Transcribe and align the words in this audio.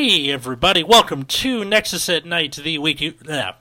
Hey 0.00 0.30
everybody, 0.30 0.84
welcome 0.84 1.24
to 1.24 1.64
Nexus 1.64 2.08
at 2.08 2.24
Night, 2.24 2.54
the 2.54 2.78
weekly. 2.78 3.18
Yeah. 3.26 3.54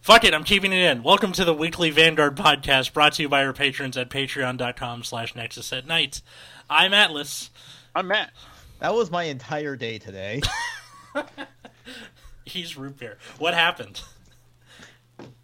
Fuck 0.00 0.24
it, 0.24 0.32
I'm 0.32 0.44
keeping 0.44 0.72
it 0.72 0.78
in. 0.78 1.02
Welcome 1.02 1.32
to 1.32 1.44
the 1.44 1.52
weekly 1.52 1.90
Vanguard 1.90 2.36
podcast, 2.36 2.94
brought 2.94 3.12
to 3.12 3.22
you 3.22 3.28
by 3.28 3.44
our 3.44 3.52
patrons 3.52 3.98
at 3.98 4.08
patreon.com 4.08 5.04
slash 5.04 5.34
Nexus 5.34 5.74
at 5.74 5.86
Night. 5.86 6.22
I'm 6.70 6.94
Atlas. 6.94 7.50
I'm 7.94 8.06
Matt. 8.06 8.32
That 8.78 8.94
was 8.94 9.10
my 9.10 9.24
entire 9.24 9.76
day 9.76 9.98
today. 9.98 10.40
He's 12.46 12.78
root 12.78 12.98
beer. 12.98 13.18
What 13.38 13.52
happened? 13.52 14.00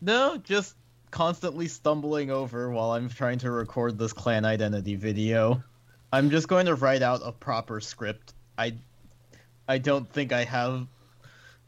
no, 0.01 0.39
just 0.39 0.75
constantly 1.11 1.69
stumbling 1.69 2.31
over 2.31 2.71
while 2.71 2.93
I'm 2.93 3.11
trying 3.11 3.41
to 3.41 3.51
record 3.51 3.99
this 3.99 4.15
clan 4.15 4.47
identity 4.47 4.95
video. 4.95 5.63
I'm 6.15 6.31
just 6.31 6.49
going 6.49 6.65
to 6.65 6.75
write 6.77 7.03
out 7.03 7.21
a 7.23 7.31
proper 7.31 7.83
script. 7.83 8.33
I 8.57 8.77
I 9.69 9.79
don't 9.79 10.09
think 10.09 10.33
I 10.33 10.45
have 10.45 10.87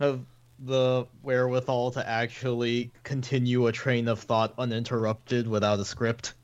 have 0.00 0.20
the 0.60 1.06
wherewithal 1.22 1.92
to 1.92 2.08
actually 2.08 2.90
continue 3.04 3.66
a 3.66 3.72
train 3.72 4.08
of 4.08 4.20
thought 4.20 4.54
uninterrupted 4.58 5.46
without 5.48 5.78
a 5.78 5.84
script. 5.84 6.34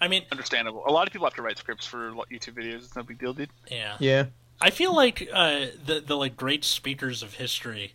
I 0.00 0.08
mean, 0.08 0.24
Understandable. 0.32 0.82
A 0.84 0.90
lot 0.90 1.06
of 1.06 1.12
people 1.12 1.26
have 1.26 1.34
to 1.34 1.42
write 1.42 1.58
scripts 1.58 1.86
for 1.86 2.10
YouTube 2.12 2.54
videos. 2.54 2.78
It's 2.78 2.96
no 2.96 3.04
big 3.04 3.20
deal, 3.20 3.32
dude. 3.34 3.50
yeah. 3.70 3.96
Yeah. 4.00 4.24
I 4.60 4.70
feel 4.70 4.94
like 4.94 5.28
uh, 5.32 5.66
the 5.84 6.00
the 6.00 6.16
like 6.16 6.36
great 6.36 6.64
speakers 6.64 7.22
of 7.22 7.34
history. 7.34 7.94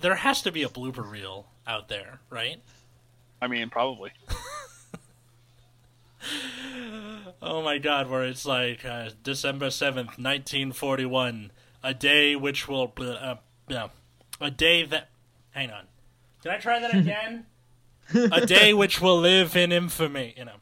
There 0.00 0.16
has 0.16 0.42
to 0.42 0.52
be 0.52 0.62
a 0.62 0.68
blooper 0.68 1.08
reel 1.08 1.46
out 1.66 1.88
there, 1.88 2.20
right? 2.30 2.60
I 3.40 3.46
mean, 3.48 3.70
probably. 3.70 4.10
Oh 7.40 7.62
my 7.62 7.78
god, 7.78 8.10
where 8.10 8.24
it's 8.24 8.44
like 8.44 8.84
uh, 8.84 9.10
December 9.22 9.66
7th, 9.68 10.18
1941, 10.18 11.52
a 11.82 11.94
day 11.94 12.36
which 12.36 12.68
will. 12.68 12.92
Uh, 12.98 13.36
no, 13.68 13.90
a 14.40 14.50
day 14.50 14.84
that. 14.84 15.08
Hang 15.50 15.70
on. 15.70 15.84
Can 16.42 16.52
I 16.52 16.58
try 16.58 16.78
that 16.80 16.94
again? 16.96 17.46
a 18.14 18.46
day 18.46 18.72
which 18.72 19.00
will 19.00 19.18
live 19.18 19.56
in 19.56 19.72
infamy, 19.72 20.34
you 20.36 20.44
know. 20.44 20.56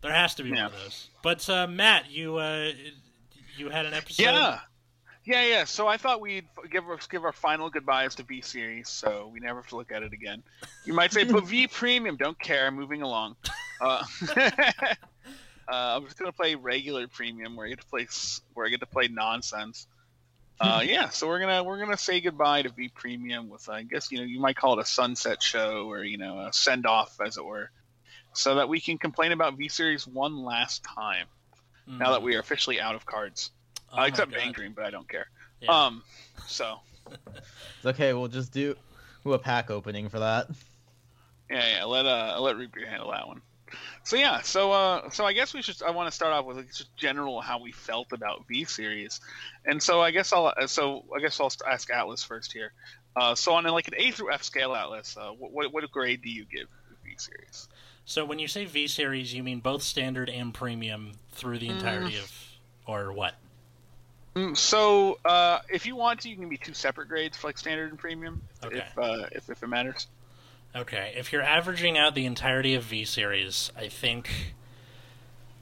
There 0.00 0.12
has 0.12 0.34
to 0.36 0.44
be 0.44 0.50
one 0.50 0.60
of 0.60 0.72
those. 0.72 1.08
But, 1.22 1.48
uh, 1.50 1.66
Matt, 1.66 2.10
you, 2.10 2.36
uh, 2.36 2.70
you 3.56 3.68
had 3.68 3.84
an 3.84 3.94
episode. 3.94 4.22
Yeah. 4.22 4.60
Yeah, 5.24 5.44
yeah. 5.44 5.64
So 5.64 5.86
I 5.88 5.98
thought 5.98 6.20
we'd 6.20 6.46
give 6.70 6.88
our, 6.88 6.98
give 7.10 7.24
our 7.24 7.32
final 7.32 7.68
goodbyes 7.68 8.14
to 8.14 8.22
V 8.22 8.40
series, 8.40 8.88
so 8.88 9.30
we 9.32 9.40
never 9.40 9.60
have 9.60 9.68
to 9.70 9.76
look 9.76 9.92
at 9.92 10.02
it 10.02 10.14
again. 10.14 10.42
You 10.86 10.94
might 10.94 11.12
say, 11.12 11.24
but 11.24 11.44
V 11.44 11.66
Premium, 11.66 12.16
don't 12.16 12.38
care. 12.38 12.70
Moving 12.70 13.02
along. 13.02 13.36
Uh, 15.70 15.96
I'm 15.96 16.04
just 16.04 16.18
gonna 16.18 16.32
play 16.32 16.54
regular 16.54 17.06
Premium, 17.08 17.56
where 17.56 17.66
I 17.66 17.70
get 17.70 17.80
to 17.80 17.86
play 17.86 18.06
where 18.54 18.66
I 18.66 18.70
get 18.70 18.80
to 18.80 18.86
play 18.86 19.08
nonsense. 19.08 19.86
Uh, 20.60 20.82
yeah, 20.84 21.08
so 21.10 21.28
we're 21.28 21.38
gonna 21.38 21.62
we're 21.62 21.78
gonna 21.78 21.96
say 21.96 22.20
goodbye 22.20 22.62
to 22.62 22.70
V 22.70 22.88
Premium 22.88 23.48
with 23.48 23.68
I 23.68 23.82
guess 23.82 24.10
you 24.10 24.18
know 24.18 24.24
you 24.24 24.40
might 24.40 24.56
call 24.56 24.78
it 24.78 24.82
a 24.82 24.86
sunset 24.86 25.42
show 25.42 25.88
or 25.88 26.02
you 26.02 26.18
know 26.18 26.40
a 26.40 26.52
send 26.52 26.86
off 26.86 27.20
as 27.24 27.36
it 27.36 27.44
were, 27.44 27.70
so 28.32 28.56
that 28.56 28.68
we 28.68 28.80
can 28.80 28.98
complain 28.98 29.32
about 29.32 29.56
V 29.56 29.68
Series 29.68 30.06
one 30.06 30.42
last 30.42 30.82
time. 30.82 31.26
Mm. 31.88 31.98
Now 31.98 32.12
that 32.12 32.22
we 32.22 32.34
are 32.34 32.40
officially 32.40 32.80
out 32.80 32.94
of 32.94 33.06
cards, 33.06 33.50
Oh 33.92 34.02
uh, 34.02 34.06
except 34.06 34.32
Bang 34.32 34.52
Dream, 34.52 34.72
but 34.74 34.84
I 34.84 34.90
don't 34.90 35.08
care. 35.08 35.26
Yeah. 35.60 35.86
Um, 35.86 36.02
so 36.46 36.80
It's 37.36 37.86
okay, 37.86 38.12
we'll 38.12 38.28
just 38.28 38.52
do 38.52 38.74
do 39.24 39.34
a 39.34 39.38
pack 39.38 39.70
opening 39.70 40.08
for 40.08 40.18
that. 40.18 40.48
yeah, 41.50 41.76
yeah. 41.76 41.84
Let 41.84 42.06
uh 42.06 42.38
let 42.40 42.56
Root 42.56 42.72
Beer 42.72 42.86
handle 42.86 43.10
that 43.12 43.28
one. 43.28 43.42
So 44.04 44.16
yeah, 44.16 44.40
so 44.40 44.72
uh, 44.72 45.10
so 45.10 45.24
I 45.24 45.32
guess 45.32 45.52
we 45.52 45.62
should. 45.62 45.82
I 45.82 45.90
want 45.90 46.08
to 46.08 46.14
start 46.14 46.32
off 46.32 46.46
with 46.46 46.56
like, 46.56 46.68
just 46.68 46.94
general 46.96 47.40
how 47.40 47.60
we 47.60 47.72
felt 47.72 48.12
about 48.12 48.46
V 48.48 48.64
series, 48.64 49.20
and 49.64 49.82
so 49.82 50.00
I 50.00 50.10
guess 50.10 50.32
I'll 50.32 50.52
uh, 50.56 50.66
so 50.66 51.04
I 51.14 51.20
guess 51.20 51.38
I'll 51.40 51.52
ask 51.70 51.90
Atlas 51.90 52.22
first 52.22 52.52
here. 52.52 52.72
Uh, 53.16 53.34
so 53.34 53.54
on 53.54 53.66
a, 53.66 53.72
like 53.72 53.88
an 53.88 53.94
A 53.96 54.10
through 54.12 54.32
F 54.32 54.42
scale, 54.42 54.74
Atlas, 54.74 55.16
uh, 55.16 55.30
what 55.30 55.52
what, 55.52 55.72
what 55.72 55.90
grade 55.90 56.22
do 56.22 56.30
you 56.30 56.44
give 56.44 56.68
V 57.04 57.14
series? 57.18 57.68
So 58.04 58.24
when 58.24 58.38
you 58.38 58.48
say 58.48 58.64
V 58.64 58.86
series, 58.86 59.34
you 59.34 59.42
mean 59.42 59.60
both 59.60 59.82
standard 59.82 60.30
and 60.30 60.54
premium 60.54 61.12
through 61.32 61.58
the 61.58 61.68
entirety 61.68 62.16
of, 62.16 62.32
or 62.86 63.12
what? 63.12 63.34
Mm, 64.34 64.56
So 64.56 65.18
uh, 65.24 65.58
if 65.68 65.84
you 65.84 65.96
want 65.96 66.20
to, 66.20 66.30
you 66.30 66.36
can 66.36 66.48
be 66.48 66.56
two 66.56 66.72
separate 66.72 67.08
grades 67.08 67.36
for 67.36 67.48
like 67.48 67.58
standard 67.58 67.90
and 67.90 67.98
premium, 67.98 68.40
Okay. 68.64 68.78
if, 68.78 68.98
uh, 68.98 69.26
if 69.32 69.50
if 69.50 69.62
it 69.62 69.66
matters. 69.66 70.06
Okay, 70.76 71.14
if 71.16 71.32
you're 71.32 71.42
averaging 71.42 71.96
out 71.98 72.14
the 72.14 72.26
entirety 72.26 72.74
of 72.74 72.84
V 72.84 73.04
series, 73.04 73.72
I 73.76 73.88
think 73.88 74.54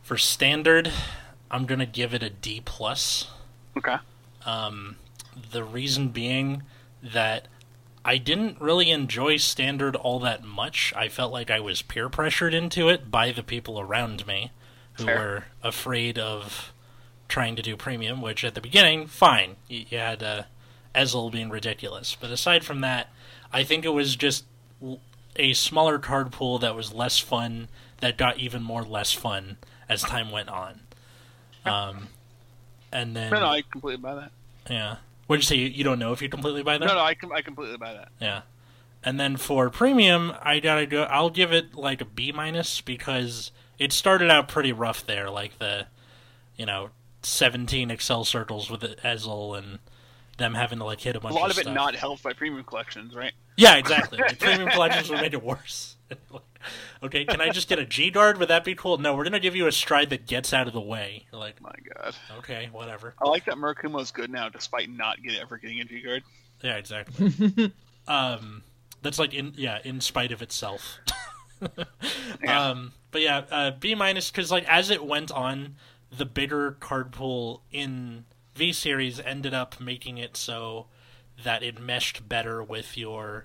for 0.03 0.17
standard, 0.17 0.93
I'm 1.51 1.67
gonna 1.67 1.87
give 1.87 2.13
it 2.13 2.23
a 2.23 2.31
D 2.31 2.61
plus. 2.65 3.29
Okay. 3.77 3.97
Um, 4.45 4.97
the 5.51 5.65
reason 5.65 6.09
being 6.09 6.63
that 7.03 7.49
I 8.05 8.19
didn't 8.19 8.61
really 8.61 8.91
enjoy 8.91 9.37
standard 9.37 9.97
all 9.97 10.21
that 10.21 10.45
much. 10.45 10.93
I 10.97 11.09
felt 11.09 11.33
like 11.33 11.51
I 11.51 11.59
was 11.59 11.83
peer 11.83 12.09
pressured 12.09 12.55
into 12.55 12.89
it 12.89 13.11
by 13.11 13.33
the 13.33 13.43
people 13.43 13.81
around 13.81 14.27
me 14.27 14.53
who 14.93 15.05
Fair. 15.07 15.19
were 15.19 15.45
afraid 15.63 16.17
of 16.17 16.73
trying 17.29 17.57
to 17.57 17.63
do 17.63 17.77
premium, 17.77 18.23
which 18.23 18.45
at 18.45 18.55
the 18.55 18.61
beginning, 18.61 19.09
fine. 19.09 19.57
You, 19.67 19.87
you 19.91 19.99
had 19.99 20.23
uh, 20.23 20.43
Ezel 20.95 21.33
being 21.33 21.51
ridiculous. 21.51 22.17
But 22.19 22.31
aside 22.31 22.65
from 22.65 22.81
that, 22.83 23.11
I 23.53 23.65
think 23.65 23.85
it 23.85 23.91
was 23.91 24.15
just 24.15 24.45
a 25.37 25.53
smaller 25.53 25.99
card 25.99 26.33
pool 26.33 26.59
that 26.59 26.75
was 26.75 26.93
less 26.93 27.19
fun, 27.19 27.69
that 28.01 28.17
got 28.17 28.39
even 28.39 28.63
more 28.63 28.83
less 28.83 29.13
fun 29.13 29.57
as 29.89 30.03
time 30.03 30.31
went 30.31 30.49
on. 30.49 30.81
Um, 31.65 32.09
and 32.93 33.15
then. 33.17 33.31
No, 33.31 33.41
no, 33.41 33.47
I 33.47 33.63
completely 33.63 34.01
buy 34.01 34.15
that. 34.15 34.33
Yeah. 34.71 34.97
What'd 35.27 35.43
you 35.43 35.47
say? 35.47 35.57
You, 35.57 35.69
you 35.69 35.85
don't 35.85 35.99
know 35.99 36.13
if 36.13 36.23
you 36.23 36.29
completely 36.29 36.63
buy 36.63 36.79
that? 36.79 36.87
No, 36.87 36.95
no, 36.95 37.01
I 37.01 37.15
com- 37.15 37.33
I 37.33 37.43
completely 37.43 37.77
buy 37.77 37.93
that. 37.93 38.09
Yeah. 38.21 38.43
And 39.03 39.21
then 39.21 39.37
for 39.37 39.71
premium, 39.71 40.33
I 40.43 40.61
gotta 40.61 40.87
go. 40.87 41.03
I'll 41.05 41.31
give 41.31 41.53
it 41.53 41.75
like 41.75 42.01
a 42.01 42.05
B 42.05 42.33
minus 42.33 42.81
because 42.81 43.51
it 43.79 43.93
started 43.93 44.31
out 44.31 44.49
pretty 44.49 44.73
rough 44.73 45.05
there, 45.05 45.31
like 45.31 45.59
the, 45.59 45.87
you 46.57 46.67
know, 46.67 46.91
seventeen 47.23 47.91
Excel 47.91 48.25
circles 48.25 48.71
with 48.71 48.81
the 48.81 48.97
Ezel 49.05 49.57
and 49.57 49.79
them 50.37 50.55
having 50.55 50.79
to 50.79 50.85
like 50.85 51.01
hit 51.01 51.17
a 51.17 51.21
bunch. 51.21 51.35
Of 51.35 51.37
things. 51.37 51.41
A 51.41 51.43
lot 51.43 51.51
of 51.51 51.59
it 51.59 51.63
stuff. 51.63 51.75
not 51.75 51.95
helped 51.95 52.23
by 52.23 52.33
premium 52.33 52.65
collections, 52.65 53.15
right? 53.15 53.33
Yeah, 53.57 53.77
exactly. 53.77 54.19
Like, 54.27 54.39
premium 54.39 54.69
collections 54.71 55.09
would 55.11 55.21
make 55.21 55.33
it 55.33 55.43
worse. 55.43 55.97
okay, 57.03 57.25
can 57.25 57.41
I 57.41 57.51
just 57.51 57.69
get 57.69 57.79
a 57.79 57.87
G 57.87 58.11
guard? 58.11 58.39
Would 58.39 58.49
that 58.49 58.65
be 58.65 58.75
cool? 58.75 58.99
No, 58.99 59.15
we're 59.15 59.25
gonna 59.25 59.41
give 59.41 59.57
you 59.57 59.67
a 59.67 59.73
stride 59.73 60.11
that 60.11 60.27
gets 60.27 60.53
out 60.53 60.67
of 60.67 60.73
the 60.73 60.81
way. 60.81 61.27
Like, 61.33 61.61
My 61.61 61.73
God. 61.95 62.15
okay, 62.39 62.69
whatever. 62.73 63.15
I 63.21 63.29
like 63.29 63.45
that 63.47 63.55
Murakumo's 63.55 64.11
good 64.11 64.31
now, 64.31 64.49
despite 64.49 64.91
not 64.91 65.23
getting, 65.23 65.41
ever 65.41 65.59
getting 65.59 65.81
a 65.81 65.85
G 65.85 66.03
guard. 66.03 66.23
Yeah, 66.63 66.77
exactly. 66.77 67.73
um, 68.09 68.63
that's 69.03 69.19
like 69.19 69.35
in 69.35 69.53
yeah, 69.57 69.79
in 69.85 70.01
spite 70.01 70.33
of 70.33 70.43
itself. 70.43 70.99
Yeah. 72.43 72.69
Um, 72.69 72.93
but 73.11 73.23
yeah, 73.23 73.43
uh, 73.51 73.71
B 73.73 73.95
minus 73.95 74.31
because 74.31 74.51
like 74.51 74.65
as 74.69 74.91
it 74.91 75.05
went 75.05 75.31
on, 75.31 75.77
the 76.17 76.27
bigger 76.27 76.73
card 76.73 77.13
pool 77.13 77.63
in 77.73 78.25
V 78.57 78.73
series 78.73 79.21
ended 79.21 79.55
up 79.55 79.79
making 79.81 80.19
it 80.19 80.37
so 80.37 80.87
that 81.45 81.63
it 81.63 81.79
meshed 81.79 82.29
better 82.29 82.63
with 82.63 82.97
your 82.97 83.45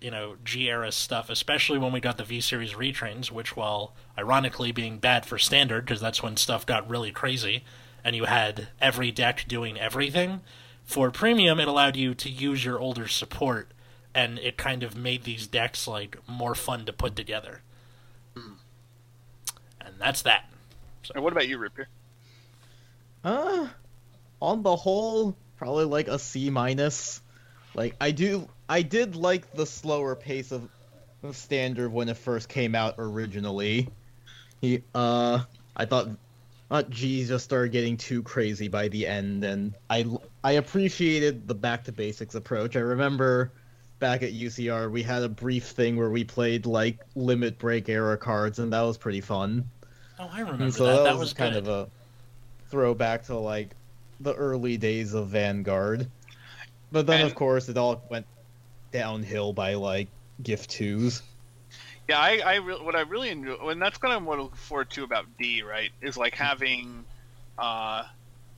you 0.00 0.10
know 0.10 0.36
G 0.44 0.68
era 0.68 0.90
stuff, 0.90 1.30
especially 1.30 1.78
when 1.78 1.92
we 1.92 2.00
got 2.00 2.16
the 2.18 2.24
V 2.24 2.40
series 2.40 2.72
retrains, 2.72 3.30
which 3.30 3.56
while 3.56 3.94
ironically 4.18 4.72
being 4.72 4.98
bad 4.98 5.24
for 5.24 5.38
standard 5.38 5.84
because 5.84 6.00
that's 6.00 6.22
when 6.22 6.36
stuff 6.36 6.66
got 6.66 6.88
really 6.90 7.12
crazy, 7.12 7.64
and 8.04 8.16
you 8.16 8.24
had 8.24 8.68
every 8.80 9.12
deck 9.12 9.44
doing 9.46 9.78
everything. 9.78 10.40
For 10.84 11.10
premium, 11.12 11.60
it 11.60 11.68
allowed 11.68 11.96
you 11.96 12.12
to 12.14 12.28
use 12.28 12.64
your 12.64 12.80
older 12.80 13.06
support, 13.06 13.70
and 14.12 14.38
it 14.40 14.56
kind 14.56 14.82
of 14.82 14.96
made 14.96 15.22
these 15.22 15.46
decks 15.46 15.86
like 15.86 16.18
more 16.28 16.56
fun 16.56 16.84
to 16.86 16.92
put 16.92 17.14
together. 17.14 17.62
And 19.80 19.94
that's 19.98 20.22
that. 20.22 20.50
And 21.14 21.22
what 21.22 21.32
about 21.32 21.48
you, 21.48 21.58
Ripper? 21.58 21.88
Uh, 23.24 23.68
on 24.42 24.62
the 24.62 24.74
whole, 24.74 25.36
probably 25.56 25.84
like 25.84 26.08
a 26.08 26.18
C 26.18 26.50
minus. 26.50 27.22
Like 27.74 27.94
I 28.00 28.10
do, 28.10 28.48
I 28.68 28.82
did 28.82 29.16
like 29.16 29.52
the 29.54 29.64
slower 29.64 30.14
pace 30.16 30.52
of 30.52 30.68
standard 31.30 31.90
when 31.90 32.08
it 32.08 32.16
first 32.16 32.48
came 32.48 32.74
out 32.74 32.96
originally. 32.98 33.88
He, 34.60 34.82
uh, 34.94 35.44
I 35.76 35.84
thought, 35.86 36.08
uh, 36.70 36.82
G 36.82 37.24
just 37.24 37.44
started 37.44 37.70
getting 37.70 37.96
too 37.96 38.22
crazy 38.22 38.68
by 38.68 38.88
the 38.88 39.06
end, 39.06 39.44
and 39.44 39.74
I 39.88 40.06
I 40.42 40.52
appreciated 40.52 41.46
the 41.46 41.54
back 41.54 41.84
to 41.84 41.92
basics 41.92 42.34
approach. 42.34 42.76
I 42.76 42.80
remember 42.80 43.52
back 44.00 44.22
at 44.22 44.32
UCR 44.32 44.90
we 44.90 45.02
had 45.02 45.22
a 45.22 45.28
brief 45.28 45.66
thing 45.66 45.96
where 45.96 46.10
we 46.10 46.24
played 46.24 46.66
like 46.66 46.98
limit 47.14 47.58
break 47.58 47.88
era 47.88 48.16
cards, 48.16 48.58
and 48.58 48.72
that 48.72 48.80
was 48.82 48.98
pretty 48.98 49.20
fun. 49.20 49.68
Oh, 50.18 50.30
I 50.32 50.40
remember 50.40 50.70
so 50.70 50.86
that. 50.86 50.96
that, 50.96 51.04
That 51.04 51.12
was, 51.12 51.20
was 51.20 51.32
kind 51.34 51.56
of 51.56 51.68
a 51.68 51.88
throwback 52.68 53.26
to 53.26 53.36
like 53.36 53.76
the 54.22 54.34
early 54.34 54.76
days 54.76 55.14
of 55.14 55.28
Vanguard. 55.28 56.08
But 56.90 57.06
then, 57.06 57.20
And- 57.20 57.28
of 57.30 57.34
course, 57.34 57.68
it 57.68 57.76
all 57.76 58.02
went 58.10 58.26
downhill 58.92 59.52
by 59.52 59.74
like 59.74 60.08
Gift 60.42 60.70
Twos. 60.70 61.22
Yeah, 62.08 62.18
I, 62.18 62.40
I 62.44 62.54
re- 62.56 62.74
what 62.82 62.96
I 62.96 63.02
really 63.02 63.30
enjoy, 63.30 63.68
and 63.68 63.80
that's 63.80 63.96
kind 63.98 64.12
of 64.14 64.24
what 64.24 64.38
I 64.38 64.42
look 64.42 64.56
forward 64.56 64.90
to 64.90 65.04
about 65.04 65.26
D, 65.38 65.62
right? 65.62 65.90
Is 66.02 66.16
like 66.16 66.34
having, 66.34 67.04
uh, 67.58 68.04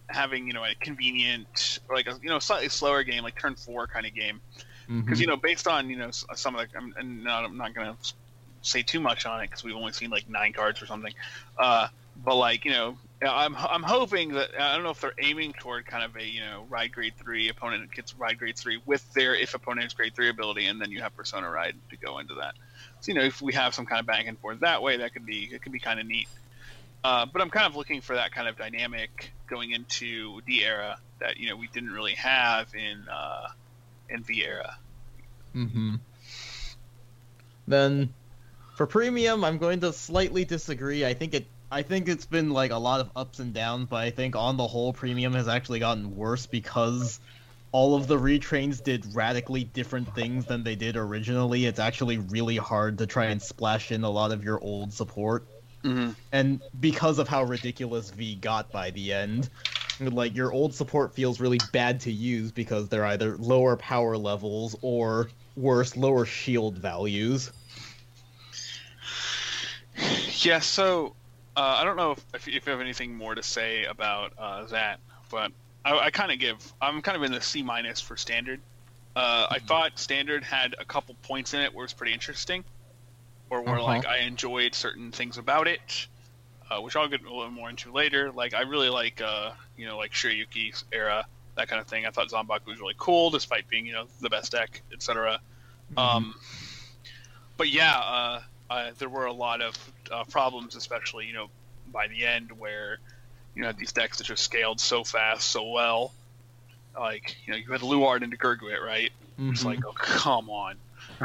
having 0.08 0.46
you 0.46 0.52
know 0.55 0.64
a 0.64 0.75
convenient 0.81 1.78
like 1.90 2.06
a 2.06 2.19
you 2.22 2.28
know 2.28 2.38
slightly 2.38 2.69
slower 2.69 3.02
game 3.05 3.22
like 3.22 3.38
turn 3.40 3.55
four 3.55 3.87
kind 3.87 4.06
of 4.06 4.14
game 4.14 4.40
Mm-hmm. 4.84 5.00
because 5.00 5.19
you 5.19 5.26
know 5.26 5.37
based 5.37 5.66
on 5.66 5.88
you 5.88 5.96
know 5.96 6.11
some 6.11 6.55
of 6.56 6.70
the 6.70 6.76
I'm, 6.76 6.94
and 6.99 7.25
not, 7.25 7.46
I'm 7.46 7.56
not 7.56 7.72
gonna 7.75 7.96
say 8.61 8.82
too 8.82 9.00
much 9.00 9.25
on 9.25 9.40
it 9.43 9.49
because 9.49 9.64
we've 9.64 9.75
only 9.75 9.93
seen 9.93 10.11
like 10.11 10.28
nine 10.28 10.52
cards 10.52 10.82
or 10.82 10.87
something 10.87 11.14
uh 11.58 11.88
but 12.22 12.34
like 12.37 12.66
you 12.66 12.70
know 12.70 12.99
I'm 13.22 13.56
I'm 13.56 13.82
hoping 13.82 14.34
that 14.34 14.50
I 14.58 14.75
don't 14.75 14.84
know 14.84 14.90
if 14.90 15.00
they're 15.00 15.14
aiming 15.19 15.55
toward 15.55 15.87
kind 15.87 16.05
of 16.05 16.16
a 16.16 16.25
you 16.25 16.40
know 16.40 16.66
ride 16.69 16.93
grade 16.93 17.14
three 17.16 17.49
opponent 17.49 17.90
gets 17.93 18.14
ride 18.14 18.38
grade 18.38 18.56
three 18.56 18.81
with 18.84 19.12
their 19.14 19.34
if 19.34 19.55
opponent 19.55 19.84
has 19.84 19.94
grade 19.94 20.14
three 20.14 20.28
ability 20.28 20.66
and 20.66 20.81
then 20.81 20.90
you 20.90 21.00
have 21.00 21.16
persona 21.16 21.49
ride 21.49 21.75
to 21.90 21.96
go 21.96 22.19
into 22.19 22.34
that 22.34 22.55
so 23.00 23.12
you 23.12 23.14
know 23.14 23.25
if 23.25 23.40
we 23.40 23.52
have 23.55 23.75
some 23.75 23.87
kind 23.87 24.00
of 24.00 24.06
back 24.06 24.26
and 24.26 24.38
forth 24.40 24.61
that 24.61 24.82
way 24.82 24.99
that 24.99 25.14
could 25.14 25.25
be 25.25 25.49
it 25.52 25.62
could 25.62 25.72
be 25.72 25.78
kind 25.78 26.00
of 26.00 26.06
neat 26.06 26.28
uh, 27.05 27.26
but 27.26 27.43
I'm 27.43 27.50
kind 27.50 27.66
of 27.66 27.76
looking 27.76 28.00
for 28.00 28.16
that 28.16 28.32
kind 28.32 28.49
of 28.49 28.56
dynamic 28.56 29.31
going 29.46 29.72
into 29.72 30.40
D 30.46 30.64
era 30.64 30.99
that 31.20 31.37
you 31.37 31.50
know 31.50 31.56
we 31.56 31.69
didn't 31.69 31.93
really 31.93 32.14
have 32.14 32.75
in 32.75 33.06
uh, 33.08 33.49
in 34.08 34.25
V 34.25 34.43
era. 34.43 34.78
Mm-hmm. 35.55 35.96
Then, 37.69 38.14
for 38.76 38.87
premium, 38.87 39.44
I'm 39.44 39.58
going 39.58 39.81
to 39.81 39.93
slightly 39.93 40.46
disagree. 40.46 41.05
I 41.05 41.12
think 41.12 41.34
it. 41.34 41.46
I 41.75 41.82
think 41.82 42.09
it's 42.09 42.26
been 42.26 42.50
like 42.50 42.71
a 42.71 42.79
lot 42.79 43.00
of 43.00 43.11
ups 43.17 43.41
and 43.41 43.53
downs, 43.53 43.88
but 43.88 43.97
I 43.97 44.11
think 44.11 44.37
on 44.37 44.56
the 44.56 44.69
whole, 44.69 44.93
premium 44.93 45.35
has 45.35 45.49
actually 45.49 45.81
gotten 45.81 46.15
worse 46.15 46.47
because 46.47 47.19
all 47.73 47.97
of 47.97 48.06
the 48.06 48.17
retrains 48.17 48.81
did 48.81 49.05
radically 49.12 49.65
different 49.65 50.15
things 50.15 50.47
than 50.47 50.62
they 50.62 50.76
did 50.76 50.97
originally. 50.97 51.67
It's 51.67 51.81
actually 51.81 52.19
really 52.19 52.59
hard 52.59 52.99
to 52.99 53.06
try 53.09 53.26
and 53.26 53.43
splash 53.43 53.91
in 53.91 54.05
a 54.05 54.11
lot 54.11 54.31
of 54.31 54.44
your 54.44 54.61
old 54.61 54.93
support, 54.93 55.49
Mm-hmm. 55.85 56.12
and 56.32 56.62
because 56.79 57.19
of 57.19 57.29
how 57.29 57.43
ridiculous 57.44 58.11
V 58.11 58.37
got 58.37 58.71
by 58.73 58.91
the 58.93 59.12
end, 59.12 59.50
like 59.99 60.37
your 60.37 60.53
old 60.53 60.75
support 60.75 61.15
feels 61.15 61.41
really 61.41 61.59
bad 61.59 62.00
to 62.00 62.12
use 62.12 62.53
because 62.53 62.88
they're 62.88 63.05
either 63.05 63.37
lower 63.37 63.76
power 63.76 64.17
levels 64.17 64.76
or 64.81 65.32
worse, 65.56 65.97
lower 65.97 66.25
shield 66.25 66.79
values. 66.79 67.53
Yeah, 70.43 70.61
so 70.61 71.17
uh, 71.56 71.77
I 71.81 71.85
don't 71.85 71.97
know 71.97 72.12
if, 72.12 72.25
if 72.35 72.47
you 72.67 72.73
have 72.73 72.81
anything 72.81 73.15
more 73.17 73.35
to 73.35 73.43
say 73.43 73.85
about 73.85 74.33
uh, 74.39 74.67
that, 74.67 75.01
but 75.31 75.53
I, 75.85 75.99
I 75.99 76.11
kind 76.11 76.33
of 76.33 76.39
give. 76.39 76.73
I'm 76.81 77.03
kind 77.03 77.17
of 77.17 77.23
in 77.23 77.33
the 77.33 77.41
C 77.41 77.62
minus 77.62 78.01
for 78.01 78.17
standard. 78.17 78.61
Uh, 79.17 79.47
I 79.51 79.59
Mhm. 79.59 79.69
thought 79.69 79.99
standard 79.99 80.43
had 80.45 80.75
a 80.81 80.85
couple 80.85 81.15
points 81.23 81.55
in 81.55 81.61
it 81.61 81.73
where 81.75 81.85
it's 81.85 81.95
pretty 81.95 82.12
interesting, 82.12 82.65
or 83.51 83.62
where 83.62 83.81
Uh-huh. 83.81 83.81
like 83.81 84.06
I 84.06 84.19
enjoyed 84.21 84.75
certain 84.75 85.12
things 85.12 85.39
about 85.39 85.69
it, 85.69 86.09
uh, 86.71 86.81
which 86.81 86.97
I'll 86.97 87.09
get 87.09 87.23
a 87.23 87.35
little 87.35 87.51
more 87.51 87.71
into 87.71 87.93
later. 87.93 88.33
Like 88.33 88.55
I 88.55 88.62
really 88.62 88.91
like, 88.91 89.21
uh, 89.21 89.53
you 89.77 89.87
know, 89.87 89.99
like 89.99 90.12
Shiryuki's 90.12 90.85
era, 90.93 91.27
that 91.57 91.69
kind 91.69 91.81
of 91.81 91.89
thing. 91.89 92.07
I 92.07 92.11
thought 92.11 92.31
Zanbaku 92.31 92.69
was 92.69 92.81
really 92.81 92.97
cool, 92.99 93.31
despite 93.31 93.69
being 93.69 93.87
you 93.87 93.93
know 93.95 94.07
the 94.21 94.31
best 94.31 94.53
deck, 94.53 94.83
etc. 94.93 95.41
Um, 95.97 96.35
but 97.57 97.69
yeah, 97.71 98.41
uh, 98.70 98.90
there 98.99 99.08
were 99.08 99.26
a 99.26 99.32
lot 99.32 99.61
of 99.62 99.75
uh, 100.11 100.25
problems, 100.25 100.76
especially 100.76 101.26
you 101.26 101.32
know 101.34 101.49
by 101.93 102.06
the 102.08 102.25
end 102.26 102.50
where 102.52 102.99
you 103.55 103.64
had 103.64 103.76
these 103.78 103.93
decks 103.93 104.19
that 104.19 104.25
just 104.25 104.43
scaled 104.43 104.81
so 104.81 105.05
fast, 105.05 105.49
so 105.50 105.69
well. 105.70 106.12
Like 106.99 107.37
you 107.46 107.52
know, 107.52 107.58
you 107.58 107.70
had 107.72 107.82
Luard 107.82 108.22
into 108.22 108.37
Gurguit, 108.37 108.81
right? 108.81 109.11
It's 109.38 109.62
Mhm. 109.62 109.66
like, 109.66 109.81
oh 109.87 109.93
come 109.93 110.49
on. 110.50 110.76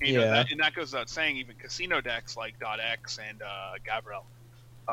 you 0.00 0.12
know, 0.14 0.20
Yeah. 0.24 0.30
that, 0.30 0.50
and 0.50 0.60
that 0.60 0.74
goes 0.74 0.92
without 0.92 1.08
saying. 1.08 1.36
Even 1.38 1.56
casino 1.56 2.00
decks 2.00 2.36
like 2.36 2.58
Dot 2.60 2.78
X 2.80 3.18
and 3.26 3.40
uh, 3.42 3.72
Gavril, 3.86 4.24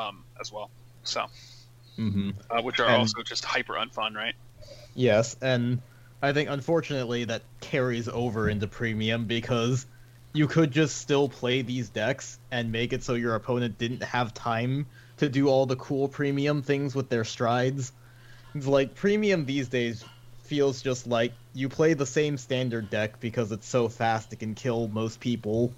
um, 0.00 0.24
as 0.40 0.50
well. 0.50 0.70
So, 1.04 1.26
Mhm. 1.98 2.34
uh, 2.50 2.62
which 2.62 2.80
are 2.80 2.86
And- 2.88 2.96
also 2.96 3.22
just 3.22 3.44
hyper 3.44 3.74
unfun, 3.74 4.14
right? 4.14 4.34
Yes, 4.94 5.36
and 5.42 5.80
I 6.22 6.32
think 6.32 6.48
unfortunately 6.48 7.24
that 7.24 7.42
carries 7.60 8.08
over 8.08 8.48
into 8.48 8.66
premium 8.66 9.26
because 9.26 9.86
you 10.32 10.46
could 10.46 10.70
just 10.70 10.96
still 10.96 11.28
play 11.28 11.62
these 11.62 11.88
decks 11.88 12.38
and 12.50 12.72
make 12.72 12.92
it 12.92 13.02
so 13.02 13.14
your 13.14 13.34
opponent 13.34 13.78
didn't 13.78 14.02
have 14.02 14.32
time 14.32 14.86
to 15.18 15.28
do 15.28 15.48
all 15.48 15.66
the 15.66 15.76
cool 15.76 16.08
premium 16.08 16.62
things 16.62 16.94
with 16.94 17.08
their 17.08 17.24
strides. 17.24 17.92
It's 18.54 18.66
like 18.66 18.94
premium 18.94 19.44
these 19.44 19.68
days 19.68 20.04
feels 20.44 20.82
just 20.82 21.06
like 21.06 21.32
you 21.54 21.68
play 21.68 21.94
the 21.94 22.06
same 22.06 22.36
standard 22.36 22.90
deck 22.90 23.20
because 23.20 23.52
it's 23.52 23.66
so 23.66 23.88
fast 23.88 24.32
it 24.32 24.38
can 24.38 24.54
kill 24.54 24.88
most 24.88 25.20
people 25.20 25.72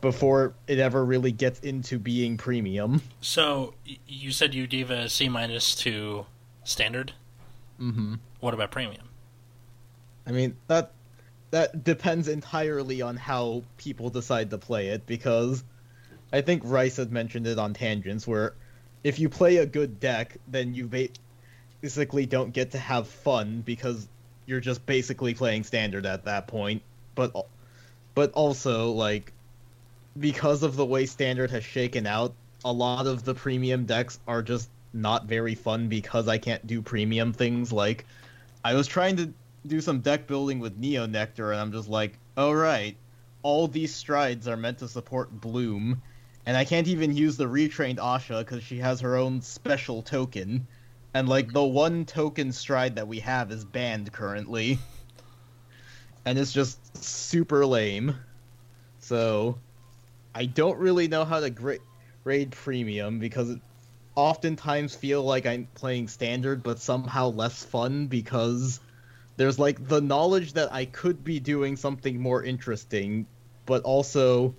before 0.00 0.52
it 0.66 0.78
ever 0.78 1.04
really 1.04 1.32
gets 1.32 1.60
into 1.60 1.98
being 1.98 2.36
premium. 2.36 3.00
So 3.20 3.74
you 4.06 4.32
said 4.32 4.52
you 4.52 4.66
gave 4.66 4.90
a 4.90 5.08
C 5.08 5.28
minus 5.28 5.74
to 5.76 6.26
standard. 6.64 7.12
Mm-hmm. 7.80 8.14
What 8.40 8.54
about 8.54 8.70
premium? 8.70 9.08
I 10.26 10.32
mean 10.32 10.56
that 10.66 10.92
that 11.52 11.84
depends 11.84 12.28
entirely 12.28 13.02
on 13.02 13.16
how 13.16 13.62
people 13.76 14.08
decide 14.08 14.50
to 14.50 14.58
play 14.58 14.88
it 14.88 15.06
because 15.06 15.62
I 16.32 16.40
think 16.40 16.62
Rice 16.64 16.96
had 16.96 17.12
mentioned 17.12 17.46
it 17.46 17.58
on 17.58 17.74
tangents 17.74 18.26
where 18.26 18.54
if 19.04 19.18
you 19.18 19.28
play 19.28 19.58
a 19.58 19.66
good 19.66 20.00
deck, 20.00 20.38
then 20.48 20.74
you 20.74 20.90
basically 21.82 22.24
don't 22.24 22.52
get 22.52 22.70
to 22.70 22.78
have 22.78 23.06
fun 23.06 23.60
because 23.60 24.08
you're 24.46 24.60
just 24.60 24.86
basically 24.86 25.34
playing 25.34 25.64
standard 25.64 26.06
at 26.06 26.24
that 26.24 26.46
point. 26.46 26.82
But 27.14 27.46
but 28.14 28.32
also 28.32 28.92
like 28.92 29.34
because 30.18 30.62
of 30.62 30.74
the 30.74 30.86
way 30.86 31.04
standard 31.04 31.50
has 31.50 31.64
shaken 31.64 32.06
out, 32.06 32.32
a 32.64 32.72
lot 32.72 33.06
of 33.06 33.24
the 33.24 33.34
premium 33.34 33.84
decks 33.84 34.18
are 34.26 34.42
just 34.42 34.70
not 34.94 35.26
very 35.26 35.54
fun 35.54 35.88
because 35.88 36.28
I 36.28 36.38
can't 36.38 36.66
do 36.66 36.80
premium 36.80 37.34
things 37.34 37.74
like 37.74 38.06
I 38.64 38.72
was 38.72 38.86
trying 38.86 39.16
to 39.16 39.34
do 39.66 39.80
some 39.80 40.00
deck 40.00 40.26
building 40.26 40.58
with 40.58 40.76
Neo 40.76 41.06
Nectar, 41.06 41.52
and 41.52 41.60
I'm 41.60 41.72
just 41.72 41.88
like, 41.88 42.18
all 42.36 42.54
right, 42.54 42.96
all 43.42 43.68
these 43.68 43.94
strides 43.94 44.48
are 44.48 44.56
meant 44.56 44.78
to 44.78 44.88
support 44.88 45.30
Bloom, 45.30 46.02
and 46.46 46.56
I 46.56 46.64
can't 46.64 46.88
even 46.88 47.16
use 47.16 47.36
the 47.36 47.44
retrained 47.44 47.98
Asha 47.98 48.40
because 48.40 48.62
she 48.62 48.78
has 48.78 49.00
her 49.00 49.16
own 49.16 49.42
special 49.42 50.02
token, 50.02 50.66
and 51.14 51.28
like 51.28 51.52
the 51.52 51.62
one 51.62 52.04
token 52.04 52.52
stride 52.52 52.96
that 52.96 53.08
we 53.08 53.20
have 53.20 53.50
is 53.52 53.64
banned 53.64 54.12
currently, 54.12 54.78
and 56.24 56.38
it's 56.38 56.52
just 56.52 57.02
super 57.02 57.64
lame. 57.66 58.16
So, 58.98 59.58
I 60.34 60.46
don't 60.46 60.78
really 60.78 61.08
know 61.08 61.24
how 61.24 61.40
to 61.40 61.50
gra- 61.50 61.78
grade 62.24 62.52
premium 62.52 63.18
because 63.18 63.50
it 63.50 63.60
oftentimes 64.14 64.94
feel 64.94 65.22
like 65.22 65.46
I'm 65.46 65.68
playing 65.74 66.08
standard, 66.08 66.62
but 66.62 66.78
somehow 66.78 67.28
less 67.28 67.64
fun 67.64 68.06
because 68.06 68.80
there's 69.42 69.58
like 69.58 69.88
the 69.88 70.00
knowledge 70.00 70.52
that 70.52 70.72
I 70.72 70.84
could 70.84 71.24
be 71.24 71.40
doing 71.40 71.74
something 71.74 72.20
more 72.20 72.44
interesting, 72.44 73.26
but 73.66 73.82
also 73.82 74.54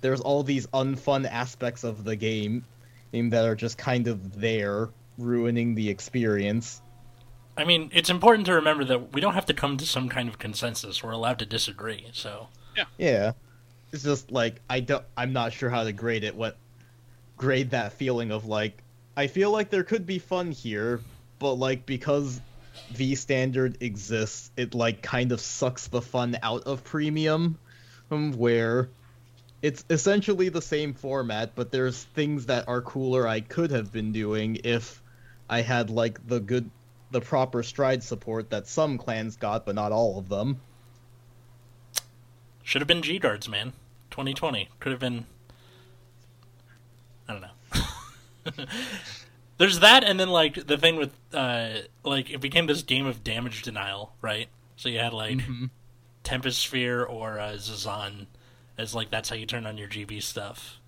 there's 0.00 0.20
all 0.20 0.44
these 0.44 0.68
unfun 0.68 1.28
aspects 1.28 1.82
of 1.82 2.04
the 2.04 2.14
game 2.14 2.64
game 3.12 3.30
that 3.30 3.44
are 3.44 3.56
just 3.56 3.76
kind 3.76 4.06
of 4.06 4.40
there, 4.40 4.90
ruining 5.18 5.74
the 5.74 5.90
experience. 5.90 6.80
I 7.56 7.64
mean, 7.64 7.90
it's 7.92 8.10
important 8.10 8.46
to 8.46 8.52
remember 8.52 8.84
that 8.84 9.12
we 9.12 9.20
don't 9.20 9.34
have 9.34 9.46
to 9.46 9.54
come 9.54 9.76
to 9.76 9.84
some 9.84 10.08
kind 10.08 10.28
of 10.28 10.38
consensus. 10.38 11.02
We're 11.02 11.10
allowed 11.10 11.40
to 11.40 11.46
disagree. 11.46 12.06
So 12.12 12.46
yeah, 12.76 12.84
Yeah. 12.96 13.32
It's 13.92 14.04
just 14.04 14.30
like 14.30 14.60
I 14.70 14.78
don't 14.78 15.04
I'm 15.16 15.32
not 15.32 15.52
sure 15.52 15.68
how 15.68 15.82
to 15.82 15.92
grade 15.92 16.22
it 16.22 16.36
what 16.36 16.58
grade 17.36 17.70
that 17.70 17.92
feeling 17.92 18.30
of 18.30 18.46
like 18.46 18.84
I 19.16 19.26
feel 19.26 19.50
like 19.50 19.68
there 19.70 19.82
could 19.82 20.06
be 20.06 20.20
fun 20.20 20.52
here, 20.52 21.00
but 21.40 21.54
like 21.54 21.86
because 21.86 22.40
V 22.90 23.14
standard 23.14 23.78
exists, 23.80 24.50
it 24.56 24.74
like 24.74 25.02
kind 25.02 25.32
of 25.32 25.40
sucks 25.40 25.88
the 25.88 26.02
fun 26.02 26.38
out 26.42 26.64
of 26.64 26.84
premium 26.84 27.58
um, 28.10 28.32
where 28.32 28.88
it's 29.62 29.84
essentially 29.90 30.48
the 30.48 30.62
same 30.62 30.94
format, 30.94 31.54
but 31.54 31.72
there's 31.72 32.04
things 32.04 32.46
that 32.46 32.68
are 32.68 32.80
cooler 32.80 33.26
I 33.26 33.40
could 33.40 33.70
have 33.70 33.92
been 33.92 34.12
doing 34.12 34.60
if 34.64 35.02
I 35.48 35.62
had 35.62 35.90
like 35.90 36.26
the 36.26 36.40
good 36.40 36.70
the 37.10 37.20
proper 37.20 37.62
stride 37.62 38.02
support 38.02 38.50
that 38.50 38.66
some 38.66 38.98
clans 38.98 39.36
got, 39.36 39.64
but 39.64 39.74
not 39.74 39.92
all 39.92 40.18
of 40.18 40.28
them. 40.28 40.60
should 42.62 42.82
have 42.82 42.88
been 42.88 43.02
G 43.02 43.18
guards, 43.18 43.48
man. 43.48 43.72
2020 44.10 44.68
could 44.78 44.92
have 44.92 45.00
been. 45.00 45.26
I 47.28 47.32
don't 47.32 47.42
know. 47.42 48.64
There's 49.58 49.80
that, 49.80 50.04
and 50.04 50.18
then 50.18 50.28
like 50.28 50.66
the 50.66 50.78
thing 50.78 50.96
with 50.96 51.12
uh, 51.34 51.70
like 52.04 52.30
it 52.30 52.40
became 52.40 52.66
this 52.66 52.82
game 52.82 53.06
of 53.06 53.22
damage 53.24 53.62
denial, 53.62 54.12
right? 54.22 54.48
So 54.76 54.88
you 54.88 54.98
had 54.98 55.12
like 55.12 55.38
Mhm. 55.38 55.70
Tempest 56.22 56.60
Sphere 56.60 57.02
or 57.04 57.38
uh, 57.40 57.52
Zazan 57.54 58.26
as 58.76 58.94
like 58.94 59.10
that's 59.10 59.28
how 59.28 59.36
you 59.36 59.46
turn 59.46 59.66
on 59.66 59.76
your 59.76 59.88
GB 59.88 60.22
stuff. 60.22 60.78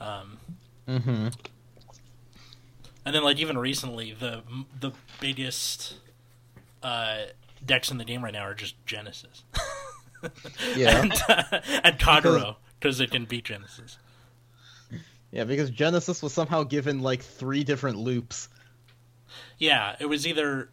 Um, 0.00 0.38
Mm-hmm. 0.88 1.28
and 3.04 3.14
then 3.14 3.22
like 3.22 3.38
even 3.38 3.56
recently, 3.58 4.12
the 4.12 4.42
the 4.78 4.90
biggest 5.20 5.94
uh, 6.82 7.18
decks 7.64 7.90
in 7.90 7.98
the 7.98 8.04
game 8.04 8.22
right 8.22 8.32
now 8.32 8.42
are 8.44 8.54
just 8.54 8.74
Genesis. 8.86 9.44
Yeah. 10.76 11.00
and, 11.00 11.12
uh, 11.30 11.60
and 11.82 11.98
Kagero 11.98 12.56
because 12.78 13.00
it 13.00 13.10
can 13.10 13.24
beat 13.24 13.44
Genesis. 13.46 13.96
Yeah, 15.32 15.44
because 15.44 15.70
Genesis 15.70 16.22
was 16.22 16.32
somehow 16.32 16.64
given 16.64 17.00
like 17.02 17.22
three 17.22 17.62
different 17.64 17.98
loops. 17.98 18.48
Yeah, 19.58 19.94
it 20.00 20.06
was 20.06 20.26
either 20.26 20.70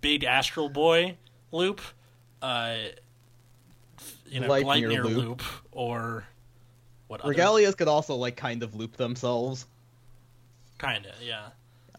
Big 0.00 0.24
Astral 0.24 0.68
Boy 0.68 1.16
loop, 1.50 1.80
uh, 2.40 2.76
you 4.28 4.40
know, 4.40 4.48
Lightyear 4.48 5.04
loop. 5.04 5.16
loop. 5.16 5.42
or 5.72 6.24
what? 7.08 7.20
other- 7.20 7.34
Regalias 7.34 7.76
could 7.76 7.88
also 7.88 8.14
like 8.14 8.36
kind 8.36 8.62
of 8.62 8.74
loop 8.76 8.96
themselves. 8.96 9.66
Kinda, 10.78 11.12
yeah. 11.22 11.48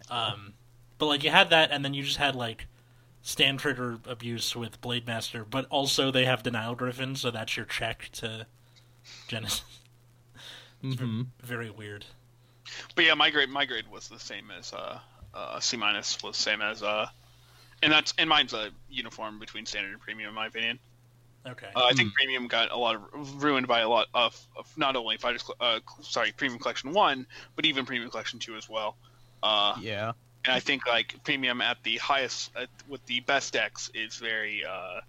Um, 0.09 0.53
but 0.97 1.07
like 1.07 1.23
you 1.23 1.29
had 1.29 1.49
that, 1.49 1.71
and 1.71 1.83
then 1.83 1.93
you 1.93 2.03
just 2.03 2.17
had 2.17 2.35
like 2.35 2.67
stand 3.21 3.59
trigger 3.59 3.99
abuse 4.07 4.55
with 4.55 4.79
Blade 4.81 5.05
Master, 5.05 5.45
but 5.47 5.65
also 5.69 6.09
they 6.09 6.25
have 6.25 6.41
Denial 6.41 6.73
Griffin, 6.75 7.15
so 7.15 7.29
that's 7.31 7.55
your 7.57 7.65
check 7.65 8.09
to 8.13 8.47
Genesis. 9.27 9.63
Hmm 10.81 11.21
Very 11.43 11.69
weird. 11.69 12.05
But 12.95 13.05
yeah, 13.05 13.13
my 13.13 13.29
grade 13.29 13.49
my 13.49 13.65
grade 13.65 13.87
was 13.91 14.07
the 14.07 14.19
same 14.19 14.51
as 14.51 14.73
uh, 14.73 14.99
uh 15.33 15.59
C 15.59 15.77
minus 15.77 16.21
was 16.23 16.37
same 16.37 16.61
as 16.61 16.83
uh, 16.83 17.07
and 17.81 17.91
that's 17.91 18.13
and 18.17 18.29
mine's 18.29 18.53
a 18.53 18.69
uniform 18.89 19.39
between 19.39 19.65
standard 19.65 19.91
and 19.91 20.01
premium 20.01 20.29
in 20.29 20.35
my 20.35 20.47
opinion. 20.47 20.79
Okay. 21.47 21.67
Uh, 21.75 21.85
I 21.85 21.93
think 21.93 22.13
premium 22.13 22.47
got 22.47 22.71
a 22.71 22.77
lot 22.77 22.95
of 22.95 23.43
ruined 23.43 23.67
by 23.67 23.79
a 23.79 23.89
lot 23.89 24.07
of, 24.13 24.39
of 24.55 24.71
not 24.77 24.95
only 24.95 25.17
fighters 25.17 25.43
Cl- 25.43 25.55
uh, 25.59 25.79
sorry 26.01 26.31
premium 26.33 26.59
collection 26.59 26.93
one, 26.93 27.25
but 27.55 27.65
even 27.65 27.85
premium 27.85 28.11
collection 28.11 28.39
two 28.39 28.55
as 28.55 28.69
well. 28.69 28.95
Uh, 29.41 29.75
Yeah. 29.81 30.11
and 30.45 30.53
I 30.53 30.59
think 30.59 30.85
like 30.85 31.15
premium 31.23 31.61
at 31.61 31.77
the 31.83 31.97
highest 31.97 32.51
at, 32.55 32.69
with 32.87 33.03
the 33.07 33.21
best 33.21 33.53
decks 33.53 33.89
is 33.95 34.17
very 34.17 34.63
uh, 34.63 35.01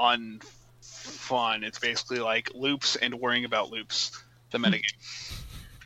unfun. 0.00 1.62
It's 1.62 1.78
basically 1.78 2.18
like 2.18 2.50
loops 2.54 2.96
and 2.96 3.14
worrying 3.14 3.44
about 3.44 3.70
loops. 3.70 4.10
The 4.50 4.58
metagame. 4.58 5.40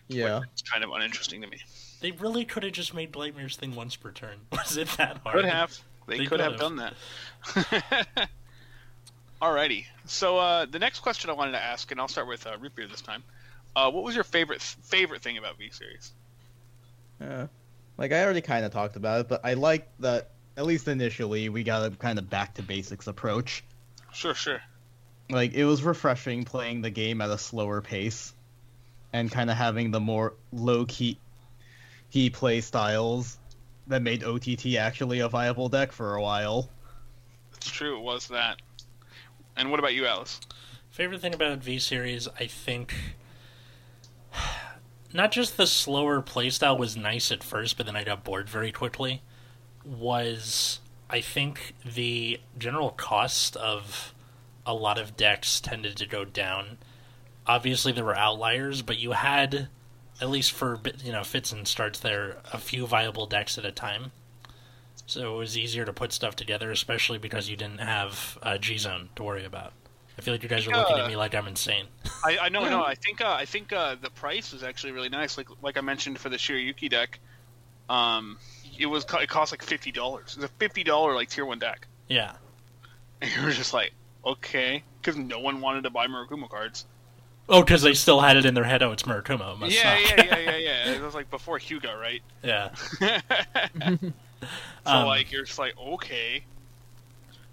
Yeah. 0.09 0.40
It's 0.52 0.62
kind 0.62 0.85
of 0.85 0.90
uninteresting 0.90 1.40
to 1.42 1.47
me. 1.47 1.59
They 2.00 2.11
really 2.12 2.44
could 2.44 2.62
have 2.62 2.73
just 2.73 2.92
made 2.94 3.12
Blightmare's 3.12 3.56
thing 3.56 3.75
once 3.75 3.97
per 3.97 4.11
turn. 4.11 4.38
Was 4.52 4.76
it 4.76 4.88
that 4.99 5.18
hard? 5.18 5.37
Could 5.37 5.44
have. 5.47 5.78
They, 6.06 6.18
They 6.18 6.26
could 6.26 6.40
have 6.40 6.59
could've. 6.59 6.76
done 6.78 6.92
that. 7.56 8.28
Alrighty. 9.42 9.87
So 10.06 10.38
uh, 10.38 10.66
the 10.66 10.78
next 10.78 11.00
question 11.00 11.30
I 11.30 11.33
wanted 11.33 11.52
to 11.52 11.62
ask, 11.62 11.90
and 11.90 12.00
I'll 12.00 12.09
start 12.09 12.28
with 12.28 12.47
uh, 12.47 12.56
Root 12.61 12.75
Beer 12.75 12.87
this 12.87 13.00
time. 13.00 13.23
Uh, 13.75 13.90
what 13.90 14.04
was 14.04 14.14
your 14.14 14.25
favorite 14.25 14.61
favorite 14.62 15.23
thing 15.23 15.38
about 15.38 15.59
V 15.59 15.71
Series? 15.71 16.12
Yeah. 17.21 17.47
Like 17.97 18.12
I 18.12 18.23
already 18.23 18.40
kind 18.42 18.64
of 18.64 18.73
talked 18.73 18.97
about 18.97 19.21
it, 19.23 19.28
but 19.28 19.40
I 19.44 19.54
like 19.54 19.88
that 20.00 20.30
at 20.56 20.66
least 20.66 20.87
initially 20.88 21.49
we 21.49 21.62
got 21.64 21.85
a 21.90 21.90
kind 21.97 22.18
of 22.18 22.28
back 22.28 22.54
to 22.54 22.62
basics 22.62 23.06
approach. 23.06 23.64
Sure, 24.12 24.35
sure. 24.35 24.61
Like 25.30 25.54
it 25.54 25.64
was 25.64 25.83
refreshing 25.83 26.44
playing 26.44 26.83
the 26.83 26.90
game 26.90 27.21
at 27.23 27.30
a 27.30 27.38
slower 27.38 27.80
pace 27.80 28.34
and 29.14 29.30
kind 29.30 29.49
of 29.49 29.56
having 29.56 29.92
the 29.92 30.00
more 30.00 30.35
low 30.52 30.85
key 30.87 31.16
key 32.11 32.28
play 32.28 32.61
styles 32.61 33.38
that 33.87 34.02
made 34.02 34.25
OTT 34.25 34.75
actually 34.76 35.21
a 35.21 35.28
viable 35.28 35.68
deck 35.68 35.92
for 35.92 36.16
a 36.16 36.23
while. 36.23 36.68
It's 37.56 37.71
true. 37.71 37.97
It 37.97 38.02
was 38.02 38.26
that. 38.28 38.61
And 39.56 39.71
what 39.71 39.78
about 39.78 39.94
you, 39.94 40.04
Alice? 40.04 40.40
Favorite 40.90 41.21
thing 41.21 41.33
about 41.33 41.59
V 41.59 41.78
Series, 41.78 42.28
I 42.40 42.47
think. 42.47 42.94
Not 45.12 45.30
just 45.30 45.56
the 45.56 45.66
slower 45.66 46.21
playstyle 46.21 46.76
was 46.76 46.97
nice 46.97 47.30
at 47.30 47.44
first, 47.44 47.76
but 47.76 47.87
then 47.87 47.94
I 47.94 48.02
got 48.02 48.25
bored 48.25 48.49
very 48.49 48.73
quickly. 48.73 49.23
Was, 49.85 50.80
I 51.09 51.21
think, 51.21 51.75
the 51.85 52.40
general 52.59 52.90
cost 52.90 53.56
of 53.56 54.12
a 54.66 54.75
lot 54.75 54.99
of 54.99 55.16
decks 55.16 55.61
tended 55.61 55.97
to 55.99 56.06
go 56.06 56.25
down. 56.25 56.78
Obviously, 57.46 57.92
there 57.92 58.04
were 58.04 58.16
outliers, 58.16 58.82
but 58.82 58.98
you 58.98 59.12
had, 59.12 59.68
at 60.20 60.30
least 60.30 60.52
for 60.52 60.80
you 61.02 61.12
know 61.12 61.22
fits 61.24 61.52
and 61.52 61.66
starts 61.68 62.00
there, 62.00 62.38
a 62.52 62.58
few 62.58 62.86
viable 62.86 63.26
decks 63.26 63.58
at 63.58 63.64
a 63.64 63.72
time. 63.72 64.12
So 65.06 65.34
it 65.34 65.38
was 65.38 65.58
easier 65.58 65.84
to 65.84 65.92
put 65.92 66.12
stuff 66.12 66.34
together, 66.34 66.70
especially 66.70 67.18
because 67.18 67.48
you 67.50 67.56
didn't 67.56 67.80
have 67.80 68.38
uh, 68.42 68.56
G 68.56 68.78
Zone 68.78 69.10
to 69.16 69.22
worry 69.22 69.44
about. 69.44 69.72
I 70.16 70.22
feel 70.22 70.32
like 70.32 70.42
you 70.42 70.48
guys 70.48 70.66
are 70.66 70.70
looking 70.70 70.96
at 70.96 71.04
Uh, 71.04 71.08
me 71.08 71.16
like 71.16 71.34
I'm 71.34 71.46
insane. 71.48 71.86
I, 72.24 72.38
I 72.42 72.48
know, 72.48 72.66
no. 72.68 72.82
I 72.84 72.94
think 72.94 73.20
uh, 73.20 73.32
I 73.38 73.44
think 73.44 73.72
uh, 73.72 73.96
the 74.00 74.10
price 74.10 74.52
was 74.52 74.62
actually 74.62 74.92
really 74.92 75.08
nice. 75.10 75.36
Like 75.36 75.48
like 75.60 75.76
I 75.76 75.80
mentioned 75.82 76.18
for 76.18 76.28
the 76.30 76.36
Shiryuki 76.36 76.88
deck, 76.88 77.18
um, 77.90 78.38
it 78.78 78.86
was 78.86 79.04
it 79.20 79.28
cost 79.28 79.52
like 79.52 79.62
fifty 79.62 79.92
dollars. 79.92 80.34
It's 80.36 80.44
a 80.44 80.48
fifty 80.48 80.84
dollar 80.84 81.14
like 81.14 81.28
tier 81.28 81.44
one 81.44 81.58
deck, 81.58 81.86
Yeah, 82.08 82.32
and 83.20 83.30
you 83.36 83.42
were 83.42 83.50
just 83.50 83.74
like, 83.74 83.92
okay, 84.24 84.82
because 85.02 85.16
no 85.18 85.40
one 85.40 85.60
wanted 85.60 85.82
to 85.82 85.90
buy 85.90 86.06
Murakumo 86.06 86.48
cards. 86.48 86.86
Oh, 87.48 87.62
because 87.62 87.82
they 87.82 87.92
still 87.94 88.20
had 88.20 88.36
it 88.36 88.46
in 88.46 88.54
their 88.54 88.64
head. 88.64 88.82
Oh, 88.82 88.92
it's 88.92 89.02
Murakumo. 89.02 89.54
It 89.54 89.58
must 89.58 89.74
Yeah, 89.74 89.98
yeah, 89.98 90.14
yeah, 90.24 90.38
yeah, 90.38 90.56
yeah. 90.56 90.90
It 90.94 91.02
was 91.02 91.14
like 91.14 91.30
before 91.30 91.58
Hyuga, 91.58 91.98
right? 92.00 92.22
yeah. 92.42 92.74
so 92.74 94.12
Um, 94.86 95.06
like 95.06 95.30
you're 95.32 95.44
just 95.44 95.58
like 95.58 95.76
okay. 95.78 96.44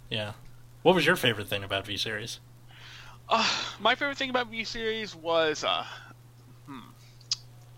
Yeah. 0.10 0.34
What 0.84 0.96
was 0.96 1.06
your 1.06 1.16
favorite 1.16 1.48
thing 1.48 1.64
about 1.64 1.86
V 1.86 1.98
Series? 1.98 2.40
Uh, 3.30 3.48
my 3.80 3.96
favorite 3.96 4.18
thing 4.18 4.30
about 4.30 4.48
V 4.48 4.64
Series 4.64 5.16
was, 5.16 5.64
uh, 5.64 5.86
hmm, 6.66 6.80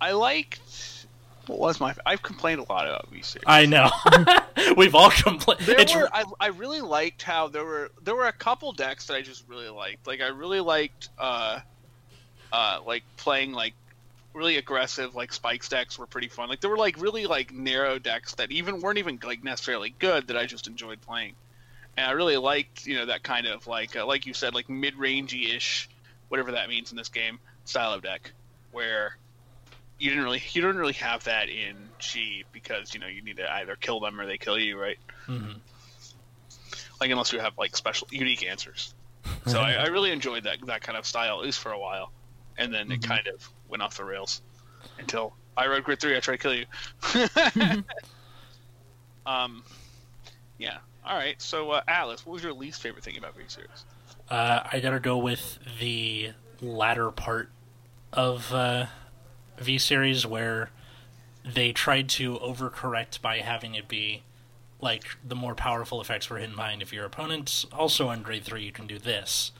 I 0.01 0.11
liked. 0.11 1.05
What 1.47 1.59
was 1.59 1.79
my? 1.79 1.93
I've 2.05 2.23
complained 2.23 2.59
a 2.61 2.71
lot 2.71 2.87
about 2.87 3.09
V 3.09 3.21
Series. 3.21 3.43
I 3.45 3.65
know. 3.65 3.89
We've 4.77 4.95
all 4.95 5.11
complained. 5.11 5.61
There 5.61 5.79
It's 5.79 5.93
were. 5.93 6.09
I, 6.13 6.23
I 6.39 6.47
really 6.47 6.81
liked 6.81 7.21
how 7.21 7.47
there 7.49 7.65
were 7.65 7.91
there 8.03 8.15
were 8.15 8.27
a 8.27 8.33
couple 8.33 8.71
decks 8.71 9.07
that 9.07 9.15
I 9.15 9.21
just 9.21 9.47
really 9.47 9.69
liked. 9.69 10.07
Like 10.07 10.21
I 10.21 10.27
really 10.27 10.61
liked, 10.61 11.09
uh, 11.19 11.59
uh, 12.53 12.79
like 12.85 13.03
playing 13.17 13.51
like 13.51 13.73
really 14.33 14.57
aggressive 14.57 15.13
like 15.13 15.31
spikes 15.33 15.67
decks 15.67 15.99
were 15.99 16.07
pretty 16.07 16.29
fun. 16.29 16.47
Like 16.47 16.61
there 16.61 16.69
were 16.69 16.77
like 16.77 17.01
really 17.01 17.25
like 17.25 17.51
narrow 17.51 17.99
decks 17.99 18.35
that 18.35 18.51
even 18.51 18.79
weren't 18.79 18.99
even 18.99 19.19
like 19.23 19.43
necessarily 19.43 19.93
good 19.99 20.27
that 20.27 20.37
I 20.37 20.45
just 20.45 20.67
enjoyed 20.67 21.01
playing. 21.01 21.33
And 21.97 22.05
I 22.07 22.11
really 22.11 22.37
liked 22.37 22.85
you 22.87 22.95
know 22.95 23.07
that 23.07 23.23
kind 23.23 23.45
of 23.47 23.67
like 23.67 23.95
uh, 23.95 24.05
like 24.05 24.25
you 24.25 24.33
said 24.33 24.53
like 24.53 24.69
mid 24.69 24.95
rangey 24.95 25.53
ish, 25.55 25.89
whatever 26.29 26.53
that 26.53 26.69
means 26.69 26.91
in 26.91 26.97
this 26.97 27.09
game 27.09 27.39
style 27.65 27.93
of 27.93 28.01
deck, 28.01 28.31
where 28.71 29.17
you 29.99 30.09
didn't 30.09 30.23
really 30.23 30.41
you 30.51 30.61
don't 30.61 30.77
really 30.77 30.93
have 30.93 31.23
that 31.25 31.49
in 31.49 31.75
G 31.99 32.43
because 32.51 32.93
you 32.93 32.99
know 32.99 33.07
you 33.07 33.21
need 33.23 33.37
to 33.37 33.51
either 33.51 33.75
kill 33.75 33.99
them 33.99 34.19
or 34.19 34.25
they 34.25 34.37
kill 34.37 34.57
you, 34.59 34.79
right? 34.79 34.97
Mhm. 35.27 35.55
like 36.99 37.09
unless 37.11 37.31
you 37.33 37.39
have 37.39 37.57
like 37.57 37.75
special 37.75 38.07
unique 38.11 38.43
answers. 38.45 38.93
So 39.47 39.59
I, 39.61 39.73
I 39.73 39.85
really 39.87 40.11
enjoyed 40.11 40.43
that 40.43 40.65
that 40.65 40.81
kind 40.81 40.97
of 40.97 41.05
style 41.05 41.39
at 41.39 41.45
least 41.45 41.59
for 41.59 41.71
a 41.71 41.79
while, 41.79 42.11
and 42.57 42.73
then 42.73 42.91
it 42.91 43.01
Mhm. 43.01 43.07
kind 43.07 43.27
of 43.27 43.49
went 43.67 43.81
off 43.83 43.97
the 43.97 44.03
rails 44.05 44.41
until 44.99 45.35
I 45.57 45.67
rode 45.67 45.83
Grid 45.83 45.99
Three. 45.99 46.15
I 46.17 46.19
tried 46.19 46.39
to 46.39 46.41
kill 46.41 46.53
you. 46.55 47.83
um, 49.25 49.63
yeah. 50.57 50.77
All 51.05 51.15
right. 51.17 51.41
So 51.41 51.71
uh, 51.71 51.81
Alice, 51.87 52.25
what 52.25 52.33
was 52.33 52.43
your 52.43 52.53
least 52.53 52.81
favorite 52.81 53.03
thing 53.03 53.17
about 53.17 53.35
V 53.35 53.43
Series? 53.47 53.85
Uh, 54.29 54.61
I 54.71 54.79
gotta 54.79 54.99
go 54.99 55.17
with 55.17 55.59
the 55.79 56.31
latter 56.61 57.11
part 57.11 57.49
of 58.11 58.53
uh, 58.53 58.85
V 59.57 59.77
Series 59.77 60.25
where 60.25 60.69
they 61.45 61.73
tried 61.73 62.07
to 62.09 62.35
overcorrect 62.39 63.21
by 63.21 63.39
having 63.39 63.75
it 63.75 63.87
be 63.87 64.23
like 64.79 65.03
the 65.25 65.35
more 65.35 65.55
powerful 65.55 65.99
effects 66.01 66.29
were 66.29 66.37
hidden 66.37 66.55
behind. 66.55 66.81
If 66.81 66.93
your 66.93 67.05
opponent's 67.05 67.65
also 67.71 68.07
on 68.09 68.21
grade 68.21 68.43
three, 68.43 68.63
you 68.63 68.71
can 68.71 68.87
do 68.87 68.97
this. 68.97 69.51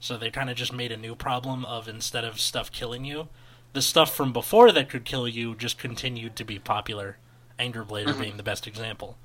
So 0.00 0.16
they 0.16 0.30
kind 0.30 0.48
of 0.50 0.56
just 0.56 0.72
made 0.72 0.92
a 0.92 0.96
new 0.96 1.14
problem 1.14 1.64
of 1.64 1.88
instead 1.88 2.24
of 2.24 2.40
stuff 2.40 2.70
killing 2.70 3.04
you, 3.04 3.28
the 3.72 3.82
stuff 3.82 4.14
from 4.14 4.32
before 4.32 4.70
that 4.72 4.88
could 4.88 5.04
kill 5.04 5.26
you 5.28 5.54
just 5.54 5.78
continued 5.78 6.36
to 6.36 6.44
be 6.44 6.58
popular. 6.58 7.18
Anger 7.58 7.84
Blader 7.84 8.14
Mhm. 8.14 8.20
being 8.20 8.36
the 8.36 8.42
best 8.44 8.66
example. 8.66 9.18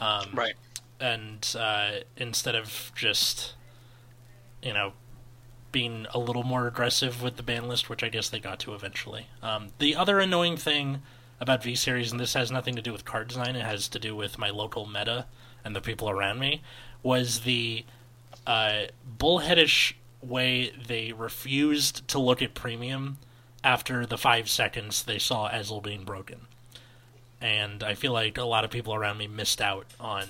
Um, 0.00 0.30
Right. 0.34 0.54
and 1.00 1.54
uh, 1.58 2.00
instead 2.16 2.54
of 2.54 2.92
just 2.94 3.54
you 4.62 4.72
know 4.72 4.92
being 5.72 6.06
a 6.12 6.18
little 6.18 6.42
more 6.42 6.66
aggressive 6.66 7.22
with 7.22 7.36
the 7.36 7.42
ban 7.42 7.66
list, 7.66 7.88
which 7.88 8.02
I 8.02 8.10
guess 8.10 8.28
they 8.28 8.38
got 8.38 8.58
to 8.60 8.74
eventually. 8.74 9.28
Um, 9.42 9.68
the 9.78 9.96
other 9.96 10.20
annoying 10.20 10.58
thing 10.58 11.00
about 11.40 11.62
V 11.62 11.74
Series, 11.74 12.12
and 12.12 12.20
this 12.20 12.34
has 12.34 12.50
nothing 12.50 12.76
to 12.76 12.82
do 12.82 12.92
with 12.92 13.06
card 13.06 13.28
design, 13.28 13.56
it 13.56 13.64
has 13.64 13.88
to 13.88 13.98
do 13.98 14.14
with 14.14 14.36
my 14.38 14.50
local 14.50 14.84
meta 14.86 15.24
and 15.64 15.74
the 15.74 15.80
people 15.80 16.10
around 16.10 16.38
me, 16.40 16.60
was 17.02 17.40
the 17.40 17.86
uh, 18.46 18.82
bullheadish 19.18 19.94
way 20.22 20.70
they 20.70 21.12
refused 21.12 22.06
to 22.08 22.18
look 22.18 22.40
at 22.40 22.54
premium 22.54 23.18
after 23.64 24.06
the 24.06 24.18
five 24.18 24.48
seconds 24.48 25.02
they 25.02 25.18
saw 25.18 25.50
Ezel 25.50 25.82
being 25.82 26.04
broken. 26.04 26.46
And 27.40 27.82
I 27.82 27.94
feel 27.94 28.12
like 28.12 28.38
a 28.38 28.44
lot 28.44 28.64
of 28.64 28.70
people 28.70 28.94
around 28.94 29.18
me 29.18 29.26
missed 29.26 29.60
out 29.60 29.86
on 29.98 30.26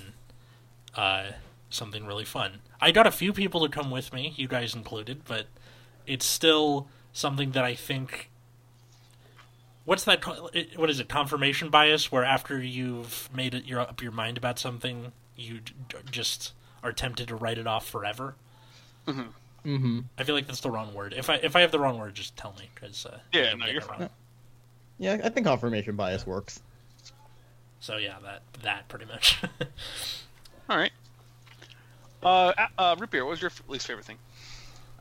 uh, 0.95 1.33
something 1.69 2.07
really 2.07 2.25
fun. 2.25 2.61
I 2.81 2.91
got 2.91 3.07
a 3.07 3.11
few 3.11 3.33
people 3.33 3.61
to 3.63 3.69
come 3.69 3.91
with 3.91 4.13
me, 4.13 4.35
you 4.37 4.49
guys 4.49 4.75
included, 4.75 5.23
but 5.27 5.47
it's 6.07 6.27
still 6.27 6.89
something 7.13 7.53
that 7.53 7.65
I 7.65 7.75
think. 7.75 8.31
What's 9.85 10.05
that? 10.05 10.25
What 10.77 10.91
is 10.91 11.01
it? 11.01 11.09
Confirmation 11.09 11.69
bias, 11.69 12.13
where 12.13 12.25
after 12.25 12.63
you've 12.63 13.29
made 13.35 13.55
it 13.55 13.65
your 13.65 13.81
up 13.81 14.01
your 14.01 14.13
mind 14.13 14.39
about 14.39 14.59
something, 14.59 15.13
you 15.37 15.61
just 16.11 16.53
are 16.83 16.93
tempted 16.93 17.29
to 17.29 17.37
write 17.37 17.59
it 17.59 17.67
off 17.67 17.87
forever. 17.87 18.37
Mm-hmm. 19.07 19.31
I 19.65 20.25
feel 20.25 20.35
like 20.35 20.47
that's 20.47 20.61
the 20.61 20.71
wrong 20.71 20.93
word. 20.95 21.15
If 21.17 21.31
I 21.31 21.37
if 21.37 21.55
I 21.57 21.61
have 21.61 21.71
the 21.71 21.79
wrong 21.79 21.99
word, 21.99 22.15
just 22.15 22.37
tell 22.37 22.55
me 22.59 22.69
because 22.75 23.07
uh, 23.07 23.19
Yeah, 23.33 23.51
I'm 23.53 23.59
no, 23.61 23.67
you're 23.67 23.77
it 23.77 23.85
fine. 23.85 24.01
wrong. 24.01 24.11
Yeah, 24.99 25.21
I 25.23 25.29
think 25.29 25.47
confirmation 25.47 25.97
bias 25.97 26.27
works. 26.27 26.61
So 27.81 27.97
yeah, 27.97 28.17
that 28.25 28.43
that 28.63 28.89
pretty 28.89 29.05
much. 29.07 29.41
All 30.69 30.77
right. 30.77 30.93
Uh, 32.23 32.53
uh, 32.79 32.97
root 32.99 33.11
beer. 33.11 33.25
What 33.25 33.33
was 33.33 33.41
your 33.43 33.51
f- 33.51 33.63
least 33.69 33.87
favorite 33.87 34.05
thing? 34.07 34.19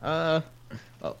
Uh, 0.00 0.40
well, 1.00 1.16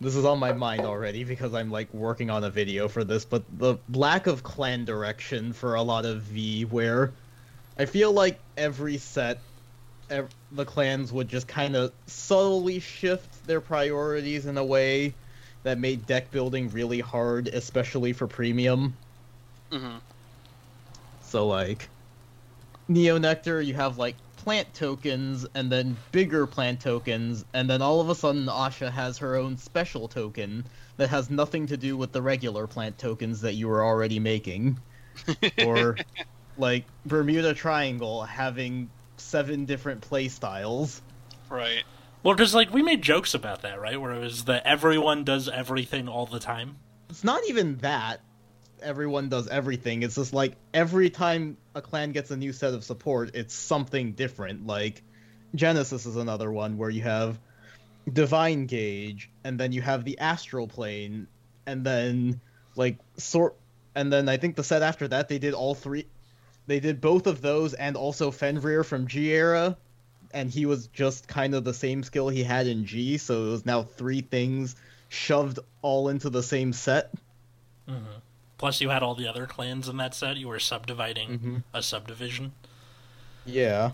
this 0.00 0.14
is 0.14 0.24
on 0.24 0.38
my 0.38 0.52
mind 0.52 0.82
already 0.82 1.24
because 1.24 1.52
I'm 1.54 1.70
like 1.70 1.92
working 1.92 2.30
on 2.30 2.44
a 2.44 2.50
video 2.50 2.86
for 2.86 3.02
this, 3.02 3.24
but 3.24 3.42
the 3.58 3.76
lack 3.92 4.28
of 4.28 4.42
clan 4.44 4.84
direction 4.84 5.52
for 5.52 5.74
a 5.74 5.82
lot 5.82 6.04
of 6.04 6.22
V, 6.22 6.64
where 6.66 7.12
I 7.76 7.86
feel 7.86 8.12
like 8.12 8.38
every 8.56 8.98
set, 8.98 9.38
ev- 9.38 9.42
the 10.08 10.64
clans 10.64 11.12
would 11.12 11.28
just 11.28 11.48
kind 11.48 11.76
of 11.76 11.92
subtly 12.06 12.80
shift 12.80 13.46
their 13.46 13.60
priorities 13.60 14.46
in 14.46 14.56
a 14.58 14.64
way 14.64 15.14
that 15.62 15.78
made 15.78 16.06
deck 16.06 16.30
building 16.30 16.70
really 16.70 17.00
hard, 17.00 17.48
especially 17.48 18.12
for 18.12 18.26
premium. 18.26 18.96
Mm-hmm. 19.72 19.96
So 21.22 21.46
like 21.46 21.88
Neo 22.88 23.18
Nectar, 23.18 23.60
you 23.60 23.74
have 23.74 23.98
like 23.98 24.14
plant 24.36 24.72
tokens 24.74 25.44
and 25.54 25.72
then 25.72 25.96
bigger 26.12 26.46
plant 26.46 26.80
tokens, 26.80 27.44
and 27.52 27.68
then 27.68 27.82
all 27.82 28.00
of 28.00 28.08
a 28.08 28.14
sudden 28.14 28.46
Asha 28.46 28.90
has 28.90 29.18
her 29.18 29.34
own 29.34 29.56
special 29.56 30.06
token 30.06 30.64
that 30.98 31.08
has 31.08 31.30
nothing 31.30 31.66
to 31.66 31.76
do 31.76 31.96
with 31.96 32.12
the 32.12 32.22
regular 32.22 32.66
plant 32.66 32.96
tokens 32.96 33.40
that 33.40 33.54
you 33.54 33.66
were 33.66 33.84
already 33.84 34.20
making. 34.20 34.78
or 35.64 35.96
like 36.58 36.84
Bermuda 37.04 37.54
Triangle 37.54 38.22
having 38.22 38.88
seven 39.16 39.64
different 39.64 40.00
play 40.02 40.28
styles. 40.28 41.00
Right. 41.48 41.84
well, 42.22 42.34
because 42.34 42.54
like 42.54 42.72
we 42.72 42.82
made 42.82 43.02
jokes 43.02 43.34
about 43.34 43.62
that, 43.62 43.80
right? 43.80 44.00
Where 44.00 44.12
it 44.12 44.20
was 44.20 44.44
that 44.44 44.66
everyone 44.66 45.24
does 45.24 45.48
everything 45.48 46.08
all 46.08 46.26
the 46.26 46.40
time. 46.40 46.76
It's 47.08 47.24
not 47.24 47.42
even 47.48 47.78
that 47.78 48.20
everyone 48.82 49.28
does 49.28 49.48
everything. 49.48 50.02
It's 50.02 50.16
just 50.16 50.32
like 50.32 50.54
every 50.74 51.10
time 51.10 51.56
a 51.74 51.82
clan 51.82 52.12
gets 52.12 52.30
a 52.30 52.36
new 52.36 52.52
set 52.52 52.74
of 52.74 52.84
support, 52.84 53.34
it's 53.34 53.54
something 53.54 54.12
different. 54.12 54.66
Like 54.66 55.02
Genesis 55.54 56.06
is 56.06 56.16
another 56.16 56.50
one 56.50 56.76
where 56.78 56.90
you 56.90 57.02
have 57.02 57.38
Divine 58.12 58.66
Gauge, 58.66 59.30
and 59.44 59.58
then 59.58 59.72
you 59.72 59.82
have 59.82 60.04
the 60.04 60.18
Astral 60.18 60.68
Plane, 60.68 61.26
and 61.66 61.84
then 61.84 62.40
like 62.76 62.98
sort, 63.16 63.56
and 63.94 64.12
then 64.12 64.28
I 64.28 64.36
think 64.36 64.56
the 64.56 64.64
set 64.64 64.82
after 64.82 65.08
that 65.08 65.28
they 65.28 65.38
did 65.38 65.54
all 65.54 65.74
three. 65.74 66.06
They 66.66 66.80
did 66.80 67.00
both 67.00 67.26
of 67.26 67.40
those 67.40 67.74
and 67.74 67.96
also 67.96 68.30
Fenrir 68.30 68.82
from 68.84 69.06
G 69.06 69.32
era, 69.32 69.76
and 70.32 70.50
he 70.50 70.66
was 70.66 70.88
just 70.88 71.28
kind 71.28 71.54
of 71.54 71.64
the 71.64 71.74
same 71.74 72.02
skill 72.02 72.28
he 72.28 72.42
had 72.42 72.66
in 72.66 72.84
G, 72.84 73.18
so 73.18 73.46
it 73.46 73.50
was 73.50 73.66
now 73.66 73.82
three 73.82 74.20
things 74.20 74.74
shoved 75.08 75.60
all 75.82 76.08
into 76.08 76.28
the 76.30 76.42
same 76.42 76.72
set. 76.72 77.12
Mm-hmm. 77.88 78.04
Plus, 78.58 78.80
you 78.80 78.88
had 78.88 79.02
all 79.02 79.14
the 79.14 79.28
other 79.28 79.46
clans 79.46 79.88
in 79.88 79.98
that 79.98 80.14
set. 80.14 80.36
You 80.36 80.48
were 80.48 80.58
subdividing 80.58 81.38
Mhm. 81.38 81.62
a 81.74 81.82
subdivision. 81.82 82.52
Yeah. 83.44 83.92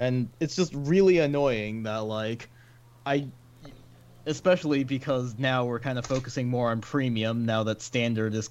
And 0.00 0.28
it's 0.40 0.56
just 0.56 0.74
really 0.74 1.18
annoying 1.18 1.84
that 1.84 1.98
like 2.04 2.50
I 3.04 3.28
especially 4.26 4.82
because 4.82 5.38
now 5.38 5.64
we're 5.64 5.78
kind 5.78 5.98
of 5.98 6.04
focusing 6.04 6.48
more 6.48 6.70
on 6.70 6.80
premium 6.80 7.46
now 7.46 7.62
that 7.62 7.80
standard 7.80 8.34
is 8.34 8.50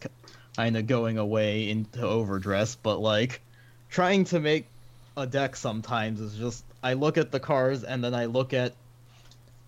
kind 0.56 0.78
of 0.78 0.88
going 0.88 1.18
away 1.18 1.70
into 1.70 2.02
overdress, 2.02 2.76
but 2.76 3.00
like 3.00 3.42
trying 3.90 4.24
to 4.26 4.40
make 4.40 4.68
a 5.18 5.26
deck 5.26 5.56
sometimes 5.56 6.20
is 6.20 6.36
just 6.36 6.64
I 6.84 6.94
look 6.94 7.18
at 7.18 7.32
the 7.32 7.40
cards 7.40 7.84
and 7.84 8.04
then 8.04 8.14
I 8.14 8.26
look 8.26 8.54
at 8.54 8.74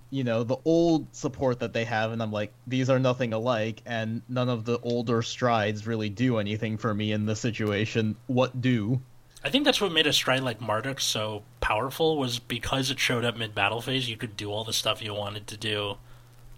you 0.09 0.23
know 0.23 0.43
the 0.43 0.57
old 0.63 1.13
support 1.13 1.59
that 1.59 1.73
they 1.73 1.83
have 1.85 2.11
and 2.11 2.21
I'm 2.21 2.31
like 2.31 2.53
these 2.65 2.89
are 2.89 2.99
nothing 2.99 3.33
alike 3.33 3.81
and 3.85 4.21
none 4.29 4.49
of 4.49 4.65
the 4.65 4.79
older 4.79 5.21
strides 5.21 5.85
really 5.85 6.09
do 6.09 6.37
anything 6.37 6.77
for 6.77 6.93
me 6.93 7.11
in 7.11 7.25
this 7.25 7.39
situation. 7.39 8.15
What 8.27 8.61
do? 8.61 9.01
I 9.43 9.49
think 9.49 9.65
that's 9.65 9.79
what 9.79 9.91
made 9.91 10.07
a 10.07 10.13
stride 10.13 10.41
like 10.41 10.59
Marduk 10.59 10.99
so 10.99 11.43
powerful 11.61 12.17
was 12.17 12.39
because 12.39 12.89
it 12.91 12.99
showed 12.99 13.23
up 13.23 13.37
mid 13.37 13.53
battle 13.53 13.81
phase. 13.81 14.09
You 14.09 14.17
could 14.17 14.35
do 14.35 14.51
all 14.51 14.63
the 14.63 14.73
stuff 14.73 15.01
you 15.01 15.13
wanted 15.13 15.47
to 15.47 15.57
do 15.57 15.97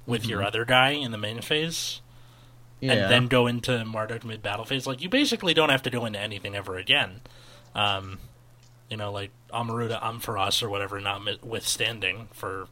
with 0.06 0.26
your 0.26 0.40
mm-hmm. 0.40 0.48
other 0.48 0.66
guy 0.66 0.92
in 0.92 1.12
the 1.12 1.18
main 1.18 1.42
phase, 1.42 2.02
and 2.82 3.12
then 3.12 3.28
go 3.28 3.48
into 3.48 3.84
Marduk 3.86 4.24
mid 4.24 4.42
battle 4.42 4.66
phase. 4.66 4.88
Like 4.88 5.02
you 5.02 5.10
basically 5.10 5.54
don't 5.54 5.70
have 5.70 5.84
to 5.84 5.90
go 5.90 6.06
into 6.06 6.20
anything 6.20 6.56
ever 6.56 6.78
again. 6.78 7.22
Um, 7.76 8.20
you 8.90 8.98
know, 8.98 9.12
like 9.12 9.32
Amaruta 9.54 10.02
Ampharos 10.02 10.64
or 10.64 10.70
whatever, 10.70 11.00
not 11.00 11.44
withstanding 11.44 12.30
for 12.34 12.68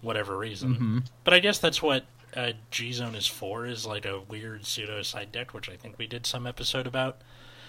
whatever 0.00 0.36
reason. 0.36 0.74
Mhm. 0.76 1.08
But 1.24 1.34
I 1.34 1.40
guess 1.40 1.58
that's 1.58 1.82
what 1.82 2.06
uh, 2.34 2.52
G 2.70 2.92
Zone 2.92 3.14
is 3.14 3.26
for, 3.26 3.66
is 3.66 3.86
like 3.86 4.04
a 4.04 4.20
weird 4.20 4.66
pseudo 4.66 5.02
side 5.02 5.32
deck, 5.32 5.54
which 5.54 5.68
I 5.68 5.76
think 5.76 5.98
we 5.98 6.06
did 6.06 6.26
some 6.26 6.46
episode 6.46 6.86
about 6.86 7.18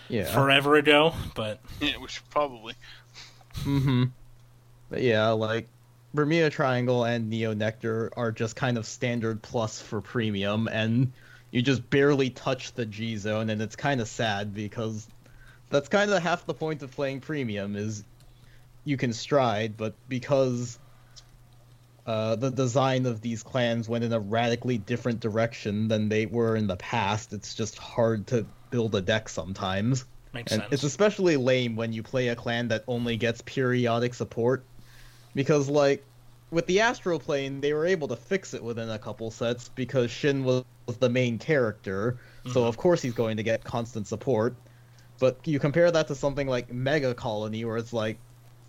yeah. 0.10 0.26
forever 0.26 0.76
ago. 0.76 1.14
But 1.36 1.60
Yeah, 1.82 1.98
we 1.98 2.08
should 2.08 2.30
probably. 2.30 2.76
Mm-hmm. 3.62 4.06
But 4.90 5.02
yeah, 5.02 5.30
like 5.30 5.68
Bermuda 6.18 6.50
Triangle 6.50 7.06
and 7.06 7.30
Neo 7.30 7.54
Nectar 7.54 8.12
are 8.18 8.32
just 8.32 8.56
kind 8.56 8.80
of 8.80 8.88
standard 8.88 9.40
plus 9.44 9.80
for 9.80 10.02
premium, 10.02 10.68
and 10.68 11.14
you 11.52 11.62
just 11.62 11.88
barely 11.92 12.32
touch 12.32 12.74
the 12.74 12.88
G 12.88 13.18
zone, 13.18 13.52
and 13.52 13.62
it's 13.62 13.76
kind 13.76 14.02
of 14.02 14.08
sad 14.08 14.52
because 14.52 15.08
that's 15.70 15.88
kind 15.88 16.10
of 16.10 16.24
half 16.24 16.46
the 16.48 16.56
point 16.56 16.82
of 16.82 16.92
playing 16.92 17.22
premium 17.22 17.76
is 17.76 18.04
you 18.84 18.98
can 18.98 19.14
stride, 19.14 19.78
but 19.78 19.94
because 20.10 20.80
uh, 22.08 22.36
the 22.36 22.50
design 22.50 23.06
of 23.06 23.22
these 23.22 23.44
clans 23.44 23.88
went 23.88 24.04
in 24.04 24.12
a 24.12 24.20
radically 24.20 24.80
different 24.80 25.20
direction 25.20 25.88
than 25.88 26.10
they 26.10 26.26
were 26.26 26.56
in 26.56 26.66
the 26.66 26.78
past, 26.78 27.32
it's 27.32 27.54
just 27.54 27.78
hard 27.78 28.26
to 28.28 28.44
build 28.72 28.96
a 28.96 29.02
deck 29.02 29.30
sometimes. 29.30 30.04
makes 30.34 30.52
And 30.52 30.62
sense. 30.62 30.74
it's 30.74 30.84
especially 30.84 31.38
lame 31.38 31.76
when 31.76 31.94
you 31.94 32.02
play 32.02 32.30
a 32.30 32.36
clan 32.36 32.70
that 32.70 32.86
only 32.88 33.18
gets 33.18 33.42
periodic 33.42 34.16
support. 34.16 34.66
Because, 35.36 35.70
like, 35.70 36.04
with 36.52 36.66
the 36.68 36.80
Astral 36.80 37.20
Plane, 37.20 37.62
they 37.62 37.74
were 37.74 37.86
able 37.86 38.08
to 38.08 38.16
fix 38.16 38.54
it 38.54 38.64
within 38.64 38.90
a 38.90 39.00
couple 39.00 39.30
sets 39.32 39.70
because 39.70 40.10
Shin 40.10 40.44
was 40.44 40.64
the 41.00 41.10
main 41.10 41.38
character, 41.38 42.18
so 42.52 42.62
Mhm. 42.62 42.68
of 42.68 42.78
course 42.78 43.02
he's 43.02 43.14
going 43.14 43.38
to 43.38 43.44
get 43.44 43.64
constant 43.64 44.08
support. 44.08 44.56
But 45.20 45.40
you 45.46 45.60
compare 45.60 45.92
that 45.92 46.08
to 46.08 46.16
something 46.16 46.48
like 46.48 46.72
Mega 46.72 47.14
Colony, 47.14 47.66
where 47.66 47.78
it's 47.78 47.92
like, 47.92 48.18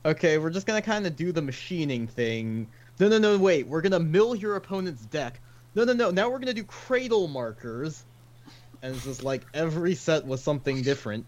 okay, 0.05 0.39
we're 0.39 0.51
just 0.51 0.67
gonna 0.67 0.83
kind 0.83 1.07
of 1.07 1.15
do 1.15 1.31
the 1.31 1.43
machining 1.43 2.07
thing. 2.07 2.69
No, 2.99 3.09
no, 3.09 3.19
no, 3.19 3.39
wait, 3.39 3.67
we're 3.69 3.83
gonna 3.83 4.01
mill 4.01 4.35
your 4.35 4.57
opponent's 4.57 5.05
deck. 5.07 5.41
No, 5.75 5.85
no, 5.85 5.93
no, 5.93 6.11
now 6.11 6.29
we're 6.29 6.39
gonna 6.39 6.55
do 6.55 6.65
cradle 6.65 7.29
markers. 7.29 8.05
And 8.83 8.95
it's 8.95 9.05
just 9.05 9.23
like 9.23 9.45
every 9.55 9.95
set 9.95 10.27
was 10.27 10.43
something 10.43 10.83
different. 10.83 11.27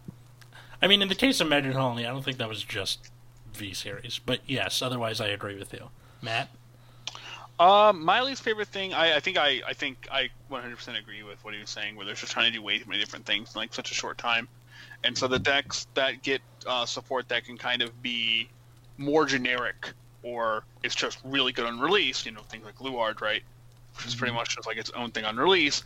I 0.83 0.87
mean, 0.87 1.03
in 1.03 1.09
the 1.09 1.15
case 1.15 1.41
of 1.41 1.49
Mega 1.49 1.73
Colony, 1.73 2.07
I 2.07 2.11
don't 2.11 2.25
think 2.25 2.39
that 2.39 2.49
was 2.49 2.65
just 2.65 3.11
V 3.53 3.75
series, 3.75 4.19
but 4.25 4.41
yes. 4.47 4.81
Otherwise, 4.83 5.21
I 5.21 5.29
agree 5.29 5.59
with 5.59 5.73
you, 5.73 5.91
Matt. 6.23 6.49
Um, 7.61 8.05
my 8.07 8.23
least 8.23 8.43
favorite 8.43 8.69
thing, 8.69 8.95
I, 8.95 9.17
I 9.17 9.21
think 9.21 9.37
I, 9.37 9.61
I 9.69 9.75
think 9.75 10.09
I 10.11 10.31
100% 10.51 10.99
agree 10.99 11.23
with 11.23 11.45
what 11.45 11.53
he 11.53 11.61
was 11.61 11.69
saying, 11.69 11.95
where 11.95 12.07
they're 12.07 12.15
just 12.15 12.33
trying 12.33 12.47
to 12.47 12.53
do 12.53 12.63
way 12.63 12.79
too 12.79 12.87
many 12.89 12.99
different 12.99 13.27
things 13.27 13.55
in 13.55 13.59
like 13.59 13.75
such 13.75 13.91
a 13.91 13.95
short 13.95 14.17
time, 14.17 14.49
and 15.05 15.17
so 15.17 15.29
the 15.29 15.39
decks 15.39 15.87
that 15.93 16.23
get 16.23 16.41
uh, 16.67 16.87
support 16.87 17.29
that 17.29 17.45
can 17.45 17.59
kind 17.59 17.83
of 17.83 18.03
be 18.03 18.49
more 18.97 19.27
generic, 19.27 19.93
or 20.23 20.65
it's 20.83 20.95
just 20.95 21.19
really 21.23 21.53
good 21.53 21.67
on 21.67 21.79
release, 21.79 22.25
you 22.25 22.33
know, 22.33 22.41
things 22.43 22.65
like 22.65 22.81
Luard, 22.81 23.21
right, 23.21 23.43
which 23.97 24.07
is 24.07 24.15
pretty 24.15 24.33
much 24.33 24.57
just 24.57 24.67
like 24.67 24.79
its 24.79 24.91
own 24.91 25.11
thing 25.11 25.27
on 25.27 25.37
release, 25.37 25.85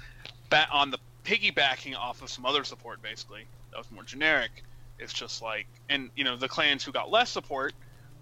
but 0.50 0.68
on 0.70 0.92
the 0.92 0.98
piggybacking 1.24 1.96
off 1.96 2.22
of 2.22 2.30
some 2.30 2.46
other 2.46 2.62
support, 2.62 3.02
basically 3.02 3.46
that 3.72 3.78
was 3.78 3.90
more 3.90 4.04
generic. 4.04 4.62
It's 5.00 5.12
just 5.12 5.42
like, 5.42 5.66
and 5.88 6.10
you 6.14 6.22
know, 6.22 6.36
the 6.36 6.48
clans 6.48 6.84
who 6.84 6.92
got 6.92 7.10
less 7.10 7.30
support 7.30 7.72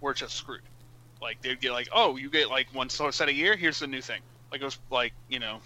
were 0.01 0.15
just 0.15 0.35
screwed 0.35 0.61
like 1.23 1.41
they'd 1.41 1.59
get 1.59 1.71
like, 1.71 1.89
oh, 1.93 2.17
you 2.17 2.29
get 2.29 2.49
like 2.49 2.67
one 2.73 2.89
so- 2.89 3.09
set 3.11 3.29
a 3.29 3.33
year. 3.33 3.55
Here's 3.55 3.79
the 3.79 3.87
new 3.87 4.01
thing. 4.01 4.21
Like 4.51 4.61
it 4.61 4.65
was 4.65 4.77
like 4.91 5.13
you 5.29 5.39
know, 5.39 5.59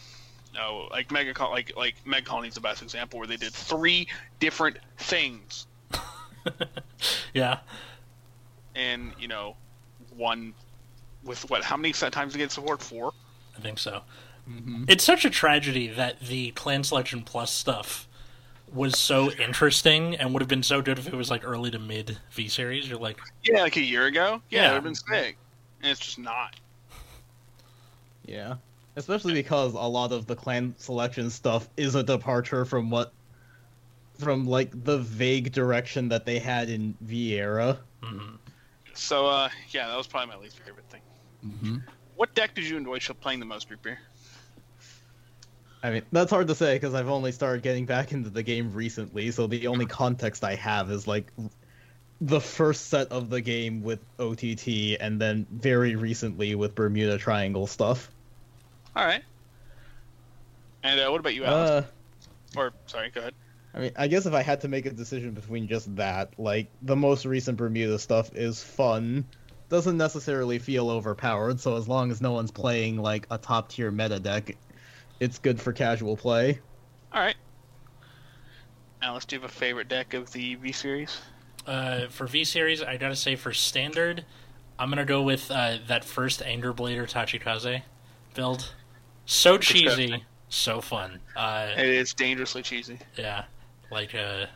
no, 0.54 0.88
like 0.92 1.12
mega 1.12 1.34
like 1.50 1.76
like 1.76 1.96
Meg 2.06 2.24
Colony's 2.24 2.54
the 2.56 2.62
best 2.62 2.82
example 2.82 3.20
where 3.20 3.28
they 3.28 3.36
did 3.36 3.52
three 3.52 4.08
different 4.40 4.78
things, 4.98 5.68
yeah, 7.34 7.60
and 8.76 9.14
you 9.20 9.28
know, 9.28 9.56
one 10.16 10.54
with 11.24 11.50
what? 11.50 11.64
How 11.64 11.78
many 11.78 11.94
set 11.94 12.14
times 12.14 12.34
to 12.34 12.40
get 12.40 12.52
support? 12.52 12.82
Four. 12.82 13.12
I 13.58 13.62
think 13.62 13.80
so. 13.80 14.02
Mm-hmm. 14.50 14.86
It's 14.88 15.04
such 15.04 15.26
a 15.26 15.30
tragedy 15.30 15.88
that 15.90 16.20
the 16.22 16.52
Clan 16.52 16.84
Selection 16.84 17.24
Plus 17.24 17.52
stuff 17.52 18.08
was 18.74 18.98
so 18.98 19.32
interesting 19.32 20.16
and 20.16 20.34
would 20.34 20.42
have 20.42 20.48
been 20.50 20.64
so 20.64 20.82
good 20.82 21.00
if 21.00 21.08
it 21.08 21.14
was 21.14 21.30
like 21.30 21.44
early 21.46 21.72
to 21.72 21.80
mid 21.80 22.18
V 22.32 22.48
series. 22.48 22.88
You're 22.88 23.00
like, 23.00 23.20
Yeah, 23.44 23.62
like 23.62 23.76
a 23.78 23.82
year 23.82 24.06
ago. 24.06 24.42
Yeah, 24.50 24.62
Yeah. 24.62 24.66
it 24.66 24.68
would 24.70 24.76
have 24.76 24.84
been 24.84 24.96
sick, 24.96 25.38
and 25.88 25.94
it's 25.94 26.06
just 26.06 26.20
not. 26.20 26.56
Yeah. 28.26 28.56
Especially 28.98 29.34
because 29.34 29.74
a 29.74 29.78
lot 29.78 30.12
of 30.12 30.26
the 30.26 30.36
clan 30.36 30.76
selection 30.78 31.30
stuff 31.30 31.70
is 31.78 31.96
a 31.96 32.04
departure 32.04 32.66
from 32.66 32.90
what 32.90 33.14
from 34.20 34.48
like 34.48 34.72
the 34.84 34.98
vague 34.98 35.52
direction 35.54 36.10
that 36.10 36.26
they 36.26 36.40
had 36.40 36.70
in 36.70 36.96
Vieira. 37.06 37.38
era. 37.38 37.80
mhm. 38.04 38.38
So 38.94 39.28
uh, 39.28 39.50
yeah, 39.70 39.88
that 39.88 39.98
was 39.98 40.08
probably 40.08 40.36
my 40.36 40.42
least 40.42 40.60
favorite 40.60 40.90
thing. 40.90 41.02
Mm-hmm. 41.46 41.78
What 42.16 42.34
deck 42.34 42.56
did 42.56 42.66
you 42.66 42.78
enjoy 42.78 42.98
playing 43.22 43.40
the 43.40 43.46
most, 43.46 43.70
Root 43.70 43.82
Beer? 43.84 44.00
I 45.84 45.92
mean, 45.92 46.02
that's 46.12 46.32
hard 46.32 46.48
to 46.48 46.56
say 46.56 46.76
because 46.76 46.96
I've 46.96 47.08
only 47.08 47.32
started 47.32 47.62
getting 47.62 47.86
back 47.86 48.12
into 48.12 48.32
the 48.32 48.42
game 48.42 48.74
recently, 48.74 49.30
so 49.30 49.46
the 49.46 49.68
only 49.68 49.86
context 49.86 50.44
I 50.44 50.56
have 50.56 50.90
is 50.90 51.08
like 51.08 51.32
the 52.20 52.42
first 52.42 52.88
set 52.88 53.12
of 53.12 53.30
the 53.30 53.42
game 53.42 53.84
with 53.84 54.00
OTT, 54.20 54.98
and 55.00 55.22
then 55.22 55.46
very 55.52 55.96
recently 55.96 56.56
with 56.56 56.76
Bermuda 56.76 57.18
Triangle 57.18 57.68
stuff. 57.68 58.10
All 58.96 59.06
right. 59.06 59.24
And 60.84 61.00
uh, 61.00 61.10
what 61.10 61.20
about 61.20 61.36
you, 61.36 61.46
Alex? 61.46 61.70
Uh, 61.70 62.60
or 62.60 62.74
sorry, 62.88 63.12
go 63.12 63.22
ahead. 63.22 63.34
I 63.74 63.80
mean, 63.80 63.92
I 63.96 64.08
guess 64.08 64.26
if 64.26 64.34
I 64.34 64.42
had 64.42 64.62
to 64.62 64.68
make 64.68 64.86
a 64.86 64.92
decision 64.92 65.32
between 65.32 65.68
just 65.68 65.96
that, 65.98 66.34
like 66.40 66.72
the 66.82 66.96
most 66.96 67.26
recent 67.26 67.58
Bermuda 67.58 68.00
stuff 68.00 68.34
is 68.34 68.64
fun, 68.64 69.26
doesn't 69.70 69.98
necessarily 69.98 70.58
feel 70.58 70.90
overpowered. 70.90 71.60
So 71.60 71.76
as 71.78 71.88
long 71.88 72.10
as 72.10 72.22
no 72.22 72.32
one's 72.32 72.52
playing 72.52 72.98
like 72.98 73.28
a 73.30 73.38
top 73.38 73.70
tier 73.70 73.92
meta 73.92 74.20
deck, 74.20 74.58
it's 75.20 75.38
good 75.38 75.62
for 75.62 75.74
casual 75.74 76.18
play. 76.18 76.60
All 77.12 77.22
right. 77.22 77.36
Alice, 79.02 79.26
do 79.26 79.36
you 79.36 79.42
have 79.42 79.52
a 79.52 79.54
favorite 79.54 79.90
deck 79.90 80.16
of 80.16 80.32
the 80.32 80.56
V 80.56 80.72
series? 80.72 81.22
Uh, 81.68 82.08
for 82.08 82.26
V 82.28 82.44
series, 82.44 82.82
I 82.82 82.98
gotta 82.98 83.16
say 83.16 83.36
for 83.36 83.54
standard, 83.54 84.26
I'm 84.80 84.90
gonna 84.90 85.06
go 85.06 85.22
with 85.22 85.52
uh, 85.52 85.78
that 85.88 86.04
first 86.06 86.42
Anger 86.42 86.74
Blader 86.74 87.10
Tachikaze 87.10 87.82
build. 88.34 88.74
So 89.26 89.58
cheesy, 89.58 90.24
so 90.50 90.80
fun. 90.82 91.20
Uh, 91.36 91.70
It 91.78 91.86
is 91.86 92.14
dangerously 92.14 92.62
cheesy. 92.62 93.00
yeah, 93.18 93.46
like 93.92 94.14
a 94.14 94.50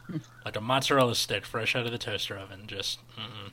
like 0.45 0.55
a 0.55 0.61
mozzarella 0.61 1.15
stick 1.15 1.45
fresh 1.45 1.75
out 1.75 1.85
of 1.85 1.91
the 1.91 1.97
toaster 1.97 2.37
oven. 2.37 2.63
Just. 2.67 2.99
Mm-mm. 3.17 3.51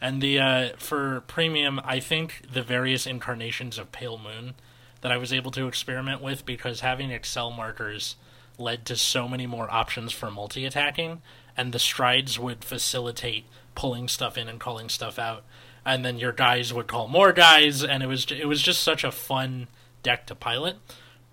And 0.00 0.22
the 0.22 0.38
uh, 0.38 0.68
for 0.78 1.22
premium, 1.26 1.80
I 1.84 2.00
think 2.00 2.42
the 2.50 2.62
various 2.62 3.06
incarnations 3.06 3.76
of 3.78 3.92
Pale 3.92 4.18
Moon 4.18 4.54
that 5.02 5.10
I 5.12 5.16
was 5.18 5.32
able 5.32 5.50
to 5.52 5.66
experiment 5.66 6.22
with 6.22 6.46
because 6.46 6.80
having 6.80 7.10
Excel 7.10 7.50
markers 7.50 8.16
led 8.58 8.84
to 8.86 8.96
so 8.96 9.26
many 9.28 9.46
more 9.46 9.70
options 9.70 10.12
for 10.12 10.30
multi 10.30 10.64
attacking, 10.64 11.20
and 11.56 11.72
the 11.72 11.78
strides 11.78 12.38
would 12.38 12.64
facilitate 12.64 13.44
pulling 13.74 14.08
stuff 14.08 14.36
in 14.38 14.48
and 14.48 14.58
calling 14.60 14.88
stuff 14.88 15.18
out, 15.18 15.44
and 15.84 16.04
then 16.04 16.18
your 16.18 16.32
guys 16.32 16.72
would 16.74 16.86
call 16.86 17.08
more 17.08 17.32
guys, 17.32 17.82
and 17.84 18.02
it 18.02 18.06
was 18.06 18.26
it 18.30 18.46
was 18.46 18.62
just 18.62 18.82
such 18.82 19.04
a 19.04 19.10
fun 19.12 19.68
deck 20.02 20.26
to 20.26 20.34
pilot. 20.34 20.76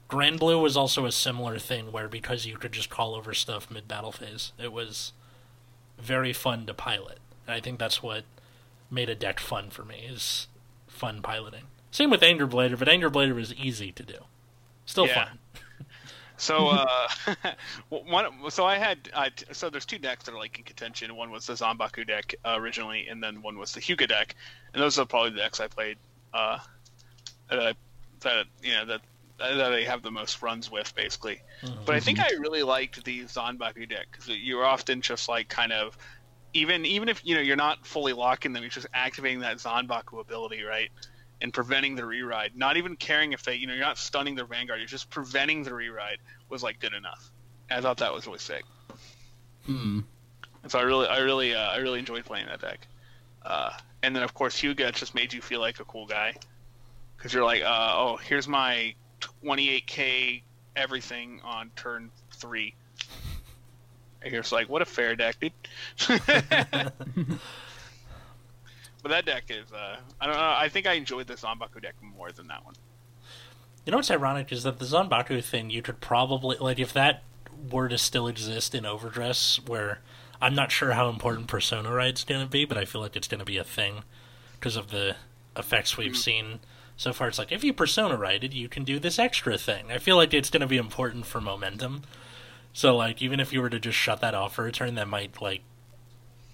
Grand 0.08 0.40
Blue 0.40 0.60
was 0.62 0.78
also 0.78 1.06
a 1.06 1.12
similar 1.12 1.60
thing 1.60 1.92
where 1.92 2.08
because 2.08 2.46
you 2.46 2.56
could 2.58 2.72
just 2.72 2.90
call 2.90 3.14
over 3.16 3.34
stuff 3.34 3.70
mid 3.70 3.88
battle 3.88 4.12
phase, 4.14 4.54
it 4.58 4.72
was 4.72 5.12
very 6.00 6.32
fun 6.32 6.66
to 6.66 6.74
pilot. 6.74 7.20
And 7.46 7.56
I 7.56 7.60
think 7.60 7.78
that's 7.80 8.02
what 8.02 8.24
made 8.90 9.10
a 9.10 9.16
deck 9.16 9.40
fun 9.40 9.70
for 9.70 9.84
me 9.84 10.08
is 10.10 10.48
fun 10.88 11.22
piloting. 11.22 11.64
Same 11.92 12.10
with 12.10 12.24
Anger 12.24 12.48
Blader, 12.48 12.80
but 12.80 12.88
Anger 12.88 13.10
Blader 13.10 13.36
was 13.36 13.54
easy 13.56 13.92
to 13.92 14.04
do. 14.04 14.20
Still 14.86 15.08
Yeah. 15.08 15.26
fun. 15.26 15.40
So, 16.38 16.68
uh, 16.68 17.08
one. 17.90 18.50
So 18.50 18.66
I 18.66 18.78
had. 18.78 19.10
I, 19.14 19.32
so 19.52 19.70
there's 19.70 19.86
two 19.86 19.98
decks 19.98 20.26
that 20.26 20.34
are 20.34 20.38
like 20.38 20.58
in 20.58 20.64
contention. 20.64 21.16
One 21.16 21.32
was 21.32 21.48
the 21.48 21.54
Zanbaku 21.54 22.08
deck 22.08 22.36
uh, 22.46 22.56
originally, 22.58 23.08
and 23.08 23.22
then 23.22 23.42
one 23.42 23.58
was 23.58 23.74
the 23.74 23.82
Hyuga 23.82 24.08
deck. 24.08 24.36
And 24.74 24.82
those 24.82 24.98
are 25.00 25.06
probably 25.06 25.32
the 25.32 25.38
decks 25.38 25.60
I 25.60 25.68
played. 25.68 25.98
Uh, 26.34 26.60
that 27.50 27.60
I, 27.60 27.74
that 28.22 28.46
you 28.62 28.74
know 28.74 28.86
that 28.86 29.02
that 29.40 29.74
I 29.74 29.82
have 29.84 30.02
the 30.02 30.12
most 30.12 30.42
runs 30.42 30.72
with, 30.72 30.96
basically. 30.96 31.42
But 31.86 31.96
I 31.96 32.00
think 32.00 32.20
I 32.20 32.30
really 32.40 32.64
liked 32.64 33.04
the 33.04 33.22
Zanbaku 33.22 33.88
deck 33.88 34.08
because 34.12 34.30
you're 34.30 34.66
often 34.66 35.02
just 35.02 35.28
like 35.28 35.50
kind 35.50 35.74
of. 35.74 35.98
Even 36.54 36.86
even 36.86 37.10
if 37.10 37.22
you 37.24 37.36
know 37.36 37.42
you're 37.42 37.56
not 37.56 37.86
fully 37.86 38.14
locking 38.14 38.54
them, 38.54 38.64
you're 38.64 38.70
just 38.70 38.88
activating 38.94 39.42
that 39.42 39.58
Zanbaku 39.58 40.22
ability, 40.22 40.64
right? 40.64 40.90
And 41.42 41.54
preventing 41.54 41.96
the 41.96 42.04
reride. 42.04 42.56
Not 42.56 42.78
even 42.78 42.96
caring 42.96 43.34
if 43.34 43.44
they, 43.44 43.56
you 43.56 43.68
know, 43.68 43.74
you're 43.74 43.84
not 43.84 43.98
stunning 43.98 44.36
their 44.36 44.46
vanguard. 44.46 44.80
You're 44.80 44.88
just 44.88 45.10
preventing 45.10 45.64
the 45.64 45.72
reride 45.72 46.18
was 46.50 46.64
like 46.64 46.80
good 46.80 46.94
enough. 46.94 47.32
And 47.70 47.80
I 47.80 47.82
thought 47.82 47.98
that 47.98 48.14
was 48.14 48.26
really 48.26 48.40
sick. 48.40 48.64
Hmm. 49.66 50.02
And 50.64 50.72
so 50.72 50.80
I 50.80 50.84
really, 50.84 51.08
I 51.08 51.20
really, 51.20 51.54
uh, 51.54 51.60
I 51.60 51.78
really 51.78 52.00
enjoyed 52.00 52.26
playing 52.26 52.48
that 52.48 52.62
deck. 52.62 52.88
Uh, 53.44 53.72
and 54.04 54.16
then 54.16 54.24
of 54.24 54.34
course 54.34 54.60
Hyuga 54.60 54.94
just 54.94 55.16
made 55.16 55.34
you 55.34 55.42
feel 55.42 55.60
like 55.60 55.80
a 55.80 55.86
cool 55.86 56.06
guy 56.06 56.36
because 57.16 57.34
you're 57.34 57.46
like, 57.46 57.62
uh, 57.62 57.94
oh, 57.96 58.18
here's 58.18 58.48
my 58.48 58.94
28k 59.22 60.42
everything 60.76 61.42
on 61.44 61.72
turn 61.76 62.12
three. 62.34 62.74
And 64.22 64.34
you're 64.34 64.42
just 64.42 64.52
like, 64.52 64.70
what 64.70 64.82
a 64.82 64.86
fair 64.86 65.16
deck, 65.16 65.38
dude. 65.40 65.52
but 69.08 69.26
that 69.26 69.26
deck 69.26 69.46
is, 69.50 69.72
uh, 69.72 69.98
I 70.20 70.26
don't 70.26 70.36
know. 70.36 70.56
I 70.58 70.68
think 70.70 70.86
I 70.86 70.94
enjoyed 70.94 71.28
the 71.28 71.36
Zanbaku 71.36 71.82
deck 71.82 71.96
more 72.02 72.32
than 72.32 72.48
that 72.48 72.66
one. 72.66 72.76
You 73.86 73.92
know 73.92 74.00
what's 74.00 74.12
ironic 74.12 74.52
is 74.52 74.64
that 74.64 74.80
the 74.80 74.86
Zanbaku 74.86 75.42
thing, 75.42 75.70
you 75.70 75.82
could 75.82 76.02
probably 76.02 76.58
like 76.60 76.78
if 76.78 76.92
that 76.92 77.24
were 77.72 77.88
to 77.88 77.98
still 77.98 78.28
exist 78.28 78.76
in 78.76 78.86
Overdress, 78.86 79.62
where 79.66 80.02
I'm 80.42 80.56
not 80.56 80.72
sure 80.74 80.92
how 80.92 81.08
important 81.08 81.48
Persona 81.48 81.92
Ride's 81.92 82.26
going 82.26 82.42
to 82.42 82.52
be, 82.52 82.66
but 82.66 82.78
I 82.78 82.84
feel 82.84 83.00
like 83.00 83.16
it's 83.16 83.30
going 83.30 83.40
to 83.40 83.46
be 83.46 83.58
a 83.58 83.64
thing 83.64 84.04
because 84.60 84.76
of 84.76 84.92
the 84.92 85.16
effects 85.56 85.96
we've 85.96 86.18
seen 86.18 86.60
so 86.98 87.14
far. 87.14 87.30
It's 87.30 87.40
like 87.40 87.54
if 87.54 87.64
you 87.64 87.72
Persona 87.72 88.18
Rided, 88.18 88.54
you 88.54 88.68
can 88.68 88.84
do 88.84 89.00
this 89.00 89.18
extra 89.18 89.58
thing. 89.58 89.90
I 89.90 90.00
feel 90.00 90.18
like 90.18 90.34
it's 90.34 90.50
going 90.50 90.62
to 90.62 90.68
be 90.68 90.78
important 90.78 91.26
for 91.26 91.40
momentum. 91.40 92.04
So 92.74 92.98
like 92.98 93.22
even 93.22 93.40
if 93.40 93.54
you 93.54 93.62
were 93.62 93.70
to 93.70 93.80
just 93.80 93.98
shut 93.98 94.20
that 94.20 94.34
off 94.34 94.56
for 94.56 94.68
a 94.68 94.72
turn, 94.72 94.96
that 94.96 95.08
might 95.08 95.42
like 95.42 95.62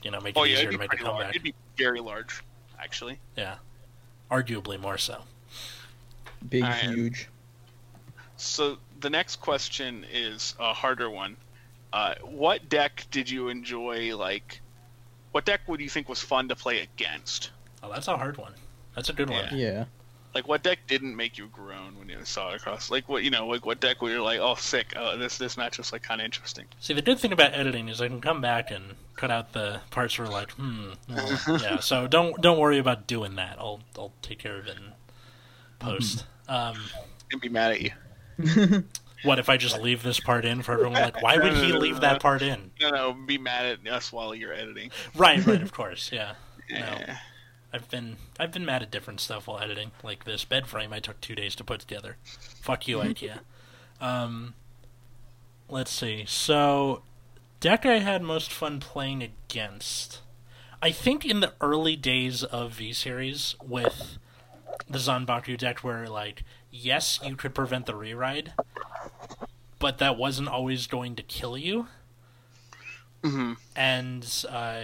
you 0.04 0.12
know 0.12 0.20
make 0.20 0.36
it 0.36 0.40
Oh 0.40 0.44
yeah, 0.44 0.54
easier 0.56 0.68
it'd 0.70 0.72
to 0.74 0.78
make 0.80 0.86
a 0.88 0.90
pretty 0.90 1.04
large. 1.04 1.16
comeback. 1.18 1.30
It'd 1.32 1.44
be 1.44 1.54
very 1.78 2.00
large, 2.00 2.44
actually. 2.80 3.20
Yeah, 3.38 3.56
arguably 4.30 4.80
more 4.80 4.98
so. 4.98 5.22
Big, 6.50 6.64
Alright. 6.64 6.82
huge. 6.82 7.30
So 8.38 8.78
the 9.00 9.10
next 9.10 9.38
question 9.38 10.06
is 10.12 10.56
a 10.60 10.74
harder 10.74 11.10
one. 11.10 11.38
Uh, 11.94 12.16
what 12.22 12.68
deck 12.70 13.06
did 13.12 13.30
you 13.30 13.48
enjoy? 13.50 14.16
Like, 14.18 14.60
what 15.32 15.46
deck 15.46 15.62
would 15.68 15.80
you 15.80 15.90
think 15.90 16.10
was 16.10 16.20
fun 16.20 16.48
to 16.50 16.56
play 16.56 16.82
against? 16.82 17.52
Oh, 17.82 17.92
that's 17.92 18.08
a 18.08 18.18
hard 18.18 18.38
one. 18.38 18.54
That's 18.96 19.10
a 19.10 19.14
good 19.14 19.30
one. 19.30 19.46
Yeah. 19.54 19.86
Like, 20.34 20.48
what 20.48 20.64
deck 20.64 20.80
didn't 20.88 21.16
make 21.16 21.38
you 21.38 21.48
groan 21.48 21.98
when 22.00 22.10
you 22.10 22.18
saw 22.24 22.52
it 22.52 22.56
across? 22.56 22.90
Like, 22.90 23.08
what 23.08 23.24
you 23.24 23.30
know, 23.30 23.48
like 23.48 23.66
what 23.66 23.80
deck 23.80 24.02
where 24.02 24.12
you're 24.12 24.22
like, 24.22 24.40
oh, 24.40 24.56
sick. 24.56 24.94
Uh, 24.96 25.16
this 25.16 25.38
this 25.38 25.58
match 25.58 25.78
was 25.78 25.92
like 25.92 26.02
kind 26.04 26.22
of 26.22 26.26
interesting. 26.26 26.66
See, 26.80 26.94
the 26.94 27.02
good 27.02 27.20
thing 27.20 27.32
about 27.32 27.54
editing 27.54 27.88
is 27.90 28.02
I 28.02 28.08
can 28.08 28.22
come 28.22 28.42
back 28.42 28.72
and 28.72 28.96
cut 29.16 29.30
out 29.32 29.54
the 29.54 29.82
parts 29.92 30.18
where 30.18 30.28
like, 30.28 30.52
hmm, 30.52 30.92
well, 31.10 31.40
yeah. 31.62 31.80
So 31.80 32.08
don't 32.08 32.42
don't 32.42 32.58
worry 32.60 32.80
about 32.80 33.06
doing 33.08 33.36
that. 33.36 33.58
I'll 33.60 33.82
I'll 33.98 34.14
take 34.22 34.40
care 34.40 34.58
of 34.58 34.68
it 34.68 34.78
in 34.78 34.94
post. 35.80 36.26
Um, 36.48 36.78
And 37.32 37.40
be 37.42 37.50
mad 37.50 37.72
at 37.72 37.82
you. 37.82 37.92
what 39.24 39.40
if 39.40 39.50
I 39.50 39.58
just 39.58 39.80
leave 39.80 40.04
this 40.04 40.20
part 40.20 40.46
in 40.46 40.62
for 40.62 40.74
everyone? 40.74 40.94
Like, 40.94 41.22
why 41.22 41.38
would 41.38 41.54
he 41.54 41.72
leave 41.74 42.02
that 42.02 42.22
part 42.22 42.42
in? 42.42 42.72
No, 42.82 42.90
no, 42.90 43.14
be 43.14 43.38
mad 43.38 43.66
at 43.66 43.88
us 43.92 44.12
while 44.12 44.34
you're 44.36 44.54
editing. 44.54 44.92
Right, 45.16 45.46
right. 45.46 45.62
Of 45.62 45.72
course, 45.72 46.12
yeah. 46.12 46.34
No, 46.70 46.78
Yeah. 46.78 47.18
I've 47.74 47.90
been 47.90 48.18
I've 48.40 48.52
been 48.52 48.66
mad 48.66 48.84
at 48.84 48.92
different 48.92 49.20
stuff 49.20 49.48
while 49.48 49.60
editing, 49.60 49.92
like 50.04 50.26
this 50.26 50.46
bed 50.46 50.68
frame 50.68 50.94
I 50.94 51.00
took 51.00 51.20
two 51.20 51.36
days 51.36 51.56
to 51.56 51.64
put 51.64 51.80
together. 51.80 52.18
Fuck 52.62 52.88
you, 52.88 52.98
IKEA. 53.00 53.40
Um, 54.00 54.54
let's 55.68 55.92
see. 55.92 56.26
So, 56.28 57.02
deck 57.60 57.86
I 57.86 58.00
had 58.00 58.22
most 58.22 58.52
fun 58.52 58.80
playing 58.80 59.24
against. 59.24 60.22
I 60.82 60.92
think 60.92 61.26
in 61.26 61.40
the 61.40 61.54
early 61.62 61.96
days 61.96 62.44
of 62.44 62.74
V 62.74 62.94
Series 62.94 63.56
with 63.64 64.18
the 64.90 65.00
Zanbaku 65.00 65.58
deck, 65.58 65.80
where 65.80 66.08
like 66.08 66.44
yes, 66.70 67.20
you 67.24 67.36
could 67.36 67.56
prevent 67.56 67.88
the 67.88 67.94
reride, 67.94 68.50
but 69.80 69.98
that 69.98 70.18
wasn't 70.18 70.48
always 70.50 70.86
going 70.88 71.16
to 71.16 71.24
kill 71.24 71.58
you 71.58 71.88
hmm 73.24 73.54
and 73.76 74.46
uh, 74.50 74.82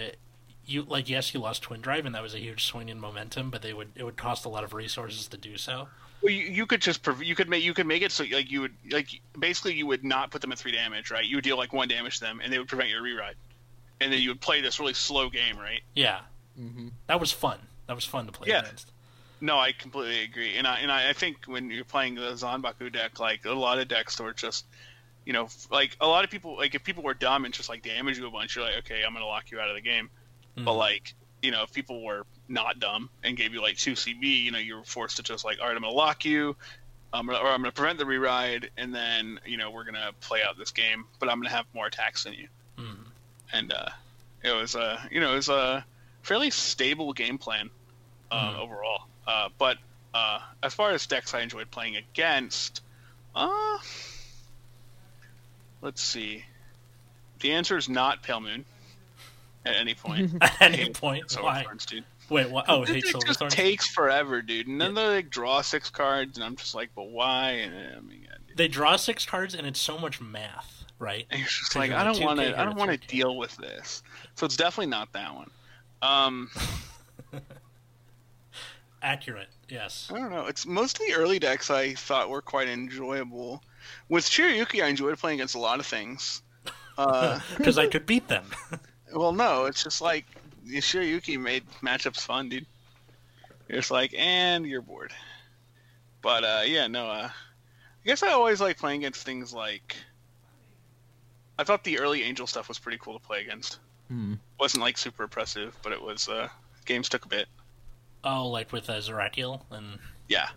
you 0.70 0.82
like 0.82 1.08
yes 1.08 1.34
you 1.34 1.40
lost 1.40 1.62
twin 1.62 1.80
drive 1.80 2.06
and 2.06 2.14
that 2.14 2.22
was 2.22 2.34
a 2.34 2.38
huge 2.38 2.64
swing 2.64 2.88
in 2.88 2.98
momentum 3.00 3.50
but 3.50 3.62
they 3.62 3.72
would 3.72 3.88
it 3.94 4.04
would 4.04 4.16
cost 4.16 4.44
a 4.44 4.48
lot 4.48 4.64
of 4.64 4.72
resources 4.72 5.28
to 5.28 5.36
do 5.36 5.56
so 5.56 5.88
Well, 6.22 6.32
you, 6.32 6.44
you 6.44 6.66
could 6.66 6.80
just 6.80 7.06
you 7.22 7.34
could 7.34 7.48
make 7.48 7.62
you 7.64 7.74
could 7.74 7.86
make 7.86 8.02
it 8.02 8.12
so 8.12 8.24
like 8.30 8.50
you 8.50 8.60
would 8.62 8.74
like 8.90 9.08
basically 9.38 9.74
you 9.74 9.86
would 9.86 10.04
not 10.04 10.30
put 10.30 10.40
them 10.40 10.52
at 10.52 10.58
three 10.58 10.72
damage, 10.72 11.10
right? 11.10 11.24
You 11.24 11.36
would 11.36 11.44
deal 11.44 11.56
like 11.56 11.72
one 11.72 11.88
damage 11.88 12.18
to 12.18 12.24
them, 12.24 12.40
and 12.42 12.52
they 12.52 12.58
would 12.58 12.68
prevent 12.68 12.90
your 12.90 13.02
reride, 13.02 13.34
and 14.00 14.12
then 14.12 14.20
you 14.20 14.28
would 14.30 14.40
play 14.40 14.60
this 14.60 14.78
really 14.78 14.94
slow 14.94 15.28
game, 15.30 15.58
right? 15.58 15.80
yeah 15.94 16.20
hmm 16.56 16.88
that 17.06 17.18
was 17.20 17.32
fun 17.32 17.58
that 17.86 17.94
was 17.94 18.04
fun 18.04 18.26
to 18.26 18.32
play 18.32 18.48
Yeah. 18.50 18.60
against 18.60 18.92
No, 19.40 19.58
I 19.58 19.72
completely 19.72 20.22
agree, 20.22 20.56
and 20.58 20.66
I 20.66 20.80
and 20.80 20.92
I, 20.92 21.10
I 21.10 21.12
think 21.14 21.46
when 21.46 21.70
you're 21.70 21.84
playing 21.84 22.14
the 22.16 22.32
Zanbaku 22.32 22.92
deck, 22.92 23.18
like 23.18 23.44
a 23.46 23.52
lot 23.52 23.78
of 23.78 23.88
decks 23.88 24.20
were 24.20 24.34
just, 24.34 24.66
you 25.24 25.32
know, 25.32 25.48
like 25.70 25.96
a 26.00 26.06
lot 26.06 26.24
of 26.24 26.30
people, 26.30 26.56
like 26.56 26.74
if 26.74 26.84
people 26.84 27.02
were 27.02 27.14
dumb 27.14 27.44
and 27.46 27.54
just 27.54 27.68
like 27.70 27.82
damage 27.82 28.18
you 28.18 28.26
a 28.26 28.30
bunch, 28.30 28.54
you're 28.56 28.64
like, 28.66 28.76
okay, 28.80 29.02
I'm 29.06 29.14
gonna 29.14 29.24
lock 29.26 29.50
you 29.50 29.58
out 29.58 29.70
of 29.70 29.76
the 29.76 29.80
game. 29.80 30.10
But 30.64 30.72
Mhm. 30.72 30.76
like, 30.78 31.14
you 31.42 31.50
know, 31.50 31.62
if 31.62 31.72
people 31.72 32.02
were 32.04 32.24
not 32.48 32.78
dumb 32.80 33.10
and 33.22 33.36
gave 33.36 33.54
you 33.54 33.62
like 33.62 33.76
two 33.78 33.92
CB, 33.94 34.42
you 34.44 34.50
know, 34.50 34.58
you 34.58 34.76
were 34.76 34.84
forced 34.84 35.16
to 35.16 35.22
just 35.22 35.44
like, 35.44 35.58
all 35.60 35.66
right, 35.68 35.76
I'm 35.76 35.82
gonna 35.82 35.94
lock 35.94 36.24
you, 36.24 36.56
um, 37.12 37.30
or 37.30 37.34
I'm 37.34 37.60
gonna 37.62 37.72
prevent 37.72 37.98
the 37.98 38.04
reride, 38.04 38.68
and 38.76 38.94
then 38.94 39.40
you 39.46 39.56
know 39.56 39.70
we're 39.70 39.84
gonna 39.84 40.12
play 40.20 40.42
out 40.42 40.58
this 40.58 40.70
game, 40.70 41.06
but 41.18 41.28
I'm 41.28 41.38
gonna 41.38 41.50
have 41.54 41.66
more 41.74 41.86
attacks 41.86 42.24
than 42.24 42.34
you. 42.34 42.48
Mhm. 42.78 43.06
And 43.52 43.72
uh, 43.72 43.88
it 44.42 44.52
was 44.52 44.76
uh, 44.76 45.00
you 45.10 45.20
know, 45.20 45.32
it 45.32 45.36
was 45.36 45.48
a 45.48 45.84
fairly 46.22 46.50
stable 46.50 47.12
game 47.12 47.38
plan 47.38 47.70
uh, 48.30 48.52
Mhm. 48.52 48.58
overall. 48.58 49.00
Uh, 49.26 49.48
but 49.58 49.78
uh, 50.14 50.40
as 50.62 50.74
far 50.74 50.90
as 50.90 51.06
decks 51.06 51.34
I 51.34 51.40
enjoyed 51.40 51.70
playing 51.70 51.96
against, 51.96 52.82
uh, 53.34 53.78
Let's 55.82 56.02
see. 56.02 56.44
The 57.40 57.52
answer 57.52 57.76
is 57.78 57.88
not 57.88 58.22
Pale 58.22 58.40
Moon. 58.40 58.66
At 59.66 59.76
any 59.76 59.94
point. 59.94 60.32
At 60.40 60.60
any 60.60 60.76
hate 60.78 60.94
point, 60.94 61.32
why? 61.40 61.64
Thorns, 61.64 61.86
dude. 61.86 62.04
Wait, 62.28 62.50
what? 62.50 62.64
Oh, 62.68 62.82
it, 62.82 62.88
hate 62.88 63.04
it 63.04 63.14
just 63.26 63.40
Thorns. 63.40 63.54
takes 63.54 63.86
forever, 63.88 64.40
dude. 64.40 64.66
And 64.68 64.80
then 64.80 64.94
they 64.94 65.06
like 65.06 65.30
draw 65.30 65.60
six 65.60 65.90
cards, 65.90 66.38
and 66.38 66.44
I'm 66.44 66.56
just 66.56 66.74
like, 66.74 66.90
but 66.94 67.10
why? 67.10 67.50
And 67.50 67.96
I 67.96 68.00
mean, 68.00 68.20
yeah. 68.24 68.36
They 68.56 68.68
draw 68.68 68.96
six 68.96 69.26
cards, 69.26 69.54
and 69.54 69.66
it's 69.66 69.80
so 69.80 69.98
much 69.98 70.20
math, 70.20 70.84
right? 70.98 71.26
And 71.30 71.42
it's 71.42 71.58
just 71.58 71.76
like 71.76 71.90
I 71.90 72.04
don't 72.04 72.22
want 72.22 72.40
to. 72.40 72.58
I 72.58 72.64
don't 72.64 72.76
want 72.76 72.90
to 72.90 73.08
deal 73.08 73.36
with 73.36 73.56
this. 73.56 74.02
So 74.34 74.46
it's 74.46 74.56
definitely 74.56 74.90
not 74.90 75.12
that 75.12 75.34
one. 75.34 75.50
Um, 76.02 76.50
Accurate, 79.02 79.48
yes. 79.68 80.10
I 80.12 80.18
don't 80.18 80.30
know. 80.30 80.46
It's 80.46 80.66
mostly 80.66 81.12
early 81.12 81.38
decks 81.38 81.70
I 81.70 81.94
thought 81.94 82.28
were 82.28 82.42
quite 82.42 82.68
enjoyable. 82.68 83.62
With 84.10 84.24
Shiryuki, 84.24 84.82
I 84.84 84.88
enjoyed 84.88 85.18
playing 85.18 85.38
against 85.40 85.54
a 85.54 85.58
lot 85.58 85.80
of 85.80 85.86
things. 85.86 86.42
Uh, 86.98 87.40
Because 87.56 87.78
I 87.78 87.86
could 87.86 88.04
beat 88.04 88.28
them. 88.28 88.44
Well, 89.14 89.32
no, 89.32 89.66
it's 89.66 89.82
just 89.82 90.00
like 90.00 90.26
Shiryuki 90.66 91.40
made 91.40 91.64
matchups 91.82 92.20
fun, 92.20 92.48
dude. 92.48 92.66
You're 93.68 93.82
like, 93.90 94.14
and 94.16 94.66
you're 94.66 94.82
bored. 94.82 95.12
But 96.22 96.44
uh, 96.44 96.62
yeah, 96.66 96.86
no. 96.86 97.06
Uh, 97.06 97.30
I 97.30 98.06
guess 98.06 98.22
I 98.22 98.28
always 98.32 98.60
like 98.60 98.78
playing 98.78 99.00
against 99.02 99.24
things 99.24 99.52
like. 99.52 99.96
I 101.58 101.64
thought 101.64 101.84
the 101.84 101.98
early 102.00 102.22
Angel 102.22 102.46
stuff 102.46 102.68
was 102.68 102.78
pretty 102.78 102.98
cool 102.98 103.18
to 103.18 103.24
play 103.24 103.42
against. 103.42 103.78
Hmm. 104.08 104.34
wasn't 104.58 104.82
like 104.82 104.98
super 104.98 105.22
impressive, 105.22 105.76
but 105.82 105.92
it 105.92 106.02
was. 106.02 106.28
Uh, 106.28 106.48
games 106.84 107.08
took 107.08 107.24
a 107.24 107.28
bit. 107.28 107.46
oh, 108.24 108.48
like 108.48 108.72
with 108.72 108.90
uh, 108.90 108.94
Zerakiel 108.94 109.60
and 109.70 109.98
Yeah. 110.28 110.48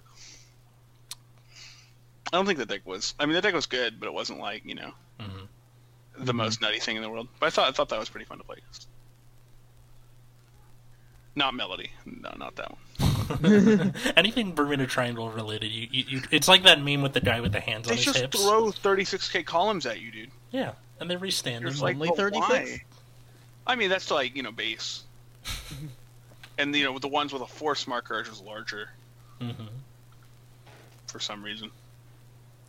I 2.31 2.37
don't 2.37 2.47
think 2.47 2.57
the 2.57 2.65
deck 2.65 2.81
was. 2.85 3.13
I 3.19 3.27
mean, 3.27 3.35
the 3.35 3.41
deck 3.41 3.53
was 3.53 3.67
good, 3.67 3.99
but 3.99 4.07
it 4.07 4.13
wasn't 4.13 4.39
like 4.39 4.65
you 4.65 4.73
know 4.73 4.91
The 6.25 6.33
most 6.33 6.61
nutty 6.61 6.79
thing 6.79 6.95
in 6.95 7.01
the 7.01 7.09
world. 7.09 7.27
But 7.39 7.47
I 7.47 7.49
thought 7.49 7.69
I 7.69 7.71
thought 7.71 7.89
that 7.89 7.99
was 7.99 8.09
pretty 8.09 8.25
fun 8.25 8.37
to 8.39 8.43
play 8.43 8.57
against. 8.57 8.87
Not 11.35 11.55
Melody. 11.55 11.91
No, 12.05 12.33
not 12.37 12.55
that 12.57 12.71
one. 12.71 13.93
anything 14.17 14.53
Bermuda 14.53 14.85
Triangle 14.85 15.29
related. 15.29 15.71
You, 15.71 15.87
you, 15.91 16.03
you, 16.07 16.21
it's 16.29 16.47
like 16.47 16.63
that 16.63 16.81
meme 16.81 17.01
with 17.01 17.13
the 17.13 17.21
guy 17.21 17.39
with 17.41 17.51
the 17.53 17.59
hands 17.59 17.87
They 17.87 17.93
on 17.93 17.97
his 17.97 18.05
hips. 18.05 18.19
They 18.19 18.27
just 18.27 18.43
throw 18.43 18.93
36k 18.93 19.45
columns 19.45 19.85
at 19.85 19.99
you, 19.99 20.11
dude. 20.11 20.29
Yeah, 20.51 20.73
and 20.99 21.09
they 21.09 21.15
restand. 21.15 21.63
You're 21.63 21.71
them. 21.71 21.81
like, 21.81 21.95
only 21.95 22.09
but 22.09 22.17
36? 22.17 22.79
I 23.65 23.75
mean, 23.75 23.89
that's 23.89 24.11
like 24.11 24.35
you 24.35 24.43
know 24.43 24.51
base. 24.51 25.03
and 26.57 26.75
you 26.75 26.83
know, 26.83 26.99
the 26.99 27.07
ones 27.07 27.33
with 27.33 27.41
a 27.41 27.47
force 27.47 27.87
marker 27.87 28.15
are 28.15 28.23
just 28.23 28.43
larger 28.43 28.89
Mhm. 29.41 29.67
for 31.07 31.19
some 31.19 31.43
reason. 31.43 31.71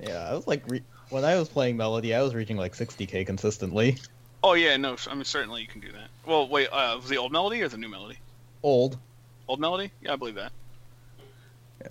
Yeah, 0.00 0.28
I 0.30 0.34
was 0.34 0.46
like 0.46 0.62
re- 0.68 0.82
when 1.10 1.24
I 1.24 1.36
was 1.36 1.48
playing 1.48 1.76
Melody, 1.76 2.14
I 2.14 2.22
was 2.22 2.34
reaching 2.34 2.56
like 2.56 2.74
60k 2.74 3.26
consistently. 3.26 3.96
Oh 4.42 4.52
yeah, 4.54 4.76
no. 4.76 4.96
I 5.08 5.14
mean, 5.14 5.24
certainly 5.24 5.62
you 5.62 5.66
can 5.68 5.80
do 5.80 5.90
that. 5.92 6.08
Well, 6.26 6.46
wait, 6.48 6.68
uh, 6.70 6.98
was 7.00 7.08
the 7.08 7.16
old 7.16 7.32
melody 7.32 7.62
or 7.62 7.68
the 7.68 7.78
new 7.78 7.88
melody? 7.88 8.18
Old. 8.62 8.98
Old 9.48 9.58
melody? 9.60 9.90
Yeah, 10.02 10.12
I 10.12 10.16
believe 10.16 10.34
that. 10.34 10.52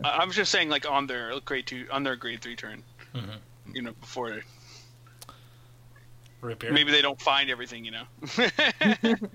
I- 0.03 0.17
I'm 0.17 0.31
just 0.31 0.51
saying, 0.51 0.69
like 0.69 0.89
on 0.89 1.07
their 1.07 1.39
grade 1.41 1.65
two, 1.67 1.87
on 1.91 2.03
their 2.03 2.15
grade 2.15 2.41
three 2.41 2.55
turn. 2.55 2.83
Mhm. 3.15 3.37
You 3.73 3.81
know, 3.83 3.91
before 3.99 4.41
Root 6.41 6.59
beer. 6.59 6.71
maybe 6.73 6.91
they 6.91 7.01
don't 7.01 7.19
find 7.21 7.49
everything. 7.49 7.85
You 7.85 7.91
know. 7.91 8.05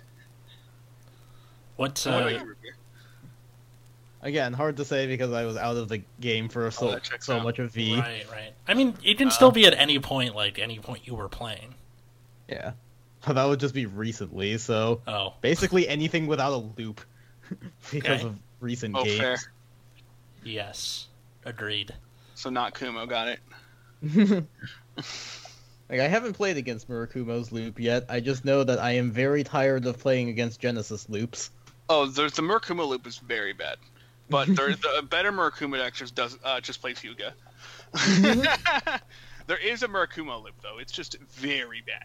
What? 1.77 1.91
What 1.91 2.07
Uh, 2.07 2.11
about 2.11 2.33
you, 2.33 2.39
Ruby? 2.41 2.69
Again, 4.21 4.53
hard 4.53 4.79
to 4.79 4.85
say 4.85 5.07
because 5.07 5.33
I 5.33 5.45
was 5.45 5.57
out 5.57 5.77
of 5.77 5.89
the 5.89 6.03
game 6.21 6.49
for 6.49 6.71
so 6.73 6.91
Oh, 6.91 6.99
so 7.21 7.37
out. 7.37 7.45
much 7.45 7.59
of 7.61 7.73
V. 7.73 7.95
right, 7.97 8.25
right. 8.31 8.53
I 8.67 8.75
mean, 8.75 8.95
it 9.05 9.17
can 9.17 9.29
Uh, 9.29 9.31
still 9.31 9.53
be 9.53 9.65
at 9.67 9.75
any 9.75 9.99
point, 10.01 10.35
like 10.35 10.59
any 10.59 10.79
point 10.81 11.07
you 11.07 11.15
were 11.15 11.29
playing. 11.29 11.75
Yeah, 12.49 12.73
that 13.29 13.45
would 13.45 13.61
just 13.61 13.75
be 13.75 13.87
recently. 13.87 14.59
So 14.59 15.03
Oh, 15.07 15.35
basically 15.41 15.87
anything 15.89 16.27
without 16.27 16.53
a 16.53 16.57
loop 16.57 17.01
because 17.93 18.21
Okay. 18.21 18.27
of 18.29 18.37
recent 18.61 18.97
Oh, 18.97 19.05
games. 19.05 19.19
fair. 19.19 19.37
yes, 20.43 21.07
agreed. 21.45 21.95
So 22.35 22.51
not 22.51 22.75
Kumo, 22.75 23.07
got 23.07 23.29
it. 23.29 23.41
like 25.89 26.01
I 26.01 26.09
haven't 26.09 26.35
played 26.35 26.57
against 26.57 26.89
Murakumo's 26.89 27.53
loop 27.53 27.79
yet. 27.81 28.05
I 28.09 28.21
just 28.21 28.45
know 28.45 28.65
that 28.65 28.79
I 28.79 28.93
am 28.93 29.11
very 29.13 29.45
tired 29.45 29.87
of 29.87 29.99
playing 29.99 30.29
against 30.29 30.61
Genesis 30.61 31.09
loops. 31.09 31.51
Oh, 31.89 32.07
there's 32.07 32.33
the 32.35 32.43
Murakumo 32.43 32.87
loop 32.87 33.07
is 33.07 33.19
very 33.19 33.53
bad, 33.53 33.79
but 34.31 34.47
there, 34.57 34.71
the 34.75 35.07
better 35.09 35.33
Murakumo 35.33 35.77
deck 35.79 35.95
just 35.95 36.15
does 36.15 36.39
uh, 36.45 36.61
just 36.61 36.81
plays 36.81 36.99
Hyuga. 37.01 37.33
there 39.47 39.57
is 39.59 39.83
a 39.83 39.89
Murakumo 39.89 40.43
loop 40.43 40.55
though; 40.63 40.79
it's 40.79 40.93
just 40.93 41.19
very 41.33 41.83
bad. 41.87 42.05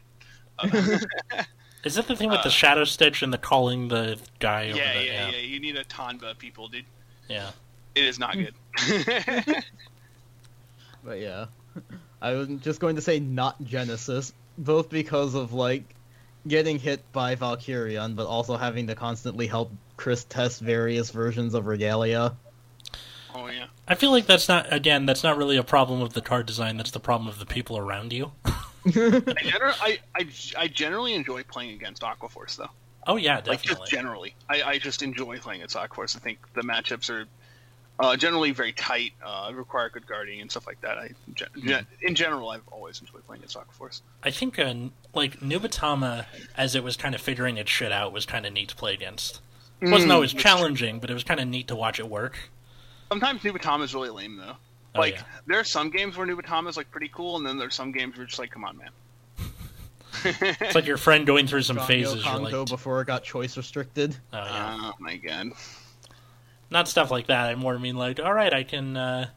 Uh, 0.59 0.97
Is 1.83 1.95
that 1.95 2.07
the 2.07 2.15
thing 2.15 2.29
with 2.29 2.41
the 2.43 2.47
Uh, 2.47 2.51
shadow 2.51 2.85
stitch 2.85 3.21
and 3.23 3.33
the 3.33 3.37
calling 3.37 3.89
the 3.89 4.17
guy? 4.39 4.69
over 4.69 4.77
yeah, 4.77 4.93
the, 4.93 5.05
yeah, 5.05 5.29
yeah. 5.31 5.37
You 5.37 5.59
need 5.59 5.75
a 5.75 5.83
Tanba, 5.83 6.37
people, 6.37 6.69
dude. 6.69 6.85
yeah. 7.27 7.49
It 7.93 8.05
is 8.05 8.17
not 8.19 8.35
good. 8.37 8.53
But 11.03 11.19
yeah, 11.19 11.47
I 12.21 12.33
was 12.33 12.47
just 12.61 12.79
going 12.79 12.95
to 12.95 13.01
say 13.01 13.19
not 13.19 13.61
Genesis, 13.65 14.31
both 14.57 14.89
because 14.89 15.35
of 15.35 15.51
like 15.53 15.83
getting 16.47 16.79
hit 16.79 17.03
by 17.11 17.35
Valkyrion, 17.35 18.15
but 18.15 18.25
also 18.27 18.55
having 18.55 18.87
to 18.87 18.95
constantly 18.95 19.47
help 19.47 19.71
Chris 20.03 20.25
test 20.25 20.59
various 20.59 21.11
versions 21.11 21.53
of 21.53 21.65
Regalia. 21.65 22.35
oh 23.33 23.47
yeah. 23.47 23.67
I 23.87 23.95
feel 23.95 24.11
like 24.11 24.25
that's 24.25 24.49
not 24.49 24.71
again. 24.73 25.05
That's 25.05 25.23
not 25.23 25.37
really 25.37 25.55
a 25.55 25.63
problem 25.63 26.01
of 26.01 26.11
the 26.11 26.19
card 26.21 26.45
design. 26.45 26.75
That's 26.75 26.91
the 26.91 26.99
problem 26.99 27.29
of 27.29 27.39
the 27.39 27.45
people 27.45 27.77
around 27.77 28.11
you. 28.11 28.33
I, 28.45 28.49
gener- 28.91 29.73
I, 29.79 29.99
I, 30.13 30.27
I 30.57 30.67
generally 30.67 31.13
enjoy 31.13 31.43
playing 31.43 31.71
against 31.75 32.01
Aquaforce 32.01 32.57
though. 32.57 32.67
Oh 33.07 33.15
yeah, 33.15 33.35
Like 33.35 33.45
definitely. 33.45 33.75
just 33.79 33.91
generally, 33.91 34.35
I, 34.49 34.61
I 34.63 34.77
just 34.77 35.01
enjoy 35.03 35.37
playing 35.37 35.61
against 35.61 35.77
Aquaforce. 35.77 36.17
I 36.17 36.19
think 36.19 36.39
the 36.53 36.63
matchups 36.63 37.09
are 37.09 37.25
uh, 37.99 38.17
generally 38.17 38.51
very 38.51 38.73
tight, 38.73 39.13
uh, 39.25 39.51
require 39.55 39.87
good 39.87 40.05
guarding 40.05 40.41
and 40.41 40.51
stuff 40.51 40.67
like 40.67 40.81
that. 40.81 40.97
I, 40.97 41.11
gen- 41.33 41.47
gen- 41.65 41.87
in 42.01 42.13
general, 42.15 42.49
I've 42.49 42.67
always 42.71 42.99
enjoyed 42.99 43.25
playing 43.25 43.39
against 43.43 43.55
Aquaforce. 43.57 44.01
I 44.21 44.31
think 44.31 44.59
uh, 44.59 44.73
like 45.13 45.39
Nubatama, 45.39 46.25
as 46.57 46.75
it 46.75 46.83
was 46.83 46.97
kind 46.97 47.15
of 47.15 47.21
figuring 47.21 47.55
its 47.55 47.71
shit 47.71 47.93
out, 47.93 48.11
was 48.11 48.25
kind 48.25 48.45
of 48.45 48.51
neat 48.51 48.67
to 48.69 48.75
play 48.75 48.93
against. 48.93 49.39
It 49.83 49.91
wasn't 49.91 50.11
Mm, 50.11 50.15
always 50.15 50.33
challenging, 50.33 50.99
but 50.99 51.09
it 51.09 51.13
was 51.13 51.23
kind 51.23 51.39
of 51.39 51.47
neat 51.47 51.67
to 51.67 51.75
watch 51.75 51.99
it 51.99 52.07
work. 52.09 52.37
Sometimes 53.09 53.43
New 53.43 53.51
Nubatama 53.53 53.83
is 53.83 53.93
really 53.93 54.09
lame 54.09 54.37
though. 54.37 54.55
Oh, 54.95 54.99
Like 54.99 55.15
yeah. 55.15 55.23
there 55.47 55.59
are 55.59 55.63
some 55.63 55.89
games 55.89 56.15
where 56.17 56.25
New 56.25 56.37
Nubatama 56.37 56.69
is 56.69 56.77
like 56.77 56.89
pretty 56.91 57.09
cool, 57.13 57.35
and 57.37 57.45
then 57.45 57.57
there's 57.57 57.75
some 57.75 57.91
games 57.91 58.15
where 58.15 58.23
it's 58.23 58.31
just 58.31 58.39
like, 58.39 58.51
come 58.51 58.63
on, 58.65 58.77
man. 58.77 58.89
It's 60.25 60.75
like 60.75 60.85
your 60.85 60.97
friend 60.97 61.25
going 61.25 61.47
through 61.47 61.63
some 61.63 61.77
Ganyo 61.77 61.85
phases. 61.87 62.15
You're 62.23 62.33
Kongo 62.33 62.59
like, 62.61 62.69
before 62.69 63.01
it 63.01 63.07
got 63.07 63.23
choice 63.23 63.57
restricted. 63.57 64.15
oh 64.31 64.37
yeah, 64.37 64.77
Oh 64.81 64.93
my 64.99 65.17
god. 65.17 65.49
not 66.69 66.87
stuff 66.87 67.11
like 67.11 67.27
that. 67.27 67.47
I 67.49 67.55
more 67.55 67.77
mean 67.77 67.95
like, 67.97 68.19
all 68.19 68.33
right, 68.33 68.53
I 68.53 68.63
can 68.63 68.95
uh, 68.95 69.27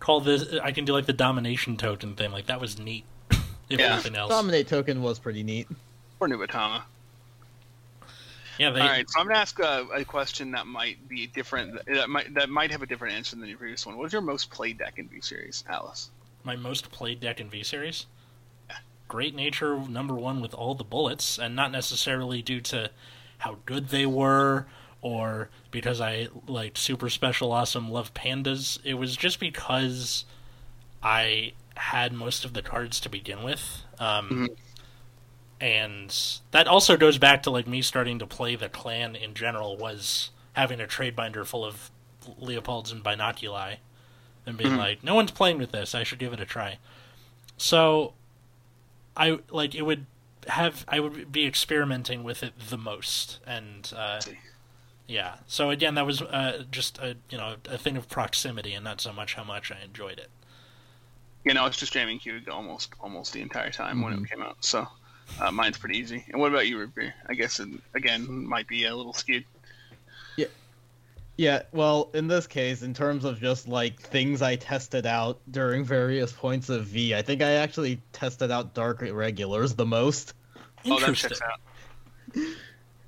call 0.00 0.20
this. 0.20 0.54
I 0.62 0.72
can 0.72 0.84
do 0.84 0.92
like 0.92 1.06
the 1.06 1.12
domination 1.14 1.76
token 1.76 2.14
thing. 2.14 2.30
Like 2.30 2.46
that 2.46 2.60
was 2.60 2.78
neat. 2.78 3.04
if 3.30 3.78
Yeah. 3.80 3.94
anything 3.94 4.16
else, 4.16 4.28
Dominate 4.30 4.68
token 4.68 5.02
was 5.02 5.18
pretty 5.18 5.42
neat. 5.42 5.68
Or 6.20 6.28
New 6.28 6.36
Nubatama. 6.36 6.82
Yeah, 8.58 8.70
they. 8.70 8.80
All 8.80 8.86
right, 8.88 9.08
so 9.08 9.20
I'm 9.20 9.26
gonna 9.26 9.38
ask 9.38 9.58
a, 9.58 9.86
a 9.94 10.04
question 10.04 10.50
that 10.52 10.66
might 10.66 11.08
be 11.08 11.26
different. 11.26 11.84
That 11.86 12.08
might 12.08 12.34
that 12.34 12.48
might 12.50 12.70
have 12.70 12.82
a 12.82 12.86
different 12.86 13.14
answer 13.14 13.36
than 13.36 13.48
your 13.48 13.58
previous 13.58 13.86
one. 13.86 13.96
What 13.96 14.04
was 14.04 14.12
your 14.12 14.22
most 14.22 14.50
played 14.50 14.78
deck 14.78 14.98
in 14.98 15.08
V 15.08 15.20
Series, 15.20 15.64
Alice? 15.68 16.10
my 16.44 16.56
most 16.56 16.90
played 16.90 17.20
deck 17.20 17.40
in 17.40 17.48
V 17.48 17.62
Series. 17.62 18.06
Great 19.08 19.34
Nature 19.34 19.78
number 19.88 20.14
one 20.14 20.40
with 20.40 20.54
all 20.54 20.74
the 20.74 20.84
bullets, 20.84 21.38
and 21.38 21.54
not 21.54 21.70
necessarily 21.72 22.42
due 22.42 22.60
to 22.62 22.90
how 23.38 23.58
good 23.66 23.88
they 23.88 24.06
were 24.06 24.66
or 25.02 25.50
because 25.70 26.00
I 26.00 26.28
liked 26.46 26.78
super 26.78 27.10
special 27.10 27.52
awesome 27.52 27.90
love 27.90 28.14
pandas. 28.14 28.78
It 28.84 28.94
was 28.94 29.16
just 29.16 29.38
because 29.38 30.24
I 31.02 31.52
had 31.76 32.12
most 32.14 32.44
of 32.46 32.54
the 32.54 32.62
cards 32.62 32.98
to 33.00 33.10
begin 33.10 33.42
with. 33.42 33.82
Um, 33.98 34.48
Mhm. 34.48 34.56
And 35.64 36.14
that 36.50 36.68
also 36.68 36.98
goes 36.98 37.16
back 37.16 37.42
to 37.44 37.50
like 37.50 37.66
me 37.66 37.80
starting 37.80 38.18
to 38.18 38.26
play 38.26 38.54
the 38.54 38.68
clan 38.68 39.16
in 39.16 39.32
general 39.32 39.78
was 39.78 40.30
having 40.52 40.78
a 40.78 40.86
trade 40.86 41.16
binder 41.16 41.42
full 41.46 41.64
of 41.64 41.90
Leopolds 42.38 42.92
and 42.92 43.02
binoculi 43.02 43.76
and 44.44 44.58
being 44.58 44.74
Mhm. 44.74 44.78
like, 44.78 45.02
no 45.02 45.14
one's 45.14 45.30
playing 45.30 45.56
with 45.56 45.72
this. 45.72 45.94
I 45.94 46.02
should 46.02 46.18
give 46.18 46.34
it 46.34 46.40
a 46.40 46.44
try. 46.44 46.76
So, 47.56 48.12
I 49.16 49.38
like 49.50 49.74
it 49.74 49.82
would 49.82 50.06
have 50.48 50.84
I 50.88 51.00
would 51.00 51.32
be 51.32 51.46
experimenting 51.46 52.24
with 52.24 52.42
it 52.42 52.52
the 52.68 52.76
most, 52.78 53.40
and 53.46 53.90
uh, 53.96 54.22
yeah. 55.06 55.36
So 55.46 55.70
again, 55.70 55.94
that 55.96 56.06
was 56.06 56.22
uh, 56.22 56.64
just 56.70 56.98
a 56.98 57.16
you 57.30 57.38
know 57.38 57.56
a 57.68 57.78
thing 57.78 57.96
of 57.96 58.08
proximity, 58.08 58.74
and 58.74 58.84
not 58.84 59.00
so 59.00 59.12
much 59.12 59.34
how 59.34 59.44
much 59.44 59.70
I 59.72 59.80
enjoyed 59.84 60.18
it. 60.18 60.30
You 61.44 61.54
know, 61.54 61.62
I 61.62 61.66
was 61.68 61.76
just 61.76 61.92
jamming 61.92 62.18
Hyuga 62.20 62.48
almost 62.48 62.92
almost 63.00 63.32
the 63.32 63.40
entire 63.40 63.70
time 63.70 64.00
when 64.02 64.12
Mm-hmm. 64.12 64.24
it 64.24 64.28
came 64.28 64.42
out. 64.42 64.64
So 64.64 64.88
uh, 65.40 65.50
mine's 65.50 65.78
pretty 65.78 65.98
easy. 65.98 66.24
And 66.30 66.40
what 66.40 66.50
about 66.50 66.66
you, 66.66 66.78
Root 66.78 66.94
Beer? 66.94 67.14
I 67.28 67.34
guess 67.34 67.60
it 67.60 67.68
again 67.94 68.46
might 68.46 68.68
be 68.68 68.84
a 68.84 68.94
little 68.94 69.12
skewed. 69.12 69.44
Yeah, 70.36 70.46
yeah. 71.36 71.62
well, 71.72 72.10
in 72.14 72.28
this 72.28 72.46
case, 72.46 72.82
in 72.82 72.94
terms 72.94 73.24
of 73.24 73.40
just 73.40 73.66
like 73.68 74.00
things 74.00 74.42
I 74.42 74.56
tested 74.56 75.06
out 75.06 75.40
during 75.50 75.84
various 75.84 76.32
points 76.32 76.68
of 76.68 76.86
V, 76.86 77.14
I 77.14 77.22
think 77.22 77.42
I 77.42 77.52
actually 77.54 78.00
tested 78.12 78.50
out 78.50 78.74
Dark 78.74 79.02
Irregulars 79.02 79.74
the 79.74 79.86
most. 79.86 80.34
Oh, 80.86 80.90
that 81.00 81.08
Interesting. 81.08 81.30
checks 81.30 81.40
out. 81.42 81.60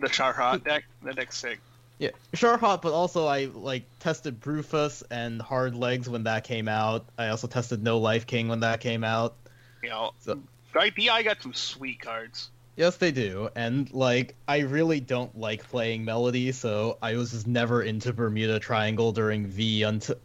The 0.00 0.08
Charhot 0.08 0.64
deck, 0.64 0.84
that 1.04 1.16
deck's 1.16 1.38
sick. 1.38 1.58
Yeah, 1.98 2.10
sure 2.34 2.58
hot, 2.58 2.82
but 2.82 2.92
also 2.92 3.26
I 3.26 3.46
like 3.46 3.84
tested 4.00 4.38
Brufus 4.40 5.02
and 5.10 5.40
Hard 5.40 5.74
Legs 5.74 6.08
when 6.08 6.24
that 6.24 6.44
came 6.44 6.68
out. 6.68 7.06
I 7.16 7.28
also 7.28 7.46
tested 7.46 7.82
No 7.82 7.98
Life 7.98 8.26
King 8.26 8.48
when 8.48 8.60
that 8.60 8.80
came 8.80 9.02
out. 9.02 9.34
You 9.82 9.88
know, 9.88 10.10
So- 10.20 10.42
right? 10.76 10.94
DI 10.94 11.22
got 11.22 11.42
some 11.42 11.54
sweet 11.54 12.00
cards. 12.00 12.50
Yes, 12.76 12.96
they 12.98 13.10
do, 13.10 13.48
and 13.56 13.90
like 13.94 14.34
I 14.46 14.58
really 14.58 15.00
don't 15.00 15.36
like 15.38 15.66
playing 15.66 16.04
Melody, 16.04 16.52
so 16.52 16.98
I 17.00 17.16
was 17.16 17.30
just 17.30 17.46
never 17.46 17.82
into 17.82 18.12
Bermuda 18.12 18.60
Triangle 18.60 19.12
during 19.12 19.46
V 19.46 19.82
until 19.82 20.16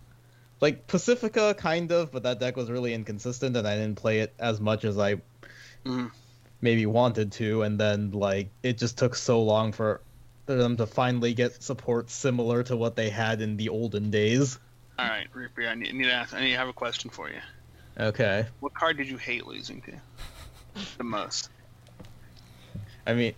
like 0.60 0.86
Pacifica, 0.86 1.56
kind 1.58 1.92
of, 1.94 2.12
but 2.12 2.24
that 2.24 2.40
deck 2.40 2.58
was 2.58 2.70
really 2.70 2.94
inconsistent, 2.94 3.56
and 3.56 3.66
I 3.66 3.78
didn't 3.78 3.96
play 3.96 4.20
it 4.20 4.34
as 4.38 4.60
much 4.60 4.84
as 4.84 5.00
I 5.00 5.16
Mm. 5.86 6.12
maybe 6.60 6.86
wanted 6.86 7.32
to, 7.32 7.64
and 7.64 7.80
then 7.80 8.12
like 8.12 8.50
it 8.62 8.78
just 8.78 8.98
took 8.98 9.16
so 9.16 9.42
long 9.42 9.72
for 9.72 10.02
them 10.46 10.76
to 10.78 10.86
finally 10.86 11.34
get 11.34 11.64
support 11.64 12.10
similar 12.12 12.62
to 12.64 12.76
what 12.76 12.96
they 12.98 13.10
had 13.10 13.42
in 13.42 13.56
the 13.58 13.70
olden 13.70 14.12
days. 14.12 14.60
All 15.00 15.08
right, 15.08 15.28
Beer, 15.56 15.70
I 15.70 15.76
need, 15.76 15.88
I 15.88 15.92
need 15.94 16.04
to 16.04 16.14
ask. 16.14 16.34
I 16.34 16.42
need 16.42 16.52
to 16.52 16.58
have 16.58 16.68
a 16.68 16.74
question 16.74 17.10
for 17.10 17.30
you. 17.30 17.40
Okay. 17.98 18.46
What 18.60 18.74
card 18.74 18.98
did 18.98 19.08
you 19.08 19.18
hate 19.18 19.48
losing 19.48 19.82
to 19.84 19.94
the 20.98 21.04
most? 21.04 21.50
I 23.06 23.14
mean, 23.14 23.34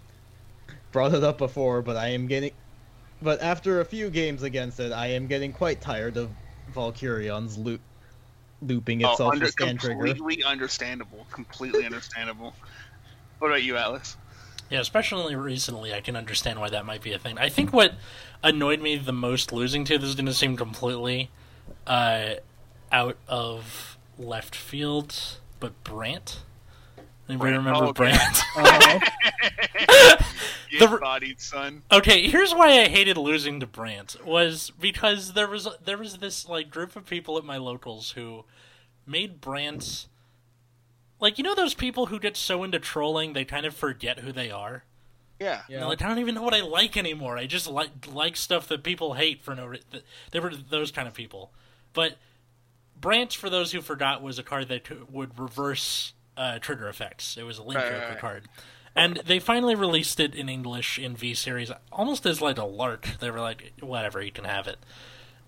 brought 0.91 1.13
it 1.13 1.23
up 1.23 1.37
before, 1.37 1.81
but 1.81 1.95
I 1.95 2.09
am 2.09 2.27
getting. 2.27 2.51
But 3.21 3.41
after 3.41 3.79
a 3.79 3.85
few 3.85 4.09
games 4.09 4.43
against 4.43 4.79
it, 4.79 4.91
I 4.91 5.07
am 5.07 5.27
getting 5.27 5.53
quite 5.53 5.79
tired 5.79 6.17
of 6.17 6.29
Valkyrion's 6.73 7.57
loop, 7.57 7.81
looping 8.61 9.03
Oh, 9.05 9.11
itself 9.11 9.33
under, 9.33 9.45
with 9.45 9.53
stand 9.53 9.79
trigger. 9.79 10.05
completely 10.05 10.43
understandable. 10.43 11.25
Completely 11.31 11.85
understandable. 11.85 12.53
What 13.39 13.47
about 13.49 13.63
you, 13.63 13.77
Atlas? 13.77 14.17
Yeah, 14.69 14.79
especially 14.79 15.35
recently, 15.35 15.93
I 15.93 16.01
can 16.01 16.15
understand 16.15 16.59
why 16.59 16.69
that 16.69 16.85
might 16.85 17.01
be 17.01 17.13
a 17.13 17.19
thing. 17.19 17.37
I 17.37 17.49
think 17.49 17.71
what 17.71 17.93
annoyed 18.43 18.81
me 18.81 18.97
the 18.97 19.13
most 19.13 19.53
losing 19.53 19.85
to 19.85 19.97
this 19.97 20.09
is 20.09 20.15
going 20.15 20.25
to 20.25 20.33
seem 20.33 20.57
completely 20.57 21.29
uh, 21.85 22.35
out 22.91 23.17
of 23.27 23.97
left 24.17 24.55
field, 24.55 25.37
but 25.59 25.81
Brant. 25.83 26.39
Anybody 27.29 27.51
Brant. 27.53 27.65
remember 27.65 27.85
Oh, 27.85 27.89
okay. 27.89 28.03
Brant? 28.03 28.37
Uh-huh. 28.57 30.19
The- 30.79 30.97
bodied, 30.97 31.39
son. 31.39 31.83
okay, 31.91 32.27
here's 32.27 32.51
why 32.53 32.81
I 32.81 32.87
hated 32.87 33.15
losing 33.15 33.59
to 33.59 33.67
Brant 33.67 34.15
was 34.25 34.71
because 34.71 35.33
there 35.33 35.47
was 35.47 35.67
there 35.85 35.99
was 35.99 36.17
this 36.17 36.49
like 36.49 36.71
group 36.71 36.95
of 36.95 37.05
people 37.05 37.37
at 37.37 37.43
my 37.43 37.57
locals 37.57 38.11
who 38.11 38.43
made 39.05 39.39
Brant 39.39 40.07
like 41.19 41.37
you 41.37 41.43
know 41.43 41.53
those 41.53 41.75
people 41.75 42.07
who 42.07 42.19
get 42.19 42.35
so 42.35 42.63
into 42.63 42.79
trolling 42.79 43.33
they 43.33 43.45
kind 43.45 43.65
of 43.67 43.75
forget 43.75 44.19
who 44.19 44.31
they 44.31 44.49
are. 44.49 44.83
Yeah. 45.39 45.61
You 45.69 45.79
know, 45.79 45.89
like 45.89 46.01
I 46.01 46.07
don't 46.07 46.19
even 46.19 46.33
know 46.35 46.41
what 46.41 46.55
I 46.55 46.61
like 46.61 46.97
anymore. 46.97 47.37
I 47.37 47.45
just 47.45 47.67
like 47.69 47.91
like 48.11 48.35
stuff 48.35 48.67
that 48.69 48.83
people 48.83 49.13
hate 49.13 49.43
for 49.43 49.53
no 49.53 49.67
reason. 49.67 49.85
They 50.31 50.39
were 50.39 50.53
those 50.55 50.91
kind 50.91 51.07
of 51.07 51.13
people. 51.13 51.51
But 51.93 52.17
Branch, 52.99 53.35
for 53.37 53.49
those 53.49 53.71
who 53.73 53.81
forgot, 53.81 54.23
was 54.23 54.39
a 54.39 54.43
card 54.43 54.69
that 54.69 54.85
could, 54.85 55.13
would 55.13 55.37
reverse 55.37 56.13
uh, 56.37 56.59
trigger 56.59 56.87
effects. 56.87 57.37
It 57.37 57.43
was 57.43 57.57
a 57.57 57.63
link 57.63 57.75
Right, 57.79 57.85
joker 57.91 57.99
right, 57.99 58.09
right. 58.09 58.19
card, 58.19 58.43
and 58.95 59.17
they 59.25 59.39
finally 59.39 59.75
released 59.75 60.19
it 60.19 60.35
in 60.35 60.49
English 60.49 60.97
in 60.99 61.15
V 61.15 61.33
series, 61.33 61.71
almost 61.91 62.25
as 62.25 62.41
like 62.41 62.57
a 62.57 62.63
lark. 62.65 63.07
They 63.19 63.29
were 63.31 63.39
like, 63.41 63.73
whatever, 63.79 64.21
you 64.21 64.31
can 64.31 64.45
have 64.45 64.67
it, 64.67 64.77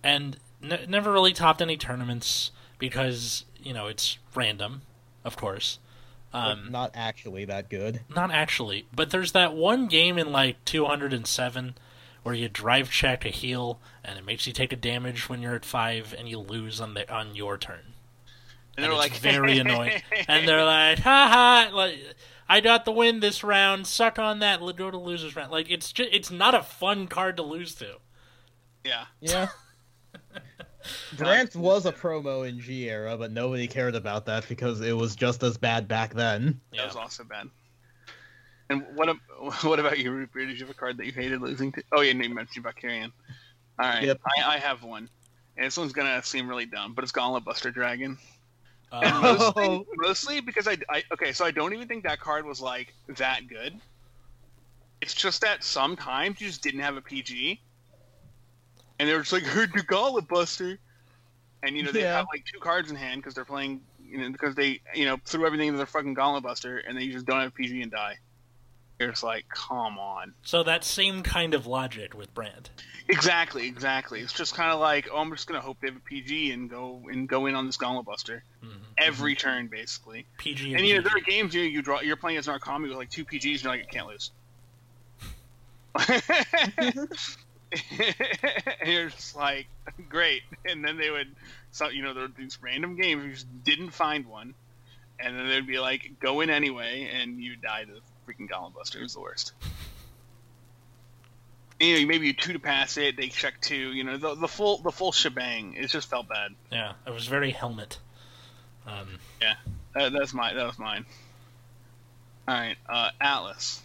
and 0.04 0.38
ne- 0.62 0.86
never 0.88 1.12
really 1.12 1.34
topped 1.34 1.62
any 1.62 1.78
tournaments 1.78 2.52
because 2.80 3.46
you 3.62 3.74
know 3.74 3.88
it's 3.88 4.18
random, 4.36 4.82
of 5.24 5.38
course. 5.38 5.80
Um, 6.34 6.68
not 6.70 6.92
actually 6.96 7.46
that 7.46 7.70
good. 7.70 8.02
not 8.14 8.30
actually, 8.30 8.88
but 8.94 9.10
there's 9.12 9.32
that 9.32 9.54
one 9.54 9.88
game 9.88 10.18
in 10.18 10.34
like 10.34 10.64
207 10.66 11.76
where 12.24 12.36
you 12.36 12.50
drive 12.50 12.90
check 12.92 13.24
a 13.24 13.30
heal 13.30 13.80
and 14.04 14.18
it 14.20 14.26
makes 14.26 14.46
you 14.46 14.52
take 14.52 14.74
a 14.74 14.76
damage 14.76 15.30
when 15.30 15.42
you're 15.42 15.56
at 15.56 15.64
five 15.64 16.14
and 16.18 16.28
you 16.28 16.38
lose 16.40 16.82
on 16.82 16.94
the 16.94 17.10
on 17.14 17.36
your 17.36 17.58
turn. 17.58 17.94
And 18.78 18.84
And, 18.84 18.86
they're 18.86 18.92
it's 18.92 19.00
like 19.00 19.14
very 19.22 19.58
annoying. 19.60 20.02
And 20.28 20.48
they're 20.48 20.64
like, 20.66 21.00
ha 21.00 21.28
ha, 21.70 21.76
like 21.76 22.00
I 22.48 22.60
got 22.62 22.86
the 22.86 22.92
win 22.92 23.20
this 23.22 23.44
round. 23.44 23.88
Suck 23.88 24.20
on 24.20 24.40
that. 24.40 24.60
Go 24.76 24.92
to 24.92 24.98
losers 24.98 25.36
round. 25.36 25.52
Like 25.52 25.70
it's 25.72 25.92
just 25.92 26.10
it's 26.12 26.32
not 26.32 26.54
a 26.56 26.62
fun 26.64 27.08
card 27.08 27.38
to 27.38 27.44
lose 27.44 27.76
to. 27.76 27.98
yeah. 28.84 29.06
Yeah. 29.22 29.48
Brant 31.18 31.56
was 31.56 31.86
a 31.88 31.92
promo 31.92 32.48
in 32.48 32.60
G 32.60 32.90
era, 32.90 33.18
but 33.18 33.32
nobody 33.32 33.68
cared 33.68 33.96
about 33.96 34.28
that 34.28 34.48
because 34.48 34.82
it 34.82 34.94
was 34.94 35.16
just 35.16 35.42
as 35.42 35.58
bad 35.58 35.88
back 35.88 36.14
then. 36.14 36.62
That 36.74 36.86
was 36.86 36.96
also 36.96 37.24
bad. 37.24 37.48
And 38.70 38.86
what 38.96 39.16
what 39.64 39.80
about 39.80 39.98
you, 39.98 40.12
Root 40.12 40.30
Beer? 40.34 40.46
Did 40.46 40.60
you 40.60 40.66
have 40.66 40.76
a 40.76 40.78
card 40.78 40.98
that 40.98 41.06
you 41.06 41.12
hated 41.12 41.42
losing 41.42 41.72
to? 41.74 41.84
Oh 41.92 42.02
yeah, 42.02 42.14
no, 42.14 42.24
you 42.24 42.36
mentioned 42.36 42.66
Valkyrian. 42.66 43.12
All 43.80 43.90
right, 43.90 44.04
Yep. 44.04 44.22
I, 44.38 44.56
I 44.56 44.58
have 44.58 44.84
one. 44.84 45.10
And 45.58 45.66
this 45.66 45.78
one's 45.78 45.94
gonna 45.94 46.22
seem 46.24 46.48
really 46.48 46.66
dumb, 46.66 46.94
but 46.94 47.04
it's 47.04 47.12
Gauntlet 47.12 47.46
Buster 47.46 47.72
Dragon. 47.72 48.18
And 49.02 49.20
Um, 49.22 49.54
mostly, 49.62 49.82
mostly 49.96 50.42
because 50.42 50.68
I, 50.68 50.78
I 50.90 51.04
okay, 51.14 51.34
so 51.34 51.46
I 51.46 51.52
don't 51.52 51.74
even 51.74 51.88
think 51.88 52.04
that 52.04 52.20
card 52.20 52.46
was 52.46 52.62
like 52.62 52.94
that 53.18 53.48
good. 53.48 53.82
It's 55.02 55.14
just 55.14 55.42
that 55.42 55.64
sometimes 55.64 56.42
you 56.42 56.48
just 56.48 56.62
didn't 56.64 56.82
have 56.82 56.98
a 56.98 57.02
PG, 57.02 57.64
and 59.00 59.08
they 59.10 59.14
were 59.14 59.20
just 59.22 59.34
like, 59.34 59.44
"Heard 59.44 59.72
the 59.74 59.84
Gauntlet 59.84 60.28
Buster," 60.28 60.80
and 61.64 61.78
you 61.78 61.84
know 61.84 61.92
they 61.92 62.02
Yeah. 62.02 62.06
have 62.06 62.26
like 62.34 62.44
two 62.54 62.60
cards 62.62 62.90
in 62.92 62.96
hand 62.98 63.22
because 63.22 63.36
they're 63.36 63.46
playing, 63.46 63.84
you 63.98 64.18
know, 64.20 64.32
because 64.32 64.56
they 64.56 64.82
you 64.96 65.06
know 65.06 65.18
threw 65.26 65.46
everything 65.46 65.70
into 65.70 65.78
their 65.78 65.88
fucking 65.88 66.14
Gauntlet 66.16 66.44
Buster, 66.44 66.78
and 66.80 66.98
then 66.98 67.06
you 67.06 67.14
just 67.14 67.26
don't 67.26 67.40
have 67.42 67.50
a 67.50 67.54
PG 67.54 67.82
and 67.82 67.92
die. 67.92 68.18
You're 69.00 69.10
just 69.10 69.24
like, 69.24 69.46
come 69.50 70.00
on. 70.00 70.34
so 70.44 70.64
that 70.64 70.84
same 70.84 71.22
kind 71.22 71.54
of 71.54 71.68
logic 71.68 72.14
with 72.14 72.34
Brand. 72.34 72.70
Exactly, 73.08 73.68
exactly. 73.68 74.22
It's 74.22 74.34
just 74.34 74.56
kind 74.56 74.72
of 74.72 74.80
like, 74.80 75.10
oh, 75.12 75.18
I'm 75.18 75.30
just 75.32 75.46
gonna 75.48 75.62
hope 75.62 75.78
they 75.82 75.88
have 75.90 75.98
a 75.98 76.00
PG 76.00 76.52
and 76.52 76.70
go 76.70 77.02
and 77.12 77.28
go 77.30 77.46
in 77.46 77.54
on 77.56 77.66
this 77.68 77.78
Gauntlet 77.78 78.06
Buster 78.06 78.44
Mhm. 78.64 78.80
every 78.98 79.36
turn, 79.36 79.68
basically. 79.68 80.26
PG 80.38 80.74
And 80.74 80.86
you 80.88 80.96
know, 80.96 81.02
there 81.02 81.16
are 81.16 81.20
games 81.22 81.54
you 81.54 81.62
you 81.62 81.82
draw 81.84 82.02
you're 82.02 82.16
playing 82.16 82.38
as 82.38 82.48
Narukami 82.48 82.84
with 82.88 82.94
like 82.98 83.10
two 83.12 83.24
PGs 83.26 83.52
and 83.56 83.64
you're 83.64 83.72
like 83.74 83.82
I 83.82 83.92
can't 83.92 84.08
lose. 84.08 84.32
and 86.78 87.10
you're 88.86 89.10
just 89.10 89.36
like 89.36 89.68
great. 90.10 90.42
And 90.66 90.84
then 90.84 90.98
they 90.98 91.10
would 91.12 91.28
so 91.72 91.90
you 91.90 92.02
know 92.04 92.14
there 92.14 92.24
were 92.24 92.32
these 92.38 92.58
random 92.62 92.96
games 92.96 93.24
you 93.24 93.32
just 93.34 93.64
didn't 93.64 93.92
find 93.92 94.26
one. 94.26 94.54
And 95.20 95.38
then 95.38 95.48
they'd 95.48 95.66
be 95.68 95.80
like, 95.80 96.14
go 96.20 96.42
in 96.42 96.50
anyway 96.50 97.10
and 97.14 97.40
you 97.42 97.56
die 97.56 97.86
to 97.86 97.94
the 97.94 98.02
freaking 98.28 98.50
Gauntlet 98.50 98.74
Buster. 98.76 99.00
It 99.00 99.04
was 99.04 99.14
the 99.14 99.22
worst. 99.22 99.54
You 101.80 102.00
know, 102.00 102.08
maybe 102.08 102.28
you 102.28 102.34
two 102.34 102.54
to 102.54 102.60
pass 102.60 102.96
it, 102.98 103.18
they 103.18 103.28
check 103.28 103.60
two, 103.60 103.76
you 103.92 104.04
know, 104.06 104.18
the, 104.18 104.36
the 104.36 104.48
full 104.48 104.78
the 104.78 104.92
full 104.92 105.12
shebang. 105.12 105.74
It 105.74 105.88
just 105.88 106.10
felt 106.10 106.28
bad. 106.30 106.52
Yeah, 106.72 106.94
it 107.06 107.14
was 107.14 107.28
very 107.28 107.52
helmet. 107.52 108.00
Um, 108.88 109.08
That, 109.94 110.12
that's 110.14 110.34
my 110.34 110.54
that 110.54 110.66
was 110.66 110.80
mine. 110.80 111.06
All 112.48 112.54
right, 112.56 112.78
uh, 112.88 113.12
Atlas. 113.20 113.82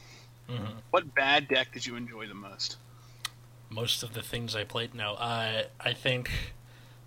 mhm. 0.48 0.74
What 0.90 1.14
bad 1.14 1.48
deck 1.48 1.72
did 1.72 1.87
you 1.87 1.96
enjoy 1.96 2.26
the 2.26 2.35
most? 2.35 2.76
most 3.72 4.03
of 4.03 4.14
the 4.14 4.22
things 4.22 4.57
I 4.57 4.64
played. 4.64 4.94
No, 4.94 5.12
uh, 5.14 5.62
I 5.79 5.92
think 5.92 6.31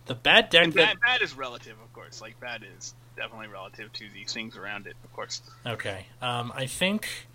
the 0.05 0.15
bad 0.15 0.49
deck 0.49 0.63
And 0.63 0.73
that 0.73 0.99
bad, 0.99 0.99
bad 1.01 1.21
is 1.21 1.35
relative, 1.35 1.75
of 1.83 1.91
course. 1.93 2.21
Like 2.21 2.39
bad 2.39 2.63
is 2.77 2.93
definitely 3.15 3.47
relative 3.47 3.91
to 3.93 4.05
these 4.13 4.33
things 4.33 4.55
around 4.57 4.87
it, 4.87 4.95
of 5.03 5.13
course. 5.13 5.41
okay. 5.65 6.07
Um, 6.21 6.51
I 6.55 6.65
think 6.65 7.27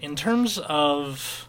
in 0.00 0.16
terms 0.16 0.58
of 0.58 1.48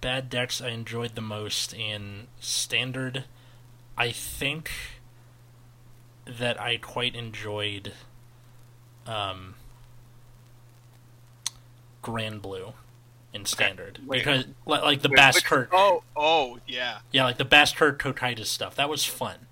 bad 0.00 0.28
decks, 0.30 0.60
I 0.60 0.68
enjoyed 0.68 1.14
the 1.14 1.20
most 1.20 1.72
in 1.74 2.26
standard. 2.40 3.24
I 3.96 4.10
think 4.12 4.70
that 6.26 6.60
I 6.60 6.76
quite 6.76 7.14
enjoyed 7.14 7.92
um, 9.06 9.54
Granblue 12.02 12.74
in 13.32 13.44
standard 13.44 14.00
wait. 14.06 14.18
because 14.18 14.44
like 14.64 15.02
the 15.02 15.08
Wait, 15.08 15.16
Bass 15.16 15.34
which- 15.36 15.44
Kirk. 15.44 15.68
Oh, 15.72 16.02
oh, 16.16 16.58
yeah, 16.66 16.98
Yeah, 17.12 17.24
like 17.24 17.36
the 17.38 17.44
Bass 17.44 17.72
Kirk 17.72 17.98
Cotitus 18.00 18.46
stuff. 18.50 18.74
That 18.76 18.88
was 18.88 19.04
fun. 19.04 19.45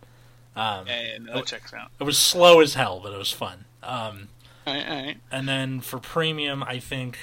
Um, 0.57 0.87
and 0.89 1.29
that 1.29 1.47
checks 1.47 1.73
out. 1.75 1.91
it 1.99 2.05
was 2.05 2.17
slow 2.17 2.61
as 2.61 2.75
hell, 2.75 3.01
but 3.03 3.13
it 3.13 3.19
was 3.19 3.33
fun. 3.33 3.65
Um, 3.83 4.29
All 4.67 4.75
right, 4.75 4.89
all 4.89 5.03
right. 5.03 5.17
and 5.31 5.49
then 5.49 5.81
for 5.81 5.99
premium, 5.99 6.63
I 6.63 6.79
think 6.79 7.19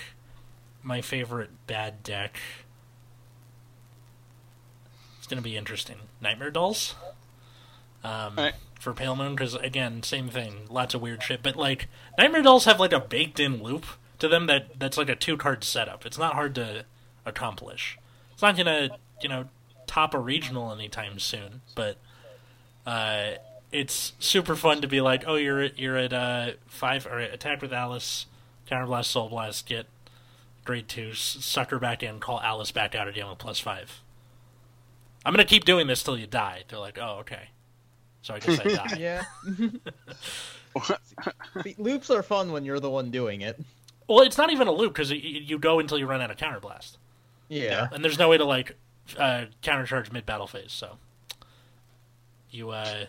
my 0.84 1.02
favorite 1.02 1.50
bad 1.68 2.04
deck. 2.04 2.38
It's 5.18 5.28
gonna 5.28 5.42
be 5.42 5.56
interesting. 5.58 5.98
Nightmare 6.20 6.52
Dolls. 6.52 6.96
Um, 8.04 8.38
Alright. 8.38 8.56
For 8.80 8.94
Pale 8.94 9.16
Moon, 9.16 9.36
because 9.36 9.54
again, 9.56 10.02
same 10.04 10.28
thing. 10.30 10.66
Lots 10.70 10.94
of 10.96 11.02
weird 11.02 11.22
shit, 11.24 11.44
but 11.44 11.56
like 11.56 11.88
Nightmare 12.18 12.42
Dolls 12.42 12.66
have 12.66 12.80
like 12.80 12.94
a 12.94 13.00
baked-in 13.00 13.62
loop 13.62 13.86
to 14.20 14.28
them 14.28 14.48
that 14.48 14.80
that's 14.80 14.98
like 14.98 15.10
a 15.10 15.16
two-card 15.16 15.64
setup. 15.64 16.06
It's 16.06 16.18
not 16.18 16.34
hard 16.34 16.56
to 16.56 16.86
accomplish. 17.26 17.98
It's 18.34 18.42
not 18.42 18.58
gonna 18.58 18.90
you 19.22 19.30
know 19.30 19.46
top 19.86 20.14
a 20.16 20.20
regional 20.20 20.72
anytime 20.72 21.20
soon, 21.20 21.62
but 21.76 21.98
uh, 22.86 23.32
it's 23.72 24.14
super 24.20 24.56
fun 24.56 24.82
to 24.82 24.88
be 24.88 25.02
like, 25.02 25.24
oh, 25.28 25.36
you're 25.36 25.62
at, 25.62 25.80
you're 25.80 25.98
at 25.98 26.14
uh, 26.14 26.52
five 26.68 27.06
or 27.08 27.20
attack 27.20 27.62
with 27.62 27.72
Alice, 27.74 28.26
counterblast, 28.70 29.06
soul 29.06 29.30
blast, 29.30 29.66
get 29.68 29.86
grade 30.66 30.88
two, 30.88 31.14
sucker 31.14 31.80
back 31.80 32.04
in, 32.04 32.20
call 32.20 32.40
Alice 32.42 32.72
back 32.72 32.94
out 32.96 33.08
again 33.08 33.28
with 33.30 33.38
plus 33.38 33.60
five. 33.60 34.02
I'm 35.26 35.34
gonna 35.34 35.46
keep 35.46 35.66
doing 35.66 35.88
this 35.88 36.02
till 36.04 36.18
you 36.18 36.28
die. 36.28 36.64
They're 36.68 36.80
like, 36.80 36.98
oh, 37.00 37.18
okay. 37.20 37.50
So 38.24 38.34
I 38.34 38.40
guess 38.40 38.60
I 38.60 38.64
die. 38.88 38.98
Yeah. 39.00 39.24
See, 41.64 41.76
loops 41.78 42.10
are 42.10 42.24
fun 42.24 42.52
when 42.52 42.64
you're 42.66 42.80
the 42.80 42.90
one 42.90 43.12
doing 43.12 43.42
it. 43.42 43.60
Well, 44.08 44.22
it's 44.22 44.38
not 44.38 44.52
even 44.52 44.68
a 44.68 44.72
loop 44.72 44.94
because 44.94 45.12
you 45.12 45.58
go 45.60 45.80
until 45.80 45.98
you 45.98 46.06
run 46.06 46.22
out 46.22 46.32
of 46.32 46.38
counterblast, 46.38 46.98
Yeah. 47.50 47.88
and 47.92 48.04
there's 48.04 48.18
no 48.20 48.30
way 48.30 48.38
to 48.38 48.46
like 48.46 48.76
uh, 49.18 49.46
countercharge 49.64 50.12
mid 50.12 50.26
battle 50.26 50.48
phase. 50.48 50.72
So 50.72 50.98
you, 52.52 52.70
uh, 52.72 53.06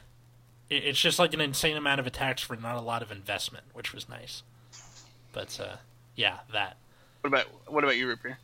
it, 0.70 0.84
it's 0.84 1.00
just 1.00 1.18
like 1.18 1.34
an 1.34 1.40
insane 1.40 1.76
amount 1.76 2.00
of 2.00 2.06
attacks 2.06 2.42
for 2.42 2.56
not 2.56 2.76
a 2.76 2.80
lot 2.80 3.02
of 3.02 3.10
investment, 3.12 3.64
which 3.72 3.92
was 3.92 4.08
nice. 4.08 4.42
But 5.32 5.58
uh, 5.60 5.76
yeah, 6.16 6.38
that. 6.52 6.76
What 7.20 7.28
about 7.28 7.44
what 7.70 7.84
about 7.84 7.96
you, 7.96 8.08
Ripper? 8.08 8.38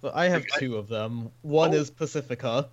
So 0.00 0.10
I 0.12 0.26
have 0.28 0.44
two 0.58 0.76
of 0.78 0.88
them. 0.88 1.30
One 1.42 1.70
Oh. 1.70 1.74
is 1.78 1.88
Pacifica. 1.90 2.68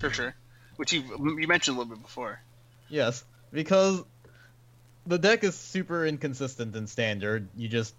For 0.00 0.10
sure. 0.10 0.34
Which 0.76 0.92
you 0.92 1.02
you 1.38 1.46
mentioned 1.46 1.76
a 1.76 1.80
little 1.80 1.94
bit 1.94 2.02
before. 2.02 2.40
Yes, 2.88 3.24
because 3.52 4.02
the 5.06 5.18
deck 5.18 5.44
is 5.44 5.54
super 5.56 6.04
inconsistent 6.04 6.74
in 6.74 6.86
standard. 6.86 7.48
You 7.56 7.68
just 7.68 7.94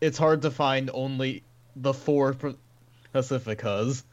it's 0.00 0.16
hard 0.18 0.42
to 0.42 0.50
find 0.50 0.90
only 0.94 1.42
the 1.76 1.92
four 1.92 2.36
Pacificas. 3.12 4.04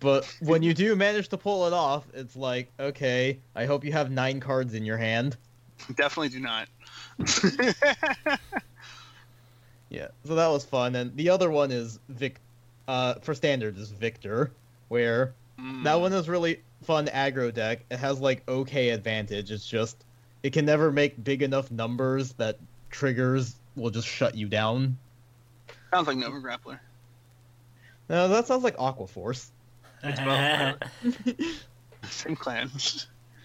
But 0.00 0.24
when 0.40 0.62
you 0.62 0.74
do 0.74 0.94
manage 0.94 1.28
to 1.30 1.36
pull 1.36 1.66
it 1.66 1.72
off, 1.72 2.04
it's 2.14 2.36
like, 2.36 2.70
okay, 2.78 3.38
I 3.56 3.66
hope 3.66 3.84
you 3.84 3.92
have 3.92 4.10
nine 4.10 4.38
cards 4.40 4.74
in 4.74 4.84
your 4.84 4.96
hand. 4.96 5.36
Definitely 5.96 6.28
do 6.28 6.40
not. 6.40 6.68
Yeah, 9.90 10.08
so 10.24 10.34
that 10.34 10.48
was 10.48 10.64
fun. 10.64 10.94
And 10.94 11.16
the 11.16 11.30
other 11.30 11.50
one 11.50 11.70
is 11.70 11.98
Vic, 12.10 12.40
uh, 12.86 13.14
for 13.22 13.34
standard 13.34 13.78
is 13.78 13.90
Victor, 13.90 14.52
where 14.88 15.34
Mm. 15.58 15.82
that 15.84 15.94
one 16.00 16.12
is 16.12 16.28
really 16.28 16.62
fun 16.84 17.06
aggro 17.06 17.52
deck. 17.52 17.84
It 17.90 17.98
has 17.98 18.20
like 18.20 18.46
okay 18.48 18.90
advantage. 18.90 19.50
It's 19.50 19.66
just 19.66 19.96
it 20.42 20.52
can 20.52 20.64
never 20.64 20.92
make 20.92 21.24
big 21.24 21.42
enough 21.42 21.70
numbers 21.72 22.34
that 22.34 22.58
triggers 22.90 23.56
will 23.74 23.90
just 23.90 24.06
shut 24.06 24.36
you 24.36 24.46
down. 24.46 24.96
sounds 25.90 26.06
like 26.06 26.16
Nova 26.16 26.36
Grappler. 26.38 26.78
No, 28.08 28.28
that 28.28 28.46
sounds 28.46 28.62
like 28.62 28.76
Aqua 28.78 29.06
Force. 29.08 29.50
Same 32.10 32.36
clan. 32.36 32.70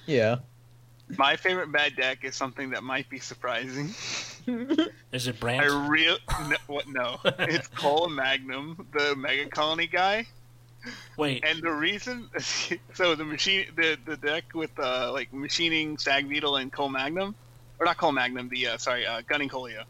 Yeah. 0.05 0.37
My 1.17 1.35
favorite 1.35 1.71
bad 1.71 1.95
deck 1.95 2.23
is 2.23 2.35
something 2.35 2.69
that 2.71 2.83
might 2.83 3.09
be 3.09 3.19
surprising. 3.19 3.93
Is 5.11 5.27
it 5.27 5.39
Brand? 5.39 5.61
I 5.61 5.67
Brant? 5.67 5.89
real 5.89 6.17
no, 6.47 6.55
what 6.67 6.87
no. 6.87 7.19
It's 7.39 7.67
Cole 7.67 8.09
Magnum, 8.09 8.87
the 8.93 9.15
Mega 9.15 9.47
Colony 9.49 9.87
guy. 9.87 10.25
Wait, 11.17 11.43
And 11.47 11.61
the 11.61 11.71
reason, 11.71 12.29
so 12.93 13.15
the 13.15 13.23
machine, 13.23 13.67
the 13.75 13.97
the 14.05 14.17
deck 14.17 14.43
with 14.53 14.71
uh, 14.79 15.11
like 15.13 15.31
machining 15.33 15.97
Stag 15.97 16.27
Beetle 16.27 16.57
and 16.57 16.71
Cole 16.73 16.89
Magnum, 16.89 17.35
or 17.79 17.85
not 17.85 17.97
Cole 17.97 18.11
Magnum, 18.11 18.49
the 18.49 18.67
uh, 18.67 18.77
sorry, 18.77 19.05
uh, 19.05 19.21
Gunning 19.27 19.47
Colio. 19.49 19.83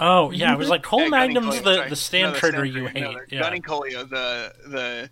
oh 0.00 0.30
yeah, 0.32 0.52
it 0.52 0.58
was 0.58 0.68
like 0.68 0.82
Cole 0.90 1.02
Yeah, 1.02 1.08
Magnum's 1.08 1.60
Colio, 1.60 1.84
the 1.84 1.90
the 1.90 1.96
stand 1.96 2.28
No, 2.28 2.32
the 2.32 2.38
trigger 2.40 2.64
you 2.64 2.86
hate. 2.86 3.02
no, 3.02 3.12
the 3.12 3.20
yeah. 3.28 3.40
Gunning 3.40 3.62
Colio, 3.62 4.08
the 4.08 4.52
the 4.66 5.10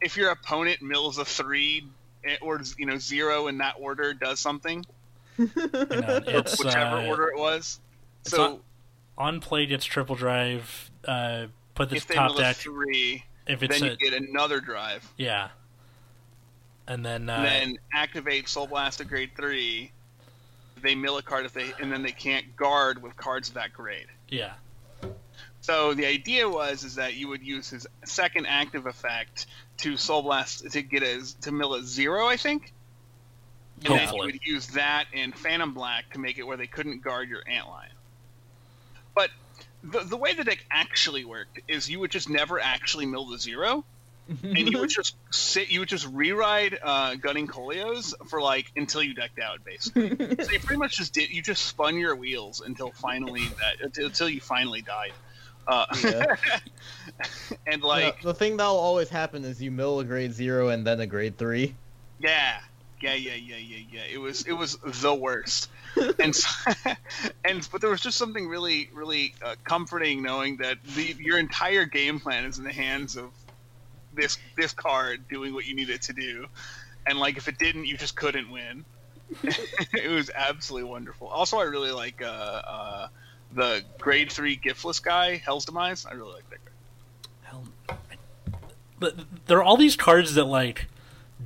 if 0.00 0.16
your 0.16 0.30
opponent 0.30 0.82
mills 0.82 1.18
a 1.18 1.24
three 1.24 1.86
eh, 2.24 2.36
or 2.42 2.60
you 2.78 2.86
know 2.86 2.98
zero 2.98 3.46
in 3.48 3.58
that 3.58 3.74
order 3.80 4.14
does 4.14 4.40
something, 4.40 4.84
Hang 5.36 5.48
on, 5.48 6.24
it's 6.26 6.58
whichever 6.62 6.96
uh, 6.96 7.06
order 7.06 7.28
it 7.28 7.38
was. 7.38 7.80
it's 8.22 8.30
So 8.30 8.36
not- 8.36 8.58
on 9.18 9.40
play 9.40 9.66
gets 9.66 9.84
triple 9.84 10.14
drive. 10.16 10.90
Uh, 11.06 11.46
put 11.74 11.88
this 11.90 12.02
if 12.02 12.08
they 12.08 12.14
top 12.16 12.30
mill 12.32 12.38
a 12.38 12.42
deck 12.42 12.56
three, 12.56 13.24
if 13.46 13.62
it's 13.62 13.78
then 13.80 13.88
a 13.88 13.92
you 13.92 13.96
get 14.10 14.12
another 14.22 14.60
drive. 14.60 15.08
yeah, 15.16 15.48
and 16.86 17.04
then 17.04 17.28
uh, 17.30 17.34
and 17.34 17.44
then 17.46 17.78
activate 17.94 18.48
Soul 18.48 18.66
Blast 18.66 19.00
at 19.00 19.08
grade 19.08 19.30
three. 19.36 19.90
They 20.82 20.94
mill 20.94 21.16
a 21.16 21.22
card 21.22 21.46
if 21.46 21.54
they, 21.54 21.72
and 21.80 21.90
then 21.90 22.02
they 22.02 22.12
can't 22.12 22.54
guard 22.54 23.02
with 23.02 23.16
cards 23.16 23.48
of 23.48 23.54
that 23.54 23.72
grade. 23.72 24.06
yeah, 24.28 24.52
So 25.62 25.94
the 25.94 26.04
idea 26.04 26.46
was 26.48 26.84
is 26.84 26.96
that 26.96 27.14
you 27.14 27.28
would 27.28 27.42
use 27.42 27.70
his 27.70 27.86
second 28.04 28.46
active 28.46 28.84
effect 28.84 29.46
to 29.78 29.96
Soul 29.96 30.22
Blast 30.22 30.70
to 30.70 30.82
get 30.82 31.02
a 31.02 31.22
to 31.42 31.52
mill 31.52 31.74
a 31.74 31.82
zero, 31.82 32.26
I 32.26 32.36
think. 32.36 32.72
And 33.84 33.94
then 33.94 34.14
you 34.14 34.22
would 34.22 34.40
use 34.42 34.68
that 34.68 35.04
and 35.12 35.36
Phantom 35.36 35.74
Black 35.74 36.12
to 36.14 36.18
make 36.18 36.38
it 36.38 36.46
where 36.46 36.56
they 36.56 36.66
couldn't 36.66 37.02
guard 37.02 37.28
your 37.28 37.42
Antlion. 37.42 37.92
But 39.14 39.30
the, 39.82 40.00
the 40.00 40.16
way 40.16 40.34
the 40.34 40.44
deck 40.44 40.64
actually 40.70 41.24
worked 41.24 41.60
is 41.68 41.88
you 41.88 42.00
would 42.00 42.10
just 42.10 42.28
never 42.28 42.58
actually 42.58 43.06
mill 43.06 43.26
the 43.26 43.38
zero, 43.38 43.84
and 44.42 44.56
you 44.56 44.80
would 44.80 44.90
just 44.90 45.14
sit, 45.30 45.70
you 45.70 45.80
would 45.80 45.88
just 45.88 46.12
reride 46.12 46.76
uh, 46.82 47.14
Gunning 47.14 47.46
Colios 47.46 48.14
for 48.26 48.40
like 48.40 48.72
until 48.76 49.02
you 49.02 49.14
decked 49.14 49.38
out, 49.38 49.64
basically. 49.64 50.08
so 50.44 50.50
you 50.50 50.58
pretty 50.58 50.78
much 50.78 50.96
just 50.96 51.14
did, 51.14 51.30
you 51.30 51.42
just 51.42 51.64
spun 51.64 51.96
your 51.98 52.16
wheels 52.16 52.60
until 52.60 52.90
finally 52.90 53.44
that 53.44 53.98
until 53.98 54.28
you 54.28 54.40
finally 54.40 54.82
died. 54.82 55.12
Uh, 55.66 55.86
Yeah. 56.02 56.36
and 57.66 57.82
Yeah, 57.82 57.86
like 57.86 58.22
the 58.22 58.34
thing 58.34 58.56
that'll 58.56 58.76
always 58.76 59.08
happen 59.08 59.44
is 59.44 59.60
you 59.60 59.70
mill 59.70 60.00
a 60.00 60.04
grade 60.04 60.32
zero 60.32 60.68
and 60.68 60.86
then 60.86 61.00
a 61.00 61.06
grade 61.06 61.38
three. 61.38 61.74
Yeah, 62.18 62.58
yeah, 63.00 63.14
yeah, 63.14 63.34
yeah, 63.34 63.56
yeah, 63.56 63.84
yeah. 63.90 64.02
It 64.10 64.18
was 64.18 64.46
it 64.46 64.52
was 64.52 64.78
the 64.84 65.14
worst, 65.14 65.68
and 66.18 66.34
so, 66.34 66.72
and 67.44 67.68
but 67.70 67.80
there 67.80 67.90
was 67.90 68.00
just 68.00 68.16
something 68.16 68.48
really 68.48 68.88
really 68.94 69.34
uh, 69.44 69.56
comforting 69.64 70.22
knowing 70.22 70.58
that 70.58 70.78
the 70.94 71.14
your 71.18 71.38
entire 71.38 71.84
game 71.84 72.20
plan 72.20 72.44
is 72.44 72.58
in 72.58 72.64
the 72.64 72.72
hands 72.72 73.16
of 73.16 73.30
this 74.14 74.38
this 74.56 74.72
card 74.72 75.28
doing 75.28 75.52
what 75.52 75.66
you 75.66 75.74
need 75.74 75.90
it 75.90 76.02
to 76.02 76.12
do, 76.12 76.46
and 77.06 77.18
like 77.18 77.36
if 77.36 77.48
it 77.48 77.58
didn't, 77.58 77.86
you 77.86 77.96
just 77.96 78.16
couldn't 78.16 78.50
win. 78.50 78.84
it 79.92 80.10
was 80.10 80.30
absolutely 80.34 80.88
wonderful. 80.88 81.28
Also, 81.28 81.58
I 81.58 81.64
really 81.64 81.90
like 81.90 82.22
uh, 82.22 82.26
uh, 82.26 83.08
the 83.56 83.82
grade 83.98 84.30
three 84.30 84.56
giftless 84.56 85.02
guy, 85.02 85.36
Hell's 85.36 85.64
Demise. 85.64 86.06
I 86.06 86.12
really 86.12 86.34
like 86.34 86.50
that 86.50 86.64
guy. 86.64 86.70
Hell, 87.42 87.64
but 89.00 89.14
there 89.46 89.58
are 89.58 89.64
all 89.64 89.76
these 89.76 89.96
cards 89.96 90.34
that 90.34 90.44
like 90.44 90.86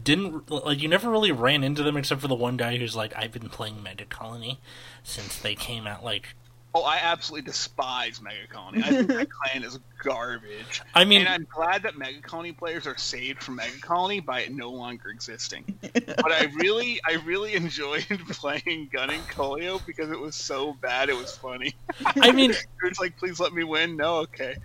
didn't 0.03 0.51
like 0.51 0.83
you 0.83 0.89
never 0.89 1.09
really 1.09 1.33
ran 1.33 1.65
into 1.65 1.83
them 1.83 1.97
except 1.97 2.21
for 2.21 2.29
the 2.29 2.35
one 2.35 2.57
guy 2.57 2.77
who's 2.77 2.95
like 2.95 3.13
I've 3.17 3.33
been 3.33 3.49
playing 3.49 3.83
Mega 3.83 4.05
Colony 4.05 4.61
since 5.03 5.39
they 5.39 5.55
came 5.55 5.87
out. 5.87 6.05
Like 6.05 6.35
Oh, 6.73 6.83
I 6.83 6.99
absolutely 7.03 7.51
despise 7.51 8.23
Mega 8.23 8.47
Colony. 8.49 8.83
I 8.85 8.91
think 8.91 9.09
that 9.09 9.29
clan 9.53 9.65
is 9.65 9.79
garbage. 10.03 10.83
I 10.95 11.05
mean, 11.05 11.21
and 11.21 11.29
I'm 11.29 11.47
glad 11.53 11.83
that 11.83 11.99
Mega 11.99 12.21
Colony 12.21 12.53
players 12.53 12.87
are 12.87 12.97
saved 12.97 13.43
from 13.43 13.57
Mega 13.57 13.79
Colony 13.81 14.21
by 14.21 14.43
it 14.43 14.53
no 14.53 14.71
longer 14.71 15.11
existing. 15.11 15.65
but 15.93 16.33
I 16.33 16.45
really, 16.61 17.01
I 17.05 17.15
really 17.25 17.55
enjoyed 17.55 18.07
playing 18.31 18.89
Gunning 18.93 19.23
Colio 19.31 19.85
because 19.85 20.11
it 20.11 20.19
was 20.19 20.37
so 20.37 20.75
bad 20.75 21.09
it 21.09 21.17
was 21.17 21.37
funny. 21.37 21.75
I 22.05 22.31
mean, 22.31 22.55
It's 22.83 22.99
like, 22.99 23.17
please 23.19 23.39
let 23.39 23.53
me 23.53 23.63
win. 23.63 23.97
No, 23.97 24.17
okay. 24.19 24.57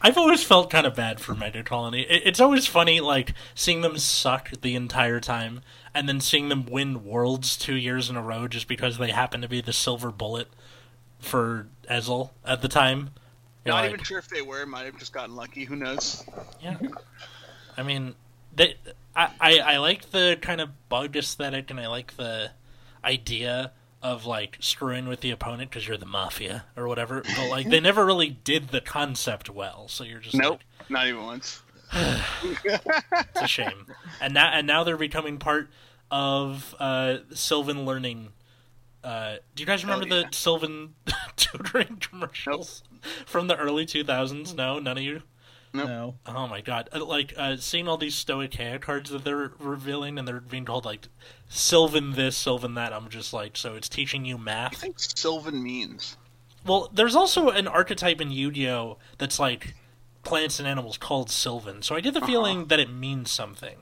I've 0.00 0.16
always 0.16 0.42
felt 0.42 0.70
kind 0.70 0.86
of 0.86 0.94
bad 0.94 1.20
for 1.20 1.34
Mega 1.34 1.62
Colony. 1.62 2.02
It's 2.02 2.40
always 2.40 2.66
funny, 2.66 3.00
like 3.00 3.34
seeing 3.54 3.82
them 3.82 3.98
suck 3.98 4.50
the 4.62 4.74
entire 4.74 5.20
time, 5.20 5.60
and 5.98 6.08
then 6.08 6.20
seeing 6.20 6.48
them 6.48 6.64
win 6.66 7.04
Worlds 7.04 7.56
two 7.56 7.74
years 7.74 8.08
in 8.08 8.14
a 8.16 8.22
row 8.22 8.46
just 8.46 8.68
because 8.68 8.98
they 8.98 9.10
happen 9.10 9.40
to 9.40 9.48
be 9.48 9.60
the 9.60 9.72
silver 9.72 10.12
bullet 10.12 10.46
for 11.18 11.66
Ezel 11.90 12.30
at 12.44 12.62
the 12.62 12.68
time. 12.68 13.10
You're 13.64 13.74
Not 13.74 13.80
like, 13.82 13.92
even 13.94 14.04
sure 14.04 14.18
if 14.18 14.28
they 14.28 14.40
were. 14.42 14.64
Might 14.64 14.86
have 14.86 14.96
just 14.98 15.12
gotten 15.12 15.34
lucky. 15.34 15.64
Who 15.64 15.74
knows? 15.74 16.24
Yeah, 16.62 16.76
I 17.76 17.82
mean, 17.82 18.14
they. 18.54 18.76
I, 19.16 19.30
I 19.40 19.58
I 19.58 19.76
like 19.78 20.12
the 20.12 20.38
kind 20.40 20.60
of 20.60 20.70
bug 20.88 21.16
aesthetic, 21.16 21.68
and 21.70 21.80
I 21.80 21.88
like 21.88 22.16
the 22.16 22.52
idea 23.04 23.72
of 24.00 24.24
like 24.24 24.56
screwing 24.60 25.08
with 25.08 25.20
the 25.20 25.32
opponent 25.32 25.70
because 25.70 25.88
you're 25.88 25.96
the 25.96 26.06
mafia 26.06 26.64
or 26.76 26.86
whatever. 26.86 27.22
But 27.36 27.50
like, 27.50 27.68
they 27.68 27.80
never 27.80 28.06
really 28.06 28.38
did 28.44 28.68
the 28.68 28.80
concept 28.80 29.50
well, 29.50 29.88
so 29.88 30.04
you're 30.04 30.20
just 30.20 30.36
Nope. 30.36 30.60
like, 30.78 30.90
Not 30.90 31.06
even 31.08 31.24
once. 31.24 31.60
it's 31.92 33.40
a 33.42 33.48
shame. 33.48 33.86
and 34.20 34.32
now 34.34 34.50
and 34.52 34.66
now 34.66 34.84
they're 34.84 34.96
becoming 34.96 35.38
part 35.38 35.68
of 36.10 36.74
uh, 36.78 37.18
Sylvan 37.34 37.84
Learning. 37.84 38.30
Uh, 39.04 39.36
do 39.54 39.62
you 39.62 39.66
guys 39.66 39.84
remember 39.84 40.06
Hell 40.06 40.18
yeah. 40.18 40.28
the 40.30 40.36
Sylvan 40.36 40.94
tutoring 41.36 41.96
commercials 42.00 42.82
from 43.26 43.46
the 43.46 43.56
early 43.56 43.86
2000s? 43.86 44.54
No, 44.56 44.78
none 44.78 44.96
of 44.98 45.02
you. 45.04 45.22
Nope. 45.72 45.86
No. 45.88 46.14
Oh 46.26 46.48
my 46.48 46.62
god! 46.62 46.88
Uh, 46.94 47.04
Like 47.04 47.34
uh, 47.36 47.56
seeing 47.58 47.88
all 47.88 47.98
these 47.98 48.14
Stoicheia 48.14 48.80
cards 48.80 49.10
that 49.10 49.22
they're 49.24 49.52
revealing, 49.58 50.18
and 50.18 50.26
they're 50.26 50.40
being 50.40 50.64
called 50.64 50.86
like 50.86 51.08
Sylvan 51.48 52.12
this, 52.12 52.36
Sylvan 52.38 52.74
that. 52.74 52.92
I'm 52.94 53.10
just 53.10 53.32
like, 53.34 53.56
so 53.56 53.74
it's 53.74 53.88
teaching 53.88 54.24
you 54.24 54.38
math. 54.38 54.48
I 54.48 54.62
math. 54.70 54.80
think 54.80 54.98
Sylvan 54.98 55.62
means. 55.62 56.16
Well, 56.66 56.90
there's 56.92 57.14
also 57.14 57.50
an 57.50 57.68
archetype 57.68 58.20
in 58.20 58.30
Yu-Gi-Oh 58.30 58.96
that's 59.18 59.38
like 59.38 59.74
plants 60.24 60.58
and 60.58 60.66
animals 60.66 60.96
called 60.96 61.30
Sylvan, 61.30 61.82
so 61.82 61.94
I 61.94 62.00
get 62.00 62.14
the 62.14 62.20
feeling 62.22 62.66
that 62.66 62.80
it 62.80 62.90
means 62.90 63.30
something. 63.30 63.76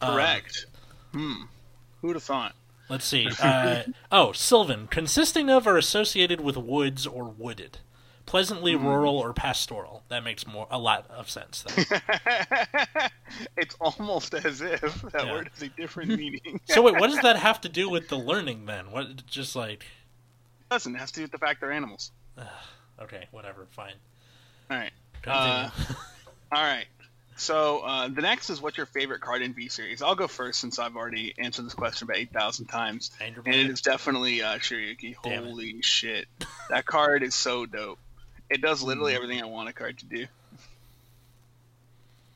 Um, 0.00 0.14
Correct. 0.14 0.66
Hmm. 1.14 1.42
Who'd 2.02 2.16
have 2.16 2.22
thought? 2.22 2.54
let's 2.90 3.04
see. 3.06 3.28
Uh, 3.40 3.82
oh, 4.12 4.32
Sylvan, 4.32 4.86
consisting 4.88 5.48
of 5.48 5.66
or 5.66 5.78
associated 5.78 6.40
with 6.42 6.56
woods 6.58 7.06
or 7.06 7.24
wooded, 7.24 7.78
pleasantly 8.26 8.76
rural 8.76 9.16
or 9.18 9.32
pastoral. 9.32 10.02
That 10.10 10.22
makes 10.22 10.46
more 10.46 10.66
a 10.70 10.78
lot 10.78 11.06
of 11.10 11.30
sense. 11.30 11.64
It's 13.56 13.74
almost 13.80 14.34
as 14.34 14.60
if 14.60 14.80
that 15.12 15.24
Yeah. 15.26 15.32
word 15.32 15.50
has 15.54 15.62
a 15.62 15.68
different 15.70 16.10
meaning. 16.16 16.60
so 16.66 16.82
wait, 16.82 17.00
what 17.00 17.10
does 17.10 17.20
that 17.20 17.36
have 17.36 17.60
to 17.62 17.68
do 17.68 17.88
with 17.88 18.08
the 18.08 18.16
learning 18.18 18.66
then? 18.66 18.90
What 18.92 19.26
just 19.26 19.56
like 19.56 19.86
doesn't. 20.70 20.94
It 20.94 20.98
has 20.98 21.10
to 21.12 21.16
do 21.16 21.22
with 21.22 21.32
the 21.32 21.38
fact 21.38 21.60
they're 21.60 21.72
animals. 21.72 22.12
okay, 23.00 23.26
whatever, 23.30 23.66
fine. 23.70 23.94
All 24.70 24.76
right. 24.76 24.92
Continue. 25.22 25.70
All 26.52 26.62
right. 26.62 26.86
So 27.36 27.80
uh, 27.80 28.08
the 28.08 28.22
next 28.22 28.48
is 28.50 28.62
what's 28.62 28.76
your 28.76 28.86
favorite 28.86 29.20
card 29.20 29.42
in 29.42 29.54
V 29.54 29.68
series? 29.68 30.02
I'll 30.02 30.14
go 30.14 30.28
first 30.28 30.60
since 30.60 30.78
I've 30.78 30.96
already 30.96 31.34
answered 31.36 31.66
this 31.66 31.74
question 31.74 32.06
about 32.06 32.18
eight 32.18 32.30
thousand 32.32 32.66
times, 32.66 33.10
Anger 33.20 33.42
and 33.44 33.54
it 33.56 33.66
Blade? 33.66 33.82
definitely 33.82 34.42
uh, 34.42 34.58
Shiryuki. 34.58 35.16
Damn 35.22 35.44
it. 35.44 35.48
Holy 35.50 35.82
shit, 35.82 36.26
that 36.70 36.86
card 36.86 37.22
is 37.24 37.34
so 37.34 37.66
dope. 37.66 37.98
It 38.50 38.60
does 38.62 38.80
Hmm. 38.82 38.88
literally 38.88 39.14
everything 39.14 39.42
I 39.42 39.46
want 39.46 39.68
a 39.68 39.72
card 39.72 39.98
to 39.98 40.04
do. 40.06 40.26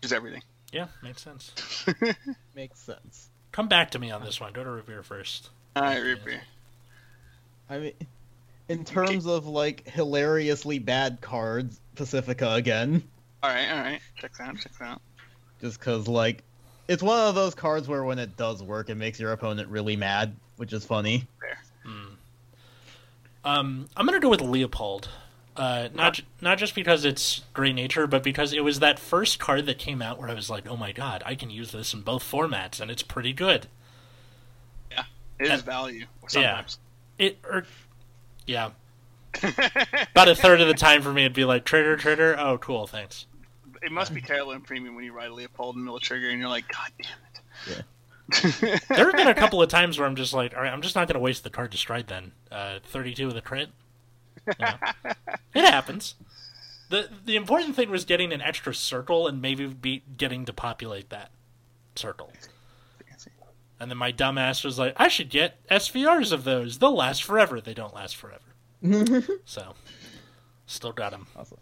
Just 0.01 0.13
everything. 0.13 0.43
Yeah, 0.73 0.87
makes 1.03 1.23
sense. 1.23 1.53
Makes 2.55 2.79
sense. 2.81 3.29
Come 3.53 3.69
back 3.69 3.93
to 3.93 3.99
me 3.99 4.11
on 4.11 4.23
this 4.23 4.39
one. 4.41 4.53
Go 4.53 4.63
to 4.63 4.71
Revere 4.71 5.03
first. 5.03 5.49
All 5.75 5.83
right, 5.83 5.99
Reaper. 5.99 6.41
I 7.71 7.79
mean, 7.79 7.93
in 8.69 8.85
terms 8.85 9.27
of 9.27 9.47
like 9.47 9.89
hilariously 9.89 10.79
bad 10.79 11.21
cards, 11.21 11.81
Pacifica 11.95 12.53
again. 12.53 13.03
All 13.43 13.51
right, 13.51 13.70
all 13.70 13.78
right. 13.78 14.01
Check 14.16 14.32
that 14.39 14.49
out. 14.49 14.59
Check 14.59 14.72
that 14.78 14.84
out. 14.84 15.03
Just 15.61 15.78
because, 15.78 16.09
like, 16.09 16.43
it's 16.89 17.03
one 17.03 17.18
of 17.28 17.34
those 17.34 17.55
cards 17.55 17.89
where 17.89 18.05
when 18.05 18.18
it 18.18 18.36
does 18.36 18.62
work, 18.62 18.91
it 18.91 18.97
makes 18.97 19.20
your 19.20 19.32
opponent 19.32 19.68
really 19.68 19.97
mad, 19.97 20.34
which 20.57 20.72
is 20.72 20.84
funny. 20.84 21.26
Um, 23.45 23.89
I'm 23.97 24.05
gonna 24.05 24.20
go 24.20 24.28
with 24.28 24.43
Leopold. 24.43 25.09
Uh, 25.57 25.89
not 25.95 26.20
not 26.41 26.59
just 26.59 26.74
because 26.74 27.05
it's 27.05 27.43
Great 27.55 27.74
Nature, 27.74 28.07
but 28.07 28.22
because 28.22 28.53
it 28.53 28.62
was 28.62 28.80
that 28.80 28.99
first 28.99 29.39
card 29.39 29.66
that 29.66 29.78
came 29.78 30.03
out 30.03 30.18
where 30.18 30.28
I 30.28 30.34
was 30.34 30.51
like, 30.51 30.68
"Oh 30.68 30.76
my 30.76 30.93
god, 30.93 31.22
I 31.24 31.34
can 31.34 31.49
use 31.49 31.72
this 31.72 31.95
in 31.95 32.03
both 32.03 32.22
formats, 32.22 32.78
and 32.80 32.91
it's 32.91 33.03
pretty 33.03 33.32
good." 33.32 33.66
Yeah, 34.91 35.05
it 35.39 35.51
is 35.51 35.62
value 35.62 36.07
sometimes. 36.28 36.78
It, 37.18 37.39
or, 37.43 37.64
yeah, 38.47 38.70
about 40.12 40.28
a 40.28 40.34
third 40.34 40.61
of 40.61 40.68
the 40.68 40.74
time 40.74 41.01
for 41.01 41.12
me, 41.12 41.22
it'd 41.22 41.32
be 41.32 41.45
like, 41.45 41.64
"Trigger, 41.64 41.97
trigger." 41.97 42.36
Oh, 42.39 42.59
cool, 42.59 42.86
thanks. 42.86 43.26
It 43.83 43.93
must 43.93 44.14
be 44.14 44.20
terrible 44.20 44.53
in 44.53 44.61
premium 44.61 44.95
when 44.95 45.05
you 45.05 45.12
ride 45.12 45.31
Leopold 45.31 45.76
and 45.76 45.85
Mill 45.85 45.99
Trigger 45.99 46.29
and 46.31 46.39
you're 46.39 46.49
like, 46.49 46.66
God 46.68 46.91
damn 47.01 47.76
it. 47.76 47.76
Yeah. 47.76 47.83
There 48.89 49.07
have 49.07 49.16
been 49.16 49.29
a 49.29 49.35
couple 49.35 49.62
of 49.62 49.70
times 49.70 49.99
where 49.99 50.07
I'm 50.07 50.14
just 50.16 50.35
like, 50.35 50.55
"All 50.55 50.62
right, 50.62 50.70
I'm 50.70 50.83
just 50.83 50.95
not 50.95 51.09
gonna 51.09 51.18
waste 51.18 51.45
the 51.45 51.51
card 51.51 51.72
to 51.72 51.79
stride." 51.79 52.09
Then, 52.09 52.33
uh, 52.53 52.79
32 52.85 53.26
with 53.26 53.37
a 53.39 53.41
crit. 53.41 53.70
You 54.47 54.53
know. 54.61 54.74
it 55.55 55.64
happens. 55.64 56.14
the 56.91 57.09
The 57.24 57.37
important 57.37 57.74
thing 57.74 57.91
was 57.91 58.05
getting 58.05 58.33
an 58.33 58.43
extra 58.43 58.74
circle 58.74 59.26
and 59.26 59.41
maybe 59.41 59.66
be 59.66 60.03
getting 60.18 60.45
to 60.45 60.53
populate 60.53 61.09
that 61.09 61.31
circle. 61.97 62.31
And 63.81 63.91
then 63.91 63.99
my 63.99 64.12
dumbass 64.12 64.64
was 64.64 64.79
like, 64.79 64.95
I 64.97 65.09
should 65.09 65.31
get 65.31 65.66
SVRs 65.68 66.33
of 66.33 66.45
those. 66.45 66.79
They'll 66.79 66.97
last 66.97 67.22
forever. 67.22 67.61
They 67.61 67.74
don't 67.74 67.95
last 67.95 68.16
forever. 68.16 68.43
So, 69.45 69.74
still 70.66 70.93
got 70.93 71.12
them. 71.12 71.26
Awesome. 71.37 71.59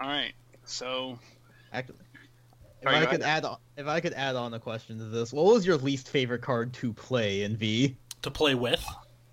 All 0.00 0.08
right. 0.08 0.32
So, 0.64 1.18
Actually, 1.72 1.96
if 2.82 2.88
I 2.88 3.06
could 3.06 3.22
add 3.22 3.44
on, 3.44 3.58
if 3.76 3.86
I 3.86 4.00
could 4.00 4.12
add 4.12 4.36
on 4.36 4.54
a 4.54 4.58
question 4.58 4.98
to 4.98 5.04
this, 5.04 5.32
what 5.32 5.46
was 5.46 5.66
your 5.66 5.76
least 5.76 6.08
favorite 6.08 6.42
card 6.42 6.72
to 6.74 6.92
play 6.92 7.42
in 7.42 7.56
V? 7.56 7.96
To 8.22 8.30
play 8.30 8.54
with? 8.54 8.84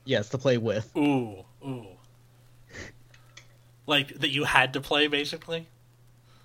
Yes, 0.05 0.30
to 0.30 0.38
play 0.38 0.57
with. 0.57 0.95
Ooh, 0.95 1.43
ooh. 1.65 1.88
Like, 3.86 4.19
that 4.19 4.30
you 4.30 4.43
had 4.43 4.73
to 4.73 4.82
play, 4.82 5.07
basically? 5.07 5.67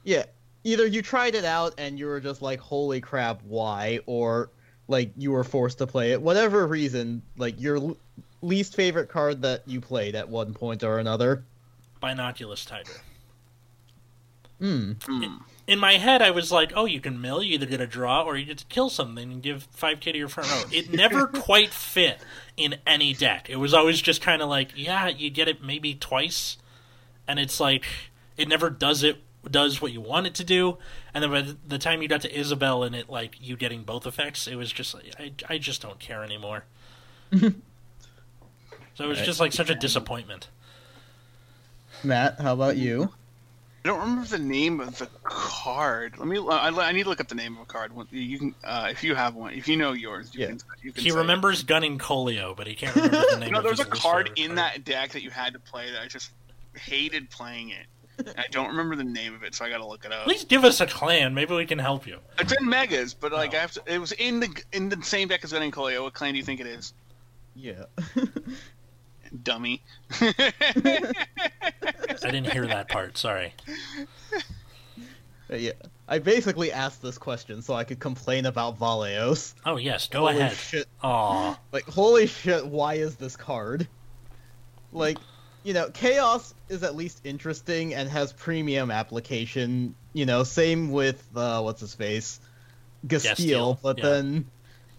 Yeah, 0.03 0.25
either 0.65 0.87
you 0.87 1.03
tried 1.03 1.35
it 1.35 1.45
out 1.45 1.75
and 1.79 1.99
you 1.99 2.07
were 2.07 2.21
just 2.21 2.43
like, 2.43 2.61
"Holy 2.61 3.01
crap, 3.01 3.43
why?" 3.43 4.01
or 4.07 4.51
like 4.89 5.13
you 5.17 5.31
were 5.33 5.45
forced 5.45 5.79
to 5.79 5.87
play 5.87 6.13
it. 6.13 6.21
Whatever 6.21 6.67
reason, 6.67 7.23
like 7.37 7.61
your 7.61 7.77
l- 7.77 7.97
least 8.43 8.75
favorite 8.77 9.09
card 9.09 9.43
that 9.43 9.63
you 9.67 9.81
played 9.81 10.15
at 10.15 10.29
one 10.29 10.53
point 10.53 10.83
or 10.83 10.99
another. 10.99 11.45
Binoculus 12.01 12.65
Tiger. 12.65 12.93
Hmm. 14.61 14.93
hmm. 15.05 15.37
in 15.67 15.79
my 15.79 15.95
head, 15.95 16.23
I 16.23 16.31
was 16.31 16.53
like, 16.53 16.73
"Oh, 16.77 16.85
you 16.85 17.01
can 17.01 17.21
mill. 17.21 17.43
You 17.43 17.55
either 17.55 17.67
get 17.67 17.81
a 17.81 17.87
draw 17.87 18.23
or 18.23 18.37
you 18.37 18.45
get 18.47 18.59
to 18.59 18.65
kill 18.67 18.89
something 18.89 19.33
and 19.33 19.43
give 19.43 19.65
five 19.73 20.01
k 20.01 20.13
to 20.13 20.19
your 20.19 20.29
front 20.29 20.51
row." 20.51 20.63
It 20.73 20.93
never 20.95 21.27
quite 21.27 21.71
fit 21.75 22.19
in 22.57 22.77
any 22.87 23.13
deck. 23.15 23.51
It 23.51 23.57
was 23.57 23.75
always 23.75 24.01
just 24.01 24.23
kind 24.23 24.41
of 24.43 24.49
like, 24.49 24.71
"Yeah, 24.77 25.09
you 25.09 25.29
get 25.31 25.49
it 25.49 25.63
maybe 25.63 25.95
twice," 25.95 26.57
and 27.27 27.39
it's 27.39 27.59
like 27.59 27.85
it 28.37 28.47
never 28.49 28.71
does 28.71 29.03
it 29.03 29.19
does 29.51 29.83
what 29.83 29.93
you 29.93 30.01
want 30.01 30.27
it 30.27 30.35
to 30.37 30.45
do. 30.45 30.79
And 31.13 31.23
then 31.23 31.31
by 31.31 31.43
the- 31.43 31.57
the 31.67 31.79
time 31.79 32.01
you 32.01 32.09
got 32.09 32.23
to 32.23 32.35
Isabel 32.39 32.83
and 32.85 32.95
it 32.95 33.11
like 33.11 33.37
you 33.41 33.57
getting 33.57 33.83
both 33.83 34.07
effects, 34.07 34.47
it 34.47 34.55
was 34.57 34.73
just 34.73 34.95
like 34.95 35.05
I 35.19 35.33
I 35.49 35.59
just 35.59 35.83
don't 35.83 35.99
care 35.99 36.23
anymore. 36.25 36.65
so 37.33 37.49
it 38.99 39.07
was 39.07 39.19
Right. 39.19 39.25
just 39.27 39.41
like 39.41 39.53
such 39.53 39.69
a 39.71 39.75
disappointment. 39.75 40.49
Matt, 42.03 42.41
how 42.41 42.53
about 42.53 42.77
you? 42.77 43.13
I 43.85 43.89
don't 43.89 44.01
remember 44.01 44.25
the 44.27 44.39
name 44.39 44.81
of 44.81 44.97
the 44.97 45.09
card. 45.25 46.19
Let 46.19 46.27
me. 46.27 46.39
I, 46.39 46.69
I 46.71 46.93
need 46.93 47.03
to 47.03 47.09
look 47.11 47.21
up 47.21 47.29
the 47.29 47.35
name 47.35 47.57
of 47.57 47.63
a 47.63 47.67
card. 47.67 47.93
You 48.11 48.39
can, 48.39 48.55
uh, 48.65 48.89
if 48.91 49.05
you 49.05 49.15
have 49.15 49.35
one, 49.35 49.53
if 49.53 49.69
you 49.69 49.77
know 49.77 49.93
yours, 49.93 50.31
you 50.33 50.41
Yeah. 50.41 50.47
can. 50.49 50.61
You 50.83 50.93
can 50.93 51.03
He 51.05 51.11
say 51.11 51.17
it. 51.17 51.19
remembers 51.19 51.63
gunning 51.65 51.99
Colio, 51.99 52.55
but 52.57 52.67
he 52.67 52.75
can't 52.75 52.95
remember 52.97 53.23
the 53.33 53.37
name 53.41 53.51
No, 53.53 53.59
of 53.59 53.65
there 53.65 53.73
was 53.73 53.81
a 53.81 53.85
card 53.85 54.31
in 54.37 54.47
card. 54.57 54.59
that 54.59 54.85
deck 54.85 55.11
that 55.13 55.23
you 55.23 55.29
had 55.29 55.53
to 55.53 55.59
play 55.59 55.91
that 55.91 56.01
I 56.01 56.07
just 56.09 56.31
hated 56.75 57.29
playing 57.29 57.71
it. 57.71 57.87
I 58.39 58.45
don't 58.51 58.69
remember 58.69 58.97
the 58.97 59.05
name 59.05 59.35
of 59.35 59.43
it, 59.43 59.55
so 59.55 59.65
I 59.67 59.69
got 59.71 59.79
to 59.79 59.87
look 59.87 60.05
it 60.07 60.13
up. 60.13 60.25
Please 60.25 60.45
give 60.45 60.65
us 60.65 60.81
a 60.81 60.87
clan. 60.87 61.35
Maybe 61.35 61.53
we 61.55 61.67
can 61.67 61.81
help 61.81 62.07
you. 62.07 62.21
It's 62.39 62.53
in 62.59 62.67
Megas, 62.67 63.13
but 63.13 63.33
like 63.33 63.53
Oh. 63.53 63.57
I 63.59 63.61
have 63.61 63.73
to, 63.73 63.83
it 63.87 63.99
was 63.99 64.13
in 64.13 64.41
the 64.41 64.63
in 64.73 64.89
the 64.89 65.03
same 65.03 65.29
deck 65.29 65.45
as 65.45 65.53
Gunning 65.53 65.73
Colio. 65.73 66.05
What 66.05 66.15
clan 66.15 66.33
do 66.33 66.39
you 66.39 66.45
think 66.45 66.61
it 66.61 66.67
is? 66.67 66.95
Yeah. 67.55 67.85
Dummy. 69.43 69.83
I 72.23 72.31
didn't 72.31 72.53
hear 72.53 72.67
that 72.67 72.89
part. 72.89 73.17
Sorry. 73.17 73.55
yeah. 75.51 75.73
I 76.07 76.19
basically 76.19 76.71
asked 76.71 77.01
this 77.01 77.17
question 77.17 77.63
so 77.63 77.73
I 77.75 77.85
could 77.85 77.99
complain 77.99 78.45
about 78.47 78.79
Valeos. 78.79 79.55
Oh 79.65 79.77
yes, 79.77 80.09
go 80.09 80.21
Holy 80.21 80.39
ahead. 80.39 80.53
shit. 80.57 80.87
Aw. 81.03 81.59
Like, 81.73 81.85
holy 81.85 82.27
shit, 82.27 82.67
why 82.67 82.95
is 82.95 83.17
this 83.17 83.37
card? 83.37 83.89
Like, 84.93 85.17
you 85.63 85.73
know, 85.73 85.89
Chaos 85.91 86.55
is 86.69 86.83
at 86.83 86.95
least 86.95 87.23
interesting 87.25 87.95
and 87.95 88.09
has 88.11 88.35
premium 88.35 88.91
application. 88.91 89.95
You 90.13 90.27
know, 90.27 90.45
same 90.45 90.93
with, 90.93 91.27
uh, 91.35 91.63
what's 91.63 91.81
his 91.81 91.95
face? 91.95 92.39
Gastile, 93.07 93.79
But 93.83 93.99
yeah. 93.99 94.05
then 94.05 94.47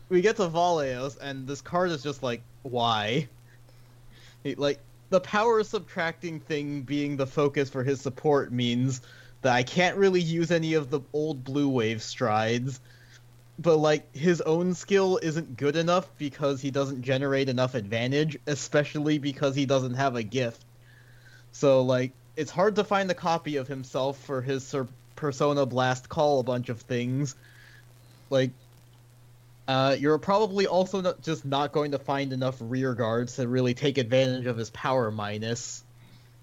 we 0.10 0.22
get 0.22 0.36
to 0.38 0.48
Valeos, 0.48 1.18
and 1.18 1.48
this 1.48 1.62
card 1.62 1.92
is 1.92 2.02
just 2.04 2.24
like, 2.24 2.42
why? 2.64 3.28
Like, 4.44 4.80
the 5.10 5.20
power 5.20 5.64
subtracting 5.64 6.40
thing 6.40 6.82
being 6.82 7.18
the 7.18 7.28
focus 7.28 7.70
for 7.70 7.84
his 7.84 8.02
support 8.02 8.52
means 8.52 9.02
that 9.42 9.54
I 9.54 9.64
can't 9.64 9.98
really 9.98 10.22
use 10.22 10.52
any 10.52 10.74
of 10.74 10.90
the 10.90 11.02
old 11.14 11.44
blue 11.44 11.70
wave 11.70 12.02
strides 12.02 12.80
but 13.58 13.78
like 13.78 14.14
his 14.16 14.42
own 14.42 14.74
skill 14.74 15.20
isn't 15.22 15.58
good 15.58 15.76
enough 15.76 16.08
because 16.18 16.62
he 16.62 16.72
doesn't 16.72 17.04
generate 17.04 17.50
enough 17.50 17.76
advantage, 17.76 18.38
especially 18.48 19.18
because 19.18 19.56
he 19.56 19.66
doesn't 19.66 19.94
have 19.94 20.16
a 20.16 20.24
gift. 20.24 20.64
So 21.52 21.82
like 21.84 22.12
it's 22.36 22.52
hard 22.52 22.76
to 22.76 22.84
find 22.84 23.10
a 23.10 23.14
copy 23.16 23.56
of 23.56 23.68
himself 23.68 24.18
for 24.20 24.42
his 24.42 24.76
Persona 25.16 25.66
Blast 25.66 26.10
call 26.10 26.40
a 26.40 26.44
bunch 26.44 26.68
of 26.68 26.82
things. 26.82 27.36
Like 28.30 28.52
uh, 29.68 29.96
you're 29.98 30.18
probably 30.18 30.68
also 30.68 31.02
not, 31.02 31.22
just 31.22 31.46
not 31.46 31.72
going 31.72 31.92
to 31.92 32.00
find 32.00 32.34
enough 32.34 32.58
rear 32.60 32.94
guards 32.94 33.36
to 33.38 33.48
really 33.48 33.74
take 33.74 33.98
advantage 33.98 34.46
of 34.46 34.58
his 34.58 34.70
power 34.70 35.12
minus. 35.12 35.84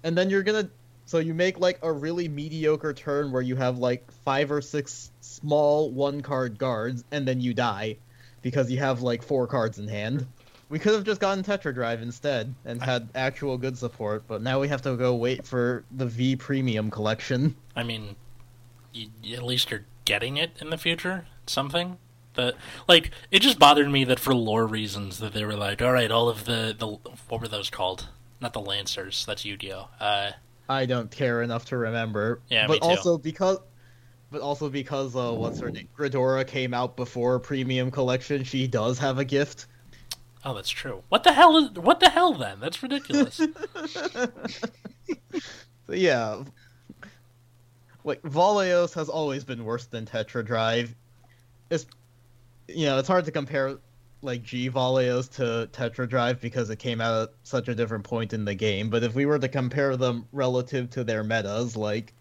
And 0.03 0.17
then 0.17 0.29
you're 0.29 0.43
gonna 0.43 0.69
so 1.05 1.19
you 1.19 1.33
make 1.33 1.59
like 1.59 1.79
a 1.81 1.91
really 1.91 2.27
mediocre 2.27 2.93
turn 2.93 3.31
where 3.31 3.41
you 3.41 3.55
have 3.55 3.77
like 3.77 4.09
five 4.23 4.51
or 4.51 4.61
six 4.61 5.11
small 5.21 5.91
one 5.91 6.21
card 6.21 6.57
guards 6.57 7.03
and 7.11 7.27
then 7.27 7.41
you 7.41 7.53
die 7.53 7.97
because 8.41 8.71
you 8.71 8.79
have 8.79 9.01
like 9.01 9.23
four 9.23 9.47
cards 9.47 9.79
in 9.79 9.87
hand. 9.87 10.25
We 10.69 10.79
could 10.79 10.93
have 10.93 11.03
just 11.03 11.21
gotten 11.21 11.43
Tetra 11.43 11.73
Drive 11.73 12.01
instead 12.01 12.53
and 12.65 12.81
had 12.81 13.09
actual 13.13 13.57
good 13.57 13.77
support, 13.77 14.23
but 14.27 14.41
now 14.41 14.59
we 14.59 14.69
have 14.69 14.81
to 14.83 14.95
go 14.95 15.13
wait 15.15 15.45
for 15.45 15.83
the 15.91 16.05
V 16.05 16.35
Premium 16.35 16.89
collection. 16.89 17.55
I 17.75 17.83
mean, 17.83 18.15
you, 18.91 19.09
at 19.33 19.43
least 19.43 19.69
you're 19.69 19.85
getting 20.05 20.37
it 20.37 20.51
in 20.59 20.69
the 20.71 20.77
future. 20.77 21.25
Something. 21.45 21.97
But 22.33 22.55
like, 22.87 23.11
it 23.31 23.41
just 23.41 23.59
bothered 23.59 23.89
me 23.89 24.03
that 24.05 24.19
for 24.19 24.33
lore 24.33 24.65
reasons 24.65 25.19
that 25.19 25.33
they 25.33 25.45
were 25.45 25.55
like, 25.55 25.81
all 25.81 25.91
right, 25.91 26.09
all 26.09 26.29
of 26.29 26.45
the 26.45 26.75
the 26.77 26.87
what 27.29 27.41
were 27.41 27.47
those 27.47 27.69
called? 27.69 28.07
Not 28.41 28.53
the 28.53 28.61
Lancers. 28.61 29.25
That's 29.25 29.45
Yu-Gi-Oh. 29.45 29.87
Uh, 29.99 30.31
I 30.67 30.85
don't 30.85 31.09
care 31.09 31.41
enough 31.41 31.65
to 31.65 31.77
remember. 31.77 32.41
Yeah, 32.49 32.67
but 32.67 32.81
also 32.81 33.17
because, 33.17 33.57
but 34.31 34.41
also 34.41 34.69
because 34.69 35.15
uh, 35.15 35.31
what's 35.31 35.59
her 35.59 35.71
name? 35.71 35.87
Gridora 35.97 36.45
came 36.45 36.73
out 36.73 36.97
before 36.97 37.39
Premium 37.39 37.91
Collection. 37.91 38.43
She 38.43 38.67
does 38.67 38.99
have 38.99 39.17
a 39.19 39.25
gift. 39.25 39.67
Oh, 40.43 40.53
that's 40.53 40.69
true. 40.69 41.03
What 41.07 41.23
the 41.23 41.31
hell 41.31 41.57
is 41.57 41.71
what 41.71 41.99
the 42.01 42.09
hell 42.09 42.33
then? 42.33 42.59
That's 42.59 42.83
ridiculous. 42.83 43.39
So 45.87 45.93
yeah, 45.93 46.43
like 48.03 48.21
Valeos 48.21 48.93
has 48.93 49.09
always 49.09 49.43
been 49.43 49.65
worse 49.65 49.85
than 49.85 50.05
Tetra 50.05 50.45
Drive. 50.45 50.95
It's 51.69 51.85
you 52.67 52.85
know 52.85 52.97
it's 52.97 53.07
hard 53.07 53.25
to 53.25 53.31
compare 53.31 53.77
like 54.23 54.43
G 54.43 54.69
Valeos 54.69 55.29
to 55.35 55.69
Tetra 55.71 56.07
Drive 56.07 56.39
because 56.39 56.69
it 56.69 56.79
came 56.79 57.01
out 57.01 57.23
at 57.23 57.29
such 57.43 57.67
a 57.67 57.75
different 57.75 58.05
point 58.05 58.33
in 58.33 58.45
the 58.45 58.55
game. 58.55 58.89
But 58.89 59.03
if 59.03 59.13
we 59.13 59.25
were 59.25 59.39
to 59.39 59.49
compare 59.49 59.97
them 59.97 60.27
relative 60.31 60.89
to 60.91 61.03
their 61.03 61.23
metas, 61.23 61.75
like 61.75 62.13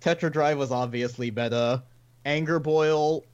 Tetra 0.00 0.32
Drive 0.32 0.58
was 0.58 0.70
obviously 0.70 1.30
meta. 1.30 1.82
Anger 2.24 2.58
Boil, 2.58 3.24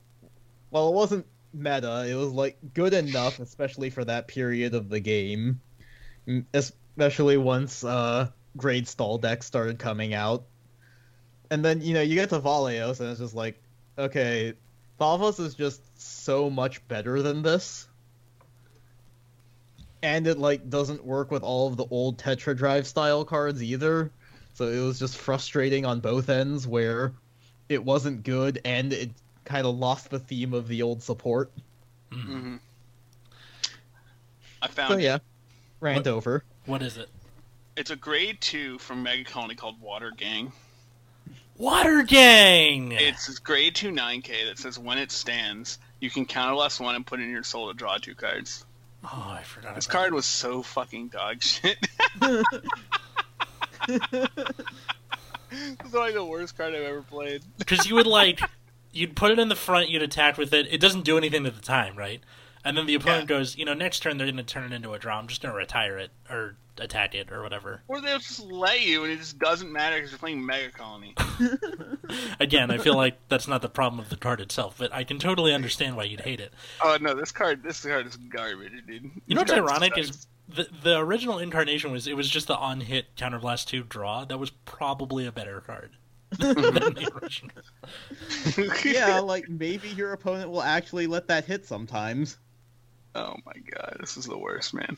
well, 0.71 0.89
it 0.89 0.95
wasn't 0.95 1.27
meta. 1.53 2.07
It 2.09 2.15
was 2.15 2.33
like 2.33 2.59
good 2.75 2.95
enough, 2.95 3.39
especially 3.39 3.91
for 3.91 4.05
that 4.05 4.29
period 4.29 4.75
of 4.75 4.89
the 4.89 5.01
game. 5.01 5.61
Especially 6.53 7.37
once 7.37 7.85
uh, 7.85 8.31
Grade 8.57 8.89
Stall 8.89 9.19
decks 9.19 9.47
started 9.47 9.79
coming 9.79 10.15
out. 10.15 10.45
And 11.51 11.65
then, 11.65 11.81
you 11.81 11.95
know, 11.95 12.03
you 12.03 12.17
get 12.17 12.31
to 12.31 12.41
Valeos, 12.41 12.99
and 13.01 13.11
it's 13.11 13.21
just 13.21 13.35
like, 13.35 13.63
okay, 13.97 14.55
Thavas 15.01 15.40
is 15.40 15.55
just 15.55 15.80
so 16.01 16.49
much 16.51 16.86
better 16.88 17.22
than 17.22 17.42
this. 17.42 17.88
And 20.03 20.26
it, 20.26 20.38
like, 20.38 20.68
doesn't 20.70 21.05
work 21.05 21.30
with 21.30 21.42
all 21.42 21.68
of 21.68 21.76
the 21.76 21.86
old 21.90 22.18
Tetra 22.18 22.57
Drive 22.57 22.86
style 22.86 23.24
cards 23.24 23.62
either. 23.62 24.11
So 24.55 24.68
it 24.68 24.80
was 24.80 24.99
just 24.99 25.16
frustrating 25.16 25.84
on 25.84 26.01
both 26.01 26.28
ends, 26.28 26.66
where 26.66 27.12
it 27.68 27.84
wasn't 27.84 28.22
good 28.22 28.61
and 28.64 28.92
it 28.92 29.11
kind 29.44 29.66
of 29.66 29.76
lost 29.76 30.11
the 30.11 30.18
theme 30.18 30.55
of 30.55 30.68
the 30.68 30.82
old 30.82 31.03
support. 31.03 31.51
Mhm. 32.11 32.22
hmm 32.24 32.57
I 34.62 34.68
found 34.68 35.01
it. 35.01 35.05
yeah, 35.05 35.18
rant 35.80 36.07
What- 36.07 36.12
over. 36.12 36.44
What 36.64 36.82
is 36.82 36.97
it? 36.97 37.09
It's 37.76 37.90
a 37.90 37.97
grade 37.97 38.40
two 38.40 38.78
from 38.78 39.03
Mega 39.03 39.22
Colony 39.24 39.55
called 39.55 39.80
Water 39.80 40.11
Gang. 40.11 40.53
Water 41.59 42.03
Gang. 42.03 42.93
It's 42.93 43.39
grade 43.39 43.75
two 43.75 43.91
9K 43.91 44.47
that 44.49 44.59
says 44.59 44.79
when 44.79 44.99
it 44.99 45.11
stands, 45.11 45.79
you 46.01 46.11
can 46.11 46.27
counter 46.27 46.55
less 46.55 46.79
one 46.79 46.95
and 46.95 47.07
put 47.07 47.21
in 47.21 47.31
your 47.31 47.43
soul 47.43 47.69
to 47.69 47.75
draw 47.75 47.97
two 47.99 48.15
cards. 48.15 48.65
oh, 49.05 49.37
I 49.39 49.43
forgot. 49.43 49.75
This 49.75 49.87
card 49.87 50.13
was 50.13 50.27
so 50.27 50.63
fucking 50.63 51.09
dog 51.09 51.43
shit. 51.43 51.79
This 55.49 55.77
is 55.87 55.95
like 55.95 56.15
the 56.15 56.25
worst 56.25 56.57
card 56.59 56.75
I've 56.75 56.83
ever 56.83 57.03
played. 57.03 57.43
because 57.57 57.87
you 57.87 57.95
would 57.95 58.07
like 58.07 58.41
you'd 58.93 59.15
put 59.15 59.31
it 59.31 59.39
in 59.39 59.49
the 59.49 59.55
front, 59.55 59.89
you'd 59.89 60.03
attack 60.03 60.37
with 60.39 60.53
it. 60.53 60.67
It 60.71 60.81
doesn't 60.81 61.05
do 61.05 61.17
anything 61.17 61.47
at 61.47 61.55
the 61.55 61.63
time, 61.63 61.97
right? 61.97 62.21
And 62.65 62.77
then 62.77 62.87
the 62.87 62.95
opponent 62.97 63.31
Yeah. 63.31 63.37
goes, 63.39 63.57
you 63.57 63.65
know, 63.65 63.73
next 63.73 64.01
turn 64.01 64.19
they're 64.19 64.27
going 64.27 64.37
to 64.39 64.43
turn 64.43 64.65
it 64.73 64.75
into 64.75 64.93
a 64.93 64.99
draw. 64.99 65.19
I'm 65.19 65.29
just 65.29 65.41
going 65.41 65.53
to 65.53 65.57
retire 65.57 65.99
it 65.99 66.11
or 66.29 66.57
attack 66.79 67.14
it 67.14 67.33
or 67.33 67.43
whatever. 67.43 67.83
Or 67.89 68.01
they'll 68.01 68.18
just 68.18 68.41
lay 68.41 68.85
you, 68.85 69.05
and 69.05 69.12
it 69.12 69.18
just 69.18 69.39
doesn't 69.39 69.70
matter 69.72 69.97
because 69.97 70.11
you're 70.11 70.18
playing 70.18 70.45
Mega 70.45 70.70
Colony. 70.70 71.14
Again, 72.41 72.70
I 72.70 72.79
feel 72.79 72.97
like 72.97 73.18
that's 73.29 73.49
not 73.49 73.62
the 73.62 73.68
problem 73.68 74.01
of 74.01 74.09
the 74.09 74.16
card 74.16 74.41
itself, 74.41 74.77
but 74.79 74.93
I 74.93 75.05
can 75.05 75.18
totally 75.18 75.53
understand 75.53 75.97
why 75.97 76.05
you'd 76.05 76.20
hate 76.20 76.41
it. 76.41 76.53
Oh 76.83 76.97
no, 77.01 77.14
this 77.14 77.33
card, 77.33 77.62
this 77.62 77.85
card 77.85 78.07
is 78.07 78.16
garbage, 78.16 78.72
dude. 78.87 79.11
You 79.27 79.35
know 79.35 79.43
what's 79.43 79.53
ironic 79.53 79.95
sucks. 79.95 80.11
is 80.11 80.27
the 80.49 80.68
the 80.83 80.99
original 80.99 81.39
incarnation 81.39 81.91
was 81.91 82.07
it 82.07 82.16
was 82.16 82.29
just 82.29 82.47
the 82.47 82.57
on 82.57 82.81
hit 82.81 83.16
counterblast 83.16 83.66
two 83.66 83.83
draw. 83.83 84.24
That 84.24 84.39
was 84.39 84.51
probably 84.51 85.27
a 85.27 85.33
better 85.33 85.61
card 85.61 85.97
than 86.39 86.55
the 86.55 87.11
original. 87.20 88.74
yeah, 88.85 89.20
like 89.20 89.49
maybe 89.49 89.89
your 89.89 90.12
opponent 90.12 90.51
will 90.51 90.62
actually 90.62 91.07
let 91.07 91.29
that 91.29 91.45
hit 91.45 91.66
sometimes. 91.66 92.39
Oh 93.14 93.35
my 93.45 93.55
god, 93.70 93.97
this 94.01 94.16
is 94.16 94.27
the 94.27 94.39
worst, 94.39 94.74
man. 94.74 94.97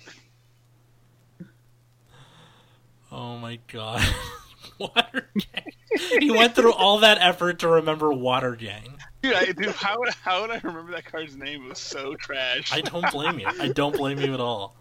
Oh 3.11 3.39
my 3.39 3.59
god. 3.73 4.07
Water 4.79 5.29
Gang. 5.35 5.73
He 6.21 6.31
went 6.31 6.55
through 6.55 6.73
all 6.73 6.99
that 7.01 7.19
effort 7.21 7.61
to 7.61 7.69
remember 7.69 8.13
Water 8.13 8.55
Gang. 8.55 8.99
Dude, 9.23 9.35
I, 9.35 9.47
dude, 9.47 9.71
how 9.71 9.99
would 9.99 10.11
how 10.23 10.43
would 10.43 10.51
I 10.51 10.61
remember 10.63 10.93
that 10.93 11.05
card's 11.05 11.37
name? 11.37 11.65
It 11.65 11.69
was 11.71 11.79
so 11.79 12.15
trash. 12.15 12.73
I 12.73 12.81
don't 12.81 13.11
blame 13.11 13.39
you. 13.41 13.47
I 13.47 13.69
don't 13.69 13.97
blame 13.97 14.21
you 14.21 14.35
at 14.35 14.41
all. 14.41 14.75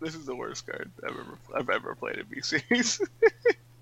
This 0.00 0.14
is 0.14 0.26
the 0.26 0.34
worst 0.34 0.66
card 0.66 0.90
I've 1.04 1.10
ever 1.10 1.38
I've 1.54 1.70
ever 1.70 1.94
played 1.94 2.16
in 2.16 2.26
V 2.26 2.40
series. 2.40 3.00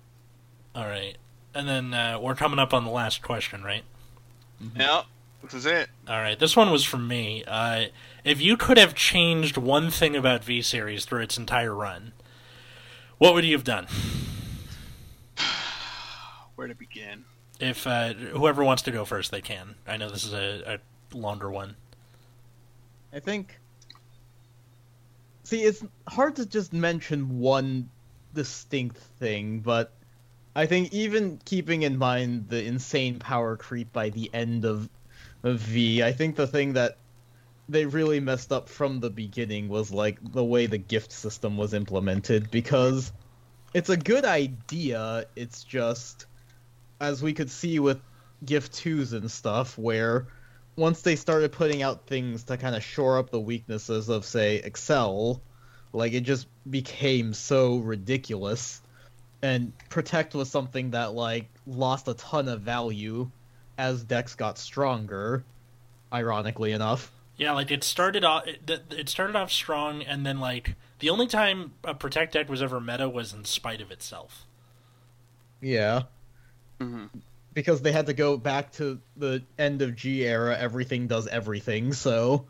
All 0.75 0.85
right. 0.85 1.17
And 1.53 1.67
then 1.67 1.93
uh, 1.93 2.19
we're 2.19 2.35
coming 2.35 2.59
up 2.59 2.73
on 2.73 2.83
the 2.83 2.91
last 2.91 3.21
question, 3.21 3.63
right? 3.63 3.83
yeah, 4.75 5.03
this 5.41 5.53
is 5.53 5.65
it. 5.65 5.89
All 6.07 6.19
right. 6.19 6.37
This 6.37 6.55
one 6.55 6.69
was 6.69 6.83
from 6.83 7.07
me. 7.07 7.43
Uh, 7.47 7.85
if 8.23 8.41
you 8.41 8.57
could 8.57 8.77
have 8.77 8.93
changed 8.93 9.57
one 9.57 9.89
thing 9.89 10.15
about 10.15 10.43
V 10.43 10.61
Series 10.61 11.05
through 11.05 11.21
its 11.21 11.37
entire 11.37 11.73
run, 11.73 12.13
what 13.17 13.33
would 13.33 13.45
you 13.45 13.53
have 13.53 13.63
done? 13.63 13.87
Where 16.55 16.67
to 16.67 16.75
begin? 16.75 17.25
If 17.59 17.87
uh, 17.87 18.13
whoever 18.13 18.63
wants 18.63 18.83
to 18.83 18.91
go 18.91 19.05
first, 19.05 19.31
they 19.31 19.41
can. 19.41 19.75
I 19.87 19.97
know 19.97 20.09
this 20.09 20.25
is 20.25 20.33
a, 20.33 20.79
a 21.13 21.17
longer 21.17 21.49
one. 21.49 21.75
I 23.13 23.19
think. 23.19 23.59
See, 25.43 25.61
it's 25.61 25.83
hard 26.07 26.35
to 26.37 26.45
just 26.45 26.73
mention 26.73 27.39
one 27.39 27.89
distinct 28.33 28.97
thing, 28.97 29.59
but 29.59 29.93
I 30.55 30.65
think 30.65 30.91
even 30.93 31.39
keeping 31.45 31.83
in 31.83 31.97
mind 31.97 32.49
the 32.49 32.63
insane 32.63 33.19
power 33.19 33.55
creep 33.55 33.93
by 33.93 34.09
the 34.09 34.29
end 34.33 34.65
of, 34.65 34.89
of 35.43 35.59
V, 35.59 36.03
I 36.03 36.11
think 36.11 36.35
the 36.35 36.47
thing 36.47 36.73
that 36.73 36.97
they 37.67 37.85
really 37.85 38.19
messed 38.19 38.51
up 38.51 38.69
from 38.69 38.99
the 38.99 39.09
beginning 39.09 39.69
was 39.69 39.91
like 39.91 40.19
the 40.33 40.43
way 40.43 40.67
the 40.67 40.77
gift 40.77 41.11
system 41.11 41.57
was 41.57 41.73
implemented 41.73 42.51
because 42.51 43.11
it's 43.73 43.89
a 43.89 43.97
good 43.97 44.25
idea, 44.25 45.25
it's 45.35 45.63
just 45.63 46.25
as 46.99 47.21
we 47.21 47.33
could 47.33 47.49
see 47.49 47.79
with 47.79 47.99
gift 48.45 48.73
2s 48.73 49.13
and 49.13 49.29
stuff 49.29 49.77
where 49.77 50.27
once 50.75 51.01
they 51.01 51.15
started 51.15 51.51
putting 51.51 51.81
out 51.81 52.05
things 52.05 52.43
to 52.43 52.57
kind 52.57 52.75
of 52.75 52.83
shore 52.83 53.17
up 53.17 53.29
the 53.29 53.39
weaknesses 53.39 54.09
of 54.09 54.25
say 54.25 54.61
Accel 54.63 55.39
like 55.95 56.13
it 56.13 56.21
just 56.21 56.47
became 56.69 57.33
so 57.33 57.77
ridiculous. 57.77 58.81
And 59.41 59.71
protect 59.89 60.33
was 60.35 60.49
something 60.49 60.91
that 60.91 61.13
like 61.13 61.49
lost 61.65 62.07
a 62.07 62.13
ton 62.15 62.47
of 62.47 62.61
value 62.61 63.29
as 63.77 64.03
decks 64.03 64.35
got 64.35 64.57
stronger 64.57 65.43
ironically 66.11 66.71
enough 66.71 67.11
Yeah, 67.37 67.51
like 67.51 67.71
it 67.71 67.83
started 67.83 68.23
off. 68.23 68.47
It, 68.47 68.69
it 68.91 69.09
started 69.09 69.35
off 69.35 69.51
strong, 69.51 70.01
and 70.01 70.25
then 70.25 70.39
like 70.39 70.75
the 70.99 71.09
only 71.09 71.27
time 71.27 71.73
a 71.83 71.93
protect 71.93 72.33
deck 72.33 72.49
was 72.49 72.61
ever 72.61 72.79
meta 72.79 73.09
was 73.09 73.33
in 73.33 73.45
spite 73.45 73.81
of 73.81 73.91
itself. 73.91 74.45
yeah 75.61 76.03
hmm 76.79 77.05
because 77.53 77.81
they 77.81 77.91
had 77.91 78.05
to 78.07 78.13
go 78.13 78.37
back 78.37 78.71
to 78.73 78.99
the 79.15 79.41
end 79.57 79.81
of 79.81 79.95
G 79.95 80.25
era, 80.25 80.57
everything 80.59 81.07
does 81.07 81.25
everything. 81.27 81.93
So, 81.93 82.47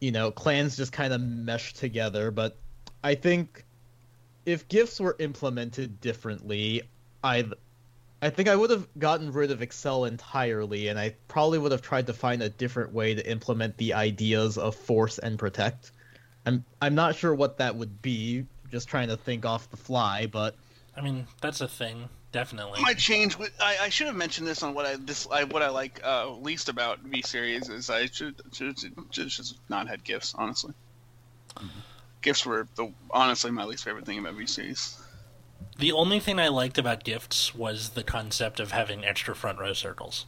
you 0.00 0.10
know, 0.10 0.32
clans 0.32 0.76
just 0.76 0.92
kind 0.92 1.12
of 1.12 1.20
mesh 1.20 1.72
together. 1.74 2.32
But 2.32 2.56
I 3.04 3.14
think 3.14 3.64
if 4.44 4.68
gifts 4.68 4.98
were 5.00 5.14
implemented 5.20 6.00
differently, 6.00 6.82
I, 7.22 7.46
I 8.20 8.30
think 8.30 8.48
I 8.48 8.56
would 8.56 8.70
have 8.70 8.88
gotten 8.98 9.32
rid 9.32 9.50
of 9.52 9.60
Accel 9.60 10.08
entirely, 10.08 10.88
and 10.88 10.98
I 10.98 11.14
probably 11.28 11.58
would 11.58 11.70
have 11.72 11.82
tried 11.82 12.08
to 12.08 12.12
find 12.12 12.42
a 12.42 12.48
different 12.48 12.92
way 12.92 13.14
to 13.14 13.30
implement 13.30 13.76
the 13.76 13.94
ideas 13.94 14.58
of 14.58 14.74
force 14.74 15.18
and 15.18 15.38
protect. 15.38 15.92
I'm 16.44 16.64
I'm 16.82 16.94
not 16.94 17.14
sure 17.14 17.34
what 17.34 17.58
that 17.58 17.76
would 17.76 18.02
be. 18.02 18.46
Just 18.70 18.88
trying 18.88 19.08
to 19.08 19.16
think 19.16 19.46
off 19.46 19.70
the 19.70 19.76
fly, 19.76 20.26
but 20.26 20.56
I 20.96 21.00
mean, 21.00 21.26
that's 21.40 21.60
a 21.60 21.68
thing, 21.68 22.08
definitely. 22.32 22.82
My 22.82 22.92
change. 22.92 23.38
with- 23.38 23.52
I, 23.60 23.76
I 23.82 23.88
should 23.88 24.08
have 24.08 24.16
mentioned 24.16 24.46
this 24.46 24.62
on 24.62 24.74
what 24.74 24.84
I 24.84 24.96
this 24.96 25.26
I, 25.30 25.44
what 25.44 25.62
I 25.62 25.68
like 25.70 26.00
uh, 26.04 26.30
least 26.32 26.68
about 26.68 26.98
V 27.00 27.22
series 27.22 27.68
is 27.68 27.88
I 27.88 28.06
should 28.06 28.40
should, 28.52 28.78
should, 28.78 28.92
should 29.12 29.28
just 29.28 29.58
not 29.68 29.88
had 29.88 30.02
gifts. 30.02 30.34
Honestly, 30.36 30.74
gifts 32.20 32.44
were 32.44 32.66
the 32.74 32.92
honestly 33.10 33.50
my 33.52 33.64
least 33.64 33.84
favorite 33.84 34.06
thing 34.06 34.18
about 34.18 34.34
V 34.34 34.46
series. 34.46 34.98
The 35.78 35.92
only 35.92 36.18
thing 36.20 36.38
I 36.40 36.48
liked 36.48 36.76
about 36.78 37.04
gifts 37.04 37.54
was 37.54 37.90
the 37.90 38.02
concept 38.02 38.58
of 38.60 38.72
having 38.72 39.04
extra 39.04 39.34
front 39.34 39.58
row 39.60 39.72
circles. 39.72 40.26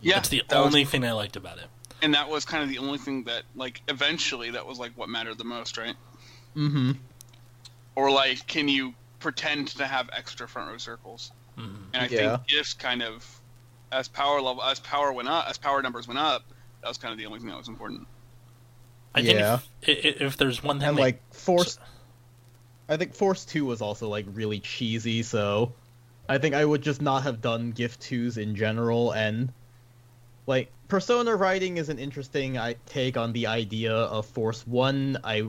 Yeah, 0.00 0.14
That's 0.16 0.28
the 0.28 0.42
that 0.48 0.58
was- 0.58 0.66
only 0.66 0.84
thing 0.84 1.04
I 1.04 1.12
liked 1.12 1.36
about 1.36 1.58
it. 1.58 1.66
and 2.02 2.12
that 2.14 2.28
was 2.28 2.44
kind 2.44 2.62
of 2.62 2.68
the 2.68 2.78
only 2.78 2.98
thing 2.98 3.24
that 3.24 3.44
like 3.54 3.80
eventually 3.88 4.50
that 4.50 4.66
was 4.66 4.78
like 4.78 4.92
what 4.96 5.08
mattered 5.08 5.38
the 5.38 5.44
most, 5.44 5.76
right? 5.78 5.96
mm-hmm. 6.56 6.92
Or 7.96 8.10
like, 8.10 8.46
can 8.46 8.68
you 8.68 8.94
pretend 9.20 9.68
to 9.68 9.86
have 9.86 10.10
extra 10.12 10.46
front 10.46 10.70
row 10.70 10.76
circles? 10.78 11.32
Mhm. 11.58 11.76
And 11.94 12.02
I 12.02 12.06
Yeah. 12.06 12.36
think 12.36 12.48
gifts 12.48 12.74
kind 12.74 13.02
of, 13.02 13.24
as 13.90 14.06
power 14.08 14.40
level, 14.40 14.62
as 14.62 14.78
power 14.80 15.12
went 15.12 15.28
up, 15.28 15.46
as 15.48 15.56
power 15.58 15.80
numbers 15.82 16.06
went 16.06 16.18
up, 16.18 16.44
that 16.82 16.88
was 16.88 16.98
kind 16.98 17.10
of 17.12 17.18
the 17.18 17.26
only 17.26 17.38
thing 17.40 17.48
that 17.48 17.56
was 17.58 17.68
important. 17.68 18.06
I 19.14 19.22
think 19.22 19.38
Yeah. 19.38 19.60
if, 19.82 19.88
i- 19.88 20.08
i- 20.08 20.24
if 20.26 20.36
there's 20.36 20.62
one 20.62 20.78
thing 20.80 20.88
and 20.90 20.98
they- 20.98 21.02
like 21.02 21.34
force 21.34 21.78
I 22.88 22.96
think 22.96 23.14
Force 23.14 23.44
Two 23.44 23.64
was 23.64 23.80
also 23.80 24.08
like 24.08 24.26
really 24.32 24.60
cheesy, 24.60 25.22
so 25.22 25.72
I 26.28 26.38
think 26.38 26.54
I 26.54 26.64
would 26.64 26.82
just 26.82 27.00
not 27.00 27.22
have 27.22 27.40
done 27.40 27.70
Gift 27.70 28.00
Twos 28.00 28.36
in 28.38 28.54
general. 28.56 29.12
And 29.12 29.52
like 30.46 30.70
Persona 30.88 31.34
writing 31.34 31.78
is 31.78 31.88
an 31.88 31.98
interesting 31.98 32.58
I- 32.58 32.76
take 32.86 33.16
on 33.16 33.32
the 33.32 33.46
idea 33.46 33.94
of 33.94 34.26
Force 34.26 34.66
One. 34.66 35.18
I 35.24 35.46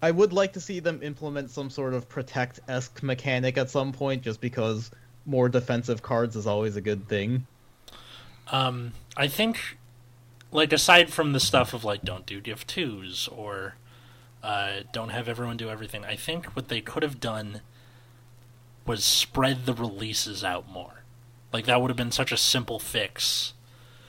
I 0.00 0.10
would 0.10 0.32
like 0.32 0.52
to 0.54 0.60
see 0.60 0.80
them 0.80 1.00
implement 1.02 1.50
some 1.50 1.70
sort 1.70 1.94
of 1.94 2.08
protect 2.08 2.60
esque 2.68 3.02
mechanic 3.02 3.56
at 3.56 3.70
some 3.70 3.92
point, 3.92 4.22
just 4.22 4.40
because 4.40 4.90
more 5.26 5.48
defensive 5.48 6.02
cards 6.02 6.34
is 6.34 6.46
always 6.46 6.74
a 6.74 6.80
good 6.80 7.08
thing. 7.08 7.46
Um, 8.50 8.92
I 9.16 9.28
think, 9.28 9.78
like, 10.50 10.72
aside 10.72 11.10
from 11.10 11.32
the 11.32 11.38
stuff 11.38 11.72
of 11.72 11.84
like, 11.84 12.02
don't 12.02 12.26
do 12.26 12.40
gift 12.40 12.66
twos 12.66 13.28
or 13.28 13.76
uh, 14.42 14.80
don't 14.92 15.10
have 15.10 15.28
everyone 15.28 15.56
do 15.56 15.70
everything. 15.70 16.04
I 16.04 16.16
think 16.16 16.46
what 16.56 16.68
they 16.68 16.80
could 16.80 17.02
have 17.02 17.20
done 17.20 17.60
was 18.86 19.04
spread 19.04 19.66
the 19.66 19.74
releases 19.74 20.42
out 20.42 20.68
more. 20.68 21.02
Like 21.52 21.66
that 21.66 21.80
would 21.80 21.90
have 21.90 21.96
been 21.96 22.10
such 22.12 22.32
a 22.32 22.36
simple 22.36 22.78
fix. 22.78 23.52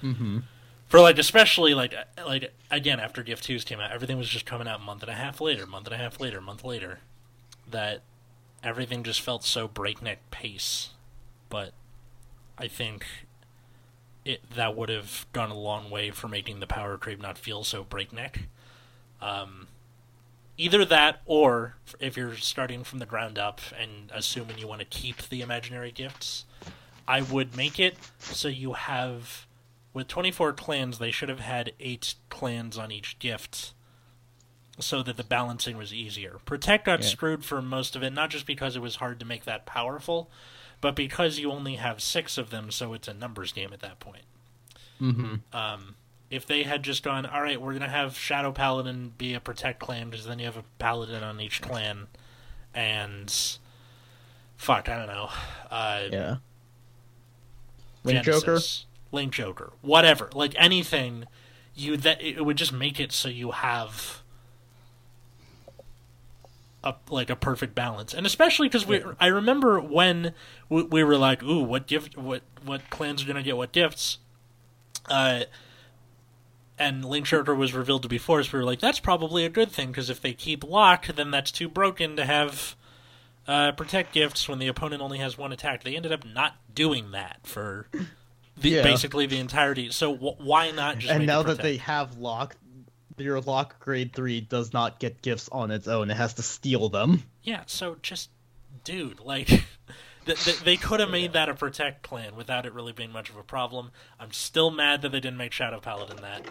Mm-hmm. 0.02 0.40
For 0.88 1.00
like, 1.00 1.18
especially 1.18 1.74
like 1.74 1.94
like 2.26 2.54
again 2.72 3.00
after 3.00 3.24
Gift 3.24 3.44
Twos 3.44 3.64
came 3.64 3.80
out, 3.80 3.92
everything 3.92 4.18
was 4.18 4.30
just 4.30 4.46
coming 4.46 4.68
out 4.68 4.80
a 4.80 4.84
month 4.84 5.04
and 5.04 5.12
a 5.12 5.16
half 5.16 5.42
later, 5.42 5.66
month 5.66 5.88
and 5.88 5.96
a 5.96 5.98
half 5.98 6.20
later, 6.20 6.42
month 6.42 6.64
later. 6.64 7.00
That 7.70 8.02
everything 8.64 9.04
just 9.04 9.22
felt 9.22 9.44
so 9.44 9.68
breakneck 9.68 10.30
pace. 10.32 10.90
But 11.50 11.74
I 12.58 12.68
think 12.68 13.06
it 14.26 14.42
that 14.56 14.76
would 14.76 14.90
have 14.90 15.26
gone 15.34 15.52
a 15.52 15.58
long 15.58 15.90
way 15.90 16.12
for 16.12 16.28
making 16.28 16.60
the 16.60 16.68
power 16.68 16.98
creep 16.98 17.22
not 17.22 17.38
feel 17.38 17.64
so 17.64 17.84
breakneck. 17.84 18.48
Um, 19.22 19.68
either 20.58 20.86
that, 20.86 21.22
or 21.26 21.76
if 22.00 22.16
you're 22.18 22.36
starting 22.36 22.84
from 22.84 23.00
the 23.00 23.06
ground 23.06 23.38
up 23.38 23.62
and 23.80 24.12
assuming 24.14 24.58
you 24.58 24.68
want 24.68 24.80
to 24.80 24.86
keep 24.86 25.18
the 25.30 25.42
imaginary 25.42 25.92
gifts, 25.92 26.46
I 27.08 27.22
would 27.22 27.56
make 27.58 27.80
it 27.80 27.98
so 28.20 28.48
you 28.48 28.74
have 28.74 29.46
with 29.94 30.08
24 30.08 30.54
clans, 30.54 30.98
they 30.98 31.12
should 31.12 31.30
have 31.30 31.40
had 31.42 31.74
eight 31.80 32.16
clans 32.30 32.78
on 32.78 32.92
each 32.92 33.20
gift 33.20 33.74
so 34.80 35.04
that 35.04 35.18
the 35.18 35.24
balancing 35.24 35.78
was 35.78 35.94
easier. 35.94 36.38
Protect 36.46 36.86
got 36.86 37.02
Yeah. 37.04 37.08
screwed 37.10 37.46
for 37.46 37.62
most 37.62 37.96
of 37.96 38.02
it, 38.02 38.12
not 38.12 38.32
just 38.32 38.48
because 38.48 38.76
it 38.76 38.82
was 38.82 38.96
hard 38.96 39.20
to 39.20 39.26
make 39.26 39.46
that 39.46 39.68
powerful, 39.68 40.32
but 40.82 40.96
because 40.96 41.38
you 41.38 41.52
only 41.52 41.76
have 41.76 42.02
six 42.02 42.40
of 42.40 42.50
them, 42.50 42.72
so 42.72 42.94
it's 42.94 43.08
a 43.08 43.14
numbers 43.14 43.52
game 43.52 43.72
at 43.72 43.82
that 43.82 44.00
point. 44.00 44.26
Mm-hmm. 45.00 45.56
Um, 45.56 45.96
if 46.34 46.48
they 46.48 46.64
had 46.64 46.82
just 46.82 47.04
gone, 47.04 47.26
all 47.28 47.42
right, 47.42 47.62
we're 47.62 47.74
gonna 47.74 47.88
have 47.88 48.18
Shadow 48.18 48.52
Paladin 48.52 49.14
be 49.18 49.36
a 49.36 49.40
protect 49.40 49.80
clan, 49.80 50.10
because 50.10 50.26
then 50.26 50.40
you 50.40 50.46
have 50.46 50.58
a 50.58 50.64
paladin 50.80 51.22
on 51.24 51.40
each 51.40 51.62
clan, 51.62 52.08
and 52.74 53.32
fuck, 54.58 54.90
I 54.90 54.98
don't 54.98 55.08
know, 55.08 55.30
uh, 55.70 56.04
Yeah. 56.12 56.36
Link 58.04 58.24
Joker. 58.24 58.60
Link 59.12 59.32
Joker, 59.32 59.74
whatever, 59.82 60.30
like 60.34 60.56
anything, 60.58 61.26
you 61.76 61.96
that 61.98 62.20
it 62.22 62.44
would 62.44 62.58
just 62.58 62.74
make 62.74 63.00
it 63.00 63.12
so 63.12 63.30
you 63.30 63.52
have 63.52 64.24
a 66.84 66.96
like 67.10 67.30
a 67.30 67.36
perfect 67.36 67.76
balance, 67.76 68.14
and 68.14 68.26
especially 68.26 68.68
because 68.68 68.88
we, 68.88 69.04
I 69.20 69.28
remember 69.28 69.80
when 69.80 70.34
we, 70.68 70.82
we 70.84 71.04
were 71.04 71.16
like, 71.18 71.44
ooh, 71.44 71.62
what 71.64 71.86
gift, 71.86 72.18
what 72.18 72.42
what 72.66 72.90
clans 72.90 73.24
are 73.24 73.28
gonna 73.28 73.44
get 73.44 73.56
what 73.56 73.72
gifts, 73.72 74.18
uh. 75.10 75.44
And 76.84 77.06
Link 77.06 77.32
was 77.32 77.74
revealed 77.74 78.04
to 78.04 78.10
be 78.10 78.18
Force. 78.18 78.52
We 78.52 78.60
were 78.60 78.66
like, 78.66 78.80
that's 78.80 79.00
probably 79.00 79.46
a 79.46 79.50
good 79.50 79.72
thing 79.72 79.88
because 79.90 80.10
if 80.10 80.22
they 80.22 80.34
keep 80.34 80.64
Lock, 80.64 81.08
then 81.08 81.32
that's 81.32 81.52
too 81.52 81.68
broken 81.70 82.16
to 82.18 82.26
have 82.26 82.76
uh, 83.48 83.72
protect 83.74 84.14
gifts 84.14 84.48
when 84.50 84.60
the 84.60 84.68
opponent 84.68 85.02
only 85.02 85.18
has 85.20 85.38
one 85.38 85.52
attack. 85.52 85.84
They 85.84 85.96
ended 85.96 86.12
up 86.12 86.26
not 86.26 86.56
doing 86.74 87.12
that 87.12 87.40
for 87.44 87.88
the, 88.58 88.70
Yeah. 88.70 88.84
basically 88.84 89.26
the 89.26 89.40
entirety. 89.40 89.92
So 89.92 90.16
wh- 90.16 90.40
why 90.40 90.72
not 90.72 91.00
just? 91.00 91.12
and 91.14 91.26
now 91.26 91.44
that 91.44 91.60
they 91.62 91.78
have 91.78 92.18
lock, 92.18 92.56
your 93.18 93.40
lock 93.42 93.80
grade 93.80 94.14
three 94.14 94.42
does 94.42 94.74
not 94.74 95.00
get 95.00 95.22
gifts 95.22 95.50
on 95.52 95.72
its 95.72 95.88
own. 95.88 96.10
It 96.12 96.18
has 96.18 96.34
to 96.36 96.44
steal 96.44 96.90
them. 96.90 97.24
yeah, 97.44 97.64
so 97.68 97.98
just 98.02 98.30
dude, 98.84 99.20
like 99.20 99.48
th- 100.26 100.44
th- 100.44 100.60
they 100.64 100.78
could 100.78 101.00
have 101.00 101.10
made 101.10 101.34
that 101.34 101.48
a 101.50 101.54
protect 101.54 102.04
plan 102.04 102.36
without 102.36 102.66
it 102.66 102.74
really 102.74 102.92
being 102.92 103.12
much 103.12 103.30
of 103.30 103.38
a 103.38 103.44
problem. 103.44 103.92
I'm 104.20 104.32
still 104.32 104.72
mad 104.72 105.02
that 105.04 105.12
they 105.12 105.20
didn't 105.20 105.38
make 105.38 105.52
Shadow 105.52 105.80
Paladin 105.80 106.18
that. 106.22 106.46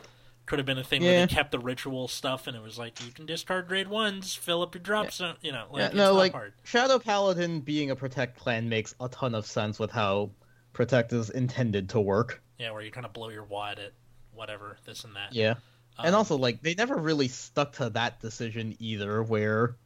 Could 0.47 0.59
have 0.59 0.67
been 0.67 0.79
a 0.79 0.85
thing 0.85 1.03
where 1.03 1.25
they 1.27 1.33
kept 1.33 1.53
the 1.53 1.59
ritual 1.59 2.09
stuff, 2.09 2.47
and 2.47 2.57
it 2.57 2.63
was 2.63 2.79
like 2.79 3.05
you 3.05 3.13
can 3.13 3.27
discard 3.27 3.69
grade 3.69 3.89
ones, 3.89 4.35
fill 4.35 4.61
up 4.63 4.75
your 4.75 4.83
drops, 4.83 5.17
zone. 5.17 5.37
You 5.41 5.53
know, 5.53 5.67
like 5.71 5.93
yeah, 5.93 5.97
no, 5.97 6.15
like 6.15 6.33
hard. 6.33 6.53
Shadow 6.65 6.99
Paladin 6.99 7.61
being 7.61 7.91
a 7.91 7.97
protect 7.97 8.39
clan 8.39 8.69
makes 8.69 8.95
a 9.01 9.09
ton 9.09 9.35
of 9.35 9.47
sense 9.47 9.79
with 9.79 9.91
how 9.93 10.31
protect 10.73 11.13
is 11.13 11.31
intended 11.31 11.91
to 11.91 12.01
work. 12.01 12.43
Yeah, 12.59 12.73
where 12.73 12.83
you 12.83 12.91
kind 12.91 13.07
of 13.07 13.13
blow 13.13 13.29
your 13.29 13.45
wad 13.45 13.79
at 13.79 13.93
whatever 14.35 14.77
this 14.85 15.05
and 15.05 15.15
that. 15.17 15.33
Yeah. 15.33 15.55
and 15.99 16.09
Um, 16.09 16.15
also 16.17 16.37
like 16.37 16.61
they 16.63 16.75
never 16.75 16.97
really 16.97 17.29
stuck 17.29 17.75
to 17.75 17.91
that 17.91 18.21
decision 18.21 18.75
either 18.79 19.23
where 19.23 19.77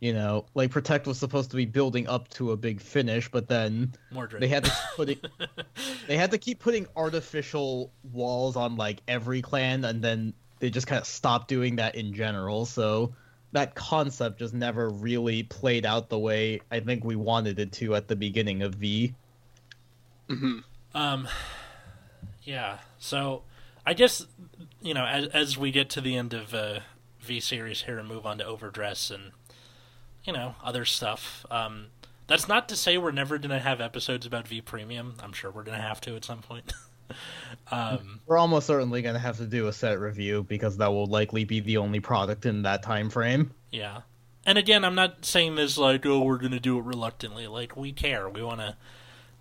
you 0.00 0.12
know 0.12 0.44
like 0.54 0.70
protect 0.70 1.06
was 1.06 1.18
supposed 1.18 1.50
to 1.50 1.56
be 1.56 1.64
building 1.64 2.08
up 2.08 2.28
to 2.28 2.52
a 2.52 2.56
big 2.56 2.80
finish 2.80 3.30
but 3.30 3.48
then 3.48 3.92
Mordred. 4.10 4.42
they 4.42 4.48
had 4.48 4.64
to 4.64 4.70
keep 4.70 4.96
putting 4.96 5.18
they 6.08 6.16
had 6.16 6.30
to 6.30 6.38
keep 6.38 6.58
putting 6.58 6.86
artificial 6.96 7.92
walls 8.12 8.56
on 8.56 8.76
like 8.76 9.00
every 9.06 9.42
clan 9.42 9.84
and 9.84 10.02
then 10.02 10.32
they 10.58 10.70
just 10.70 10.86
kind 10.86 11.00
of 11.00 11.06
stopped 11.06 11.48
doing 11.48 11.76
that 11.76 11.94
in 11.94 12.12
general 12.12 12.64
so 12.66 13.12
that 13.52 13.74
concept 13.74 14.38
just 14.38 14.54
never 14.54 14.88
really 14.88 15.42
played 15.42 15.84
out 15.84 16.08
the 16.08 16.18
way 16.18 16.60
i 16.70 16.80
think 16.80 17.04
we 17.04 17.16
wanted 17.16 17.58
it 17.58 17.72
to 17.72 17.94
at 17.94 18.08
the 18.08 18.16
beginning 18.16 18.62
of 18.62 18.74
v 18.74 19.14
hmm 20.28 20.58
Um, 20.94 21.28
yeah. 22.42 22.78
So, 22.98 23.42
I 23.86 23.94
guess 23.94 24.26
you 24.80 24.94
know, 24.94 25.04
as 25.04 25.26
as 25.28 25.58
we 25.58 25.70
get 25.70 25.90
to 25.90 26.00
the 26.00 26.16
end 26.16 26.34
of 26.34 26.54
uh, 26.54 26.80
V 27.20 27.40
series 27.40 27.82
here 27.82 27.98
and 27.98 28.08
move 28.08 28.26
on 28.26 28.38
to 28.38 28.44
Overdress 28.44 29.10
and 29.10 29.32
you 30.24 30.32
know 30.32 30.54
other 30.62 30.84
stuff. 30.84 31.44
Um, 31.50 31.86
that's 32.26 32.46
not 32.48 32.68
to 32.68 32.76
say 32.76 32.96
we're 32.98 33.10
never 33.10 33.38
gonna 33.38 33.58
have 33.60 33.80
episodes 33.80 34.26
about 34.26 34.46
V 34.48 34.60
Premium. 34.60 35.14
I'm 35.22 35.32
sure 35.32 35.50
we're 35.50 35.64
gonna 35.64 35.80
have 35.80 36.00
to 36.02 36.16
at 36.16 36.24
some 36.24 36.42
point. 36.42 36.72
um, 37.72 38.20
we're 38.26 38.38
almost 38.38 38.66
certainly 38.66 39.02
going 39.02 39.14
to 39.14 39.18
have 39.20 39.36
to 39.38 39.46
do 39.46 39.66
a 39.66 39.72
set 39.72 39.98
review 39.98 40.44
because 40.44 40.76
that 40.76 40.88
will 40.92 41.06
likely 41.06 41.44
be 41.44 41.58
the 41.58 41.76
only 41.78 41.98
product 41.98 42.46
in 42.46 42.62
that 42.62 42.82
time 42.84 43.10
frame 43.10 43.50
yeah. 43.72 44.02
And 44.46 44.56
again, 44.58 44.84
I'm 44.84 44.94
not 44.94 45.24
saying 45.24 45.56
this 45.56 45.76
like, 45.76 46.06
oh, 46.06 46.20
we're 46.20 46.38
gonna 46.38 46.58
do 46.60 46.78
it 46.78 46.84
reluctantly. 46.84 47.46
Like 47.46 47.76
we 47.76 47.92
care, 47.92 48.28
we 48.28 48.42
want 48.42 48.60
to 48.60 48.76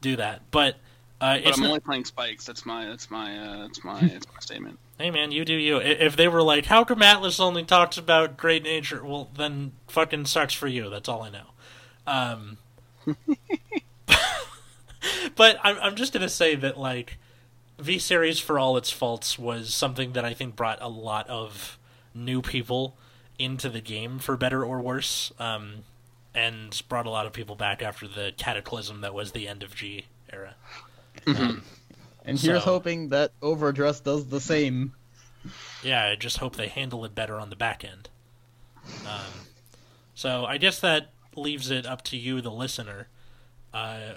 do 0.02 0.16
that, 0.18 0.42
but. 0.52 0.76
Uh, 1.22 1.36
But 1.36 1.48
it's 1.48 1.58
I'm 1.58 1.64
not- 1.64 1.68
only 1.70 1.80
playing 1.82 2.06
spikes. 2.06 2.46
That's 2.46 2.66
my 2.66 2.86
that's 2.86 3.10
my 3.12 3.38
uh, 3.38 3.62
that's 3.62 3.84
my 3.84 4.00
that's 4.02 4.28
my 4.28 4.40
statement. 4.40 4.78
Hey 5.00 5.12
man, 5.12 5.32
you 5.32 5.46
do 5.46 5.54
you. 5.54 5.78
If 5.78 6.18
they 6.18 6.28
were 6.28 6.42
like, 6.42 6.66
"How 6.66 6.84
come 6.84 7.02
Atlas 7.02 7.40
only 7.40 7.64
talks 7.64 7.98
about 7.98 8.36
great 8.36 8.64
nature?" 8.64 9.04
Well, 9.04 9.30
then 9.34 9.72
fucking 9.88 10.26
sucks 10.26 10.54
for 10.54 10.68
you. 10.68 10.90
That's 10.90 11.08
all 11.08 11.24
I 11.24 11.30
know. 11.30 11.46
Um, 12.06 12.58
but 15.38 15.58
I'm 15.64 15.78
I'm 15.80 15.96
just 15.96 16.12
gonna 16.12 16.28
say 16.28 16.56
that 16.56 16.78
like 16.78 17.18
V 17.80 17.98
series, 17.98 18.40
for 18.40 18.60
all 18.60 18.76
its 18.76 18.92
faults, 18.92 19.40
was 19.40 19.74
something 19.74 20.12
that 20.14 20.26
I 20.26 20.34
think 20.34 20.58
brought 20.58 20.80
a 20.82 20.90
lot 20.90 21.30
of 21.30 21.78
new 22.14 22.42
people 22.42 22.98
into 23.38 23.70
the 23.70 23.80
game 23.80 24.20
for 24.20 24.36
better 24.36 24.66
or 24.66 24.82
worse, 24.82 25.32
um, 25.40 25.86
and 26.36 26.82
brought 26.90 27.06
a 27.06 27.10
lot 27.10 27.26
of 27.26 27.32
people 27.32 27.56
back 27.56 27.82
after 27.82 28.06
the 28.06 28.34
cataclysm 28.36 29.00
that 29.00 29.14
was 29.14 29.32
the 29.32 29.48
end 29.48 29.64
of 29.64 29.74
G 29.74 30.08
era. 30.34 30.56
Mhm. 31.26 31.64
And 32.26 32.38
here's 32.40 32.64
So- 32.64 32.72
hoping 32.72 33.10
that 33.10 33.32
Overdress 33.42 34.00
does 34.02 34.28
the 34.28 34.40
same. 34.42 34.94
yeah, 35.84 36.06
I 36.06 36.16
just 36.16 36.38
hope 36.38 36.56
they 36.56 36.68
handle 36.68 37.06
it 37.06 37.16
better 37.16 37.40
on 37.40 37.50
the 37.50 37.56
back 37.56 37.84
end. 37.84 38.10
Um, 39.08 39.48
so 40.16 40.46
I 40.46 40.58
guess 40.58 40.80
that 40.80 41.12
leaves 41.36 41.70
it 41.72 41.86
up 41.86 42.04
to 42.06 42.18
you, 42.18 42.42
the 42.42 42.52
listener. 42.52 43.08
Uh, 43.74 44.14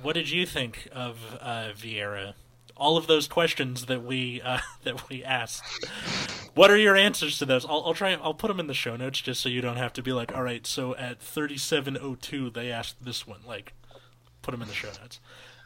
what 0.00 0.14
did 0.14 0.30
you 0.30 0.46
think 0.46 0.88
of 0.92 1.18
uh, 1.40 1.72
V 1.74 1.98
era? 1.98 2.34
All 2.76 2.96
of 2.96 3.06
those 3.06 3.28
questions 3.28 3.86
that 3.86 4.02
we 4.04 4.40
uh, 4.42 4.58
that 4.84 5.08
we 5.08 5.22
asked. 5.22 5.62
What 6.54 6.70
are 6.70 6.76
your 6.76 6.96
answers 6.96 7.38
to 7.38 7.46
those? 7.46 7.64
I'll, 7.64 7.82
I'll 7.86 7.94
try. 7.94 8.12
I'll 8.14 8.34
put 8.34 8.48
them 8.48 8.58
in 8.60 8.66
the 8.66 8.74
show 8.74 8.96
notes 8.96 9.20
just 9.20 9.40
so 9.40 9.48
you 9.48 9.60
don't 9.60 9.76
have 9.76 9.92
to 9.94 10.02
be 10.02 10.12
like, 10.12 10.34
all 10.34 10.42
right. 10.42 10.66
So 10.66 10.94
at 10.96 11.20
thirty-seven 11.20 11.98
oh 12.00 12.14
two, 12.16 12.50
they 12.50 12.70
asked 12.72 13.04
this 13.04 13.26
one. 13.26 13.40
Like, 13.46 13.74
put 14.42 14.52
them 14.52 14.62
in 14.62 14.68
the 14.68 14.74
show 14.74 14.88
notes. 15.00 15.20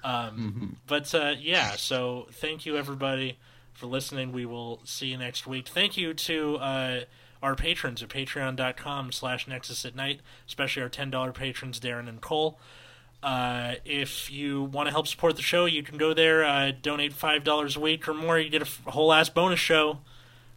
Um, 0.04 0.76
But 0.86 1.14
uh, 1.14 1.34
yeah, 1.38 1.72
so 1.76 2.28
thank 2.32 2.64
you 2.66 2.76
everybody 2.76 3.38
for 3.74 3.86
listening. 3.86 4.32
We 4.32 4.46
will 4.46 4.80
see 4.84 5.08
you 5.08 5.16
next 5.18 5.46
week. 5.46 5.68
Thank 5.68 5.96
you 5.96 6.14
to 6.14 6.56
uh, 6.56 7.00
our 7.42 7.54
patrons 7.54 8.02
at 8.02 8.08
patreon.com 8.08 9.12
slash 9.12 9.46
nexus 9.46 9.84
at 9.84 9.94
night, 9.94 10.20
especially 10.46 10.82
our 10.82 10.88
$10 10.88 11.34
patrons, 11.34 11.78
Darren 11.80 12.08
and 12.08 12.20
Cole. 12.20 12.58
Uh, 13.22 13.74
if 13.84 14.30
you 14.30 14.62
want 14.62 14.86
to 14.86 14.92
help 14.92 15.08
support 15.08 15.34
the 15.36 15.42
show, 15.42 15.64
you 15.64 15.82
can 15.82 15.98
go 15.98 16.14
there, 16.14 16.44
uh, 16.44 16.70
donate 16.82 17.12
$5 17.12 17.76
a 17.76 17.80
week 17.80 18.06
or 18.08 18.14
more. 18.14 18.38
You 18.38 18.48
get 18.48 18.62
a 18.62 18.66
f- 18.66 18.82
whole 18.86 19.12
ass 19.12 19.28
bonus 19.28 19.58
show 19.58 19.98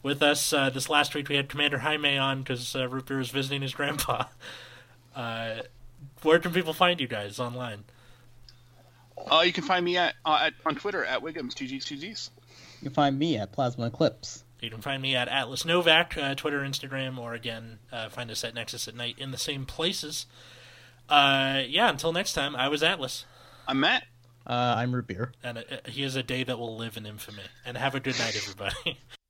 with 0.03 0.21
us 0.21 0.53
uh, 0.53 0.69
this 0.69 0.87
last 0.89 1.15
week. 1.15 1.27
We 1.29 1.35
had 1.35 1.49
Commander 1.49 1.79
Jaime 1.79 2.17
on 2.17 2.39
because 2.43 2.75
uh, 2.75 2.87
Root 2.87 3.07
Beer 3.07 3.17
was 3.17 3.31
visiting 3.31 3.61
his 3.61 3.73
grandpa. 3.73 4.25
Uh, 5.13 5.63
where 6.23 6.39
can 6.39 6.53
people 6.53 6.71
find 6.71 7.01
you 7.01 7.05
guys 7.07 7.37
online? 7.37 7.83
Uh, 9.29 9.41
you 9.41 9.51
can 9.53 9.63
find 9.63 9.83
me 9.83 9.97
at, 9.97 10.15
uh, 10.25 10.39
at 10.43 10.53
on 10.65 10.75
Twitter 10.75 11.03
at 11.03 11.21
Wiggums 11.21 11.53
two 11.53 11.67
G's 11.67 11.85
two 11.85 11.97
G's. 11.97 12.31
You 12.81 12.85
can 12.85 12.93
find 12.93 13.19
me 13.19 13.37
at 13.37 13.51
Plasma 13.51 13.87
Eclipse. 13.87 14.43
You 14.61 14.69
can 14.69 14.81
find 14.81 15.01
me 15.01 15.15
at 15.15 15.27
Atlas 15.27 15.65
Novak, 15.65 16.15
uh, 16.17 16.35
Twitter, 16.35 16.61
Instagram, 16.61 17.17
or 17.17 17.33
again, 17.33 17.79
uh, 17.91 18.09
find 18.09 18.29
us 18.29 18.43
at 18.43 18.53
Nexus 18.53 18.87
at 18.87 18.95
Night 18.95 19.15
in 19.17 19.31
the 19.31 19.37
same 19.37 19.65
places. 19.65 20.27
Uh, 21.09 21.63
yeah, 21.67 21.89
until 21.89 22.13
next 22.13 22.33
time, 22.33 22.55
I 22.55 22.67
was 22.67 22.83
Atlas, 22.83 23.25
I'm 23.67 23.79
Matt. 23.79 24.03
Uh, 24.45 24.75
I'm 24.77 24.93
root 24.93 25.07
beer. 25.07 25.31
and 25.43 25.57
uh, 25.59 25.61
he 25.85 26.03
is 26.03 26.15
a 26.15 26.23
day 26.23 26.43
that 26.43 26.57
will 26.59 26.75
live 26.77 26.95
in 26.95 27.05
infamy. 27.05 27.43
And 27.65 27.75
have 27.77 27.95
a 27.95 27.99
good 27.99 28.17
night, 28.19 28.35
everybody. 28.35 28.99